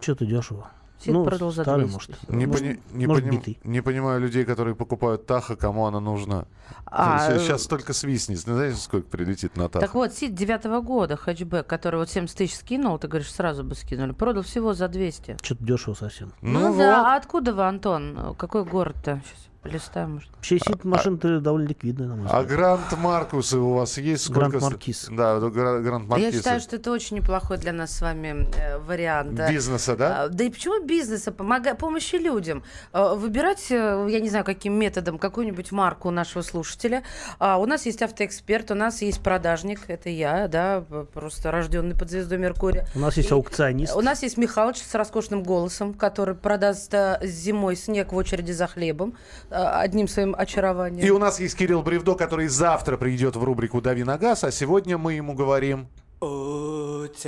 Что-то 0.02 0.26
дешево. 0.26 0.72
Сид 1.00 1.14
ну, 1.14 1.26
продал 1.26 1.52
за 1.52 1.64
старый, 1.64 1.86
200. 1.88 1.94
может. 1.94 2.30
Не, 2.30 2.46
может, 2.46 2.62
пони- 2.62 2.80
не 2.94 3.08
может, 3.08 3.26
поним- 3.26 3.32
битый. 3.40 3.60
не 3.64 3.82
понимаю 3.82 4.22
людей, 4.22 4.46
которые 4.46 4.76
покупают 4.76 5.26
Таха, 5.26 5.56
кому 5.56 5.86
она 5.86 6.00
нужна. 6.00 6.46
А, 6.86 7.32
э, 7.32 7.40
Сейчас 7.40 7.68
только 7.68 7.94
свистнет. 7.94 8.40
Знаете, 8.40 8.78
сколько 8.78 9.08
прилетит 9.08 9.58
на 9.58 9.68
Таха? 9.70 9.86
Так 9.86 9.96
вот, 9.96 10.14
Сид 10.14 10.34
девятого 10.34 10.82
года, 10.82 11.18
хэтчбэк, 11.18 11.68
который 11.68 11.98
вот 12.00 12.10
70 12.10 12.38
тысяч 12.38 12.56
скинул, 12.56 12.98
ты 12.98 13.08
говоришь, 13.08 13.32
сразу 13.32 13.64
бы 13.64 13.76
скинули, 13.76 14.14
продал 14.14 14.44
всего 14.44 14.74
за 14.74 14.88
200. 14.88 15.38
Что-то 15.42 15.64
дешево 15.64 15.94
совсем. 15.96 16.32
Ну, 16.42 16.70
вот. 16.70 16.78
да, 16.78 17.14
а 17.14 17.18
откуда 17.18 17.54
вы, 17.54 17.68
Антон? 17.68 18.36
Какой 18.38 18.64
город-то? 18.64 19.22
Щас. 19.26 19.50
Полистаем, 19.70 20.14
может. 20.16 20.30
Вообще, 20.36 20.60
сид 20.60 20.84
машина 20.86 21.18
довольно 21.42 21.68
ликвидная, 21.68 22.08
на 22.08 22.16
мой 22.16 22.28
А 22.30 22.42
взгляд. 22.42 22.58
Гранд 22.60 22.98
Маркусы 23.00 23.58
у 23.58 23.74
вас 23.74 23.98
есть? 23.98 24.26
Сколько 24.26 24.50
Гранд 24.50 24.64
с- 24.64 24.70
Маркиз. 24.70 25.08
Да, 25.12 25.40
Гранд 25.40 25.86
Я 25.86 26.00
Маркиз. 26.10 26.36
считаю, 26.36 26.60
что 26.60 26.76
это 26.76 26.92
очень 26.92 27.18
неплохой 27.18 27.58
для 27.58 27.74
нас 27.74 27.92
с 27.98 28.02
вами 28.02 28.48
э, 28.56 28.78
вариант. 28.78 29.40
Бизнеса, 29.50 29.96
да? 29.96 30.24
А, 30.24 30.30
Да 30.30 30.44
и 30.44 30.50
почему 30.52 30.86
бизнеса? 30.86 31.32
Помога... 31.32 31.74
Помощи 31.76 32.16
людям. 32.18 32.64
А, 32.94 33.16
Выбирать, 33.16 33.66
э, 33.72 34.08
я 34.10 34.20
не 34.20 34.30
знаю, 34.30 34.46
каким 34.46 34.74
методом, 34.78 35.18
какую-нибудь 35.18 35.72
марку 35.72 36.12
нашего 36.12 36.44
слушателя. 36.44 37.02
А, 37.40 37.58
У 37.58 37.66
нас 37.66 37.88
есть 37.88 38.04
автоэксперт, 38.04 38.70
у 38.70 38.76
нас 38.76 39.02
есть 39.02 39.22
продажник, 39.22 39.82
это 39.88 40.10
я, 40.10 40.48
да, 40.48 40.84
просто 41.14 41.50
рожденный 41.52 41.96
под 41.98 42.12
звездой 42.12 42.38
Меркурия. 42.38 42.88
У 42.94 43.00
нас 43.00 43.18
есть 43.18 43.32
аукционист. 43.32 43.96
У 43.96 44.02
нас 44.02 44.22
есть 44.22 44.38
Михалыч 44.38 44.78
с 44.78 44.94
роскошным 44.94 45.42
голосом, 45.42 45.94
который 45.96 46.36
продаст 46.36 46.94
э, 46.94 47.18
зимой 47.24 47.76
снег 47.76 48.14
в 48.14 48.16
очереди 48.16 48.52
за 48.52 48.68
хлебом 48.68 49.16
одним 49.56 50.08
своим 50.08 50.36
очарованием. 50.38 51.06
И 51.06 51.10
у 51.10 51.18
нас 51.18 51.40
есть 51.40 51.58
Кирилл 51.58 51.82
Бревдо, 51.82 52.16
который 52.16 52.48
завтра 52.48 52.98
придет 52.98 53.36
в 53.36 53.44
рубрику 53.44 53.82
«Дави 53.82 54.04
на 54.04 54.18
газ», 54.18 54.44
а 54.44 54.52
сегодня 54.52 54.98
мы 54.98 55.14
ему 55.14 55.34
говорим... 55.34 55.88
Утекай, 56.22 57.24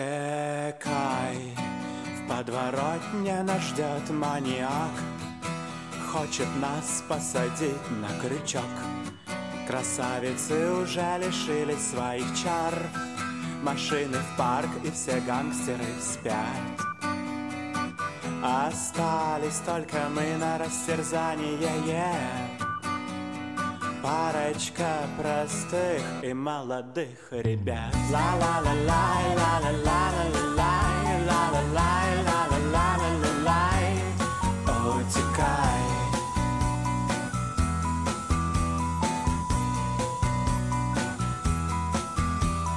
в 2.18 2.30
подворотне 2.30 3.44
нас 3.44 3.62
ждет 3.62 4.10
маньяк. 4.10 4.92
Хочет 6.12 6.48
нас 6.60 7.04
посадить 7.08 7.92
на 8.02 8.08
крючок. 8.22 8.64
Красавицы 9.68 10.72
уже 10.72 11.18
лишились 11.20 11.92
своих 11.92 12.26
чар. 12.42 12.74
Машины 13.62 14.18
в 14.18 14.38
парк 14.38 14.70
и 14.84 14.92
все 14.92 15.20
гангстеры 15.28 15.84
спят 16.02 16.88
Остались 18.44 19.62
только 19.66 19.98
мы 20.14 20.38
на 20.38 20.58
растерзание 20.58 21.58
yeah. 21.88 22.68
Парочка 24.04 25.08
простых 25.18 26.02
и 26.22 26.34
молодых 26.34 27.32
ребят. 27.32 27.94
Ла-ла-ла-лай, 28.12 29.36
ла-ла-ла-ла-лай, 29.36 31.26
ла-ла-лай, 31.26 32.24
ла-ла-ла-ла-лай 32.24 33.88
Утекай 34.66 35.84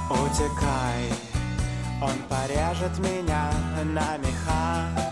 Утекай, 0.09 1.13
он 2.01 2.17
порежет 2.27 2.97
меня 2.99 3.51
на 3.85 4.17
меха 4.17 5.11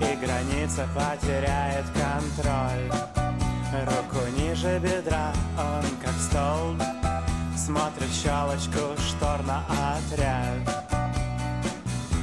И 0.00 0.16
граница 0.16 0.88
потеряет 0.94 1.84
контроль. 1.94 2.90
Руку 3.86 4.26
ниже 4.36 4.78
бедра, 4.80 5.32
он 5.56 5.84
как 6.02 6.14
столб 6.14 6.82
Смотрит 7.56 8.10
щелочку 8.12 8.96
штор 8.98 9.42
на 9.44 9.62
отряд. 9.94 10.80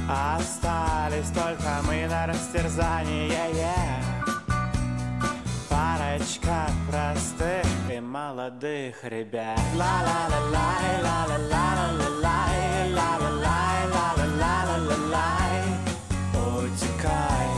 Остались 0.08 1.30
только 1.30 1.80
мы 1.86 2.06
на 2.06 2.26
растерзание 2.26 3.30
yeah. 3.54 4.08
Парочка 5.68 6.68
простых 6.90 7.66
и 7.90 8.00
молодых 8.00 9.04
ребят. 9.04 9.58
Ла-ла-ла-лай, 9.74 11.02
ла-ла-ла-ла-ла-лай 11.02 12.92
Ла-ла-лай, 12.92 13.86
ла-ла-ла-ла-лай 13.94 15.62
Утекай 16.34 17.57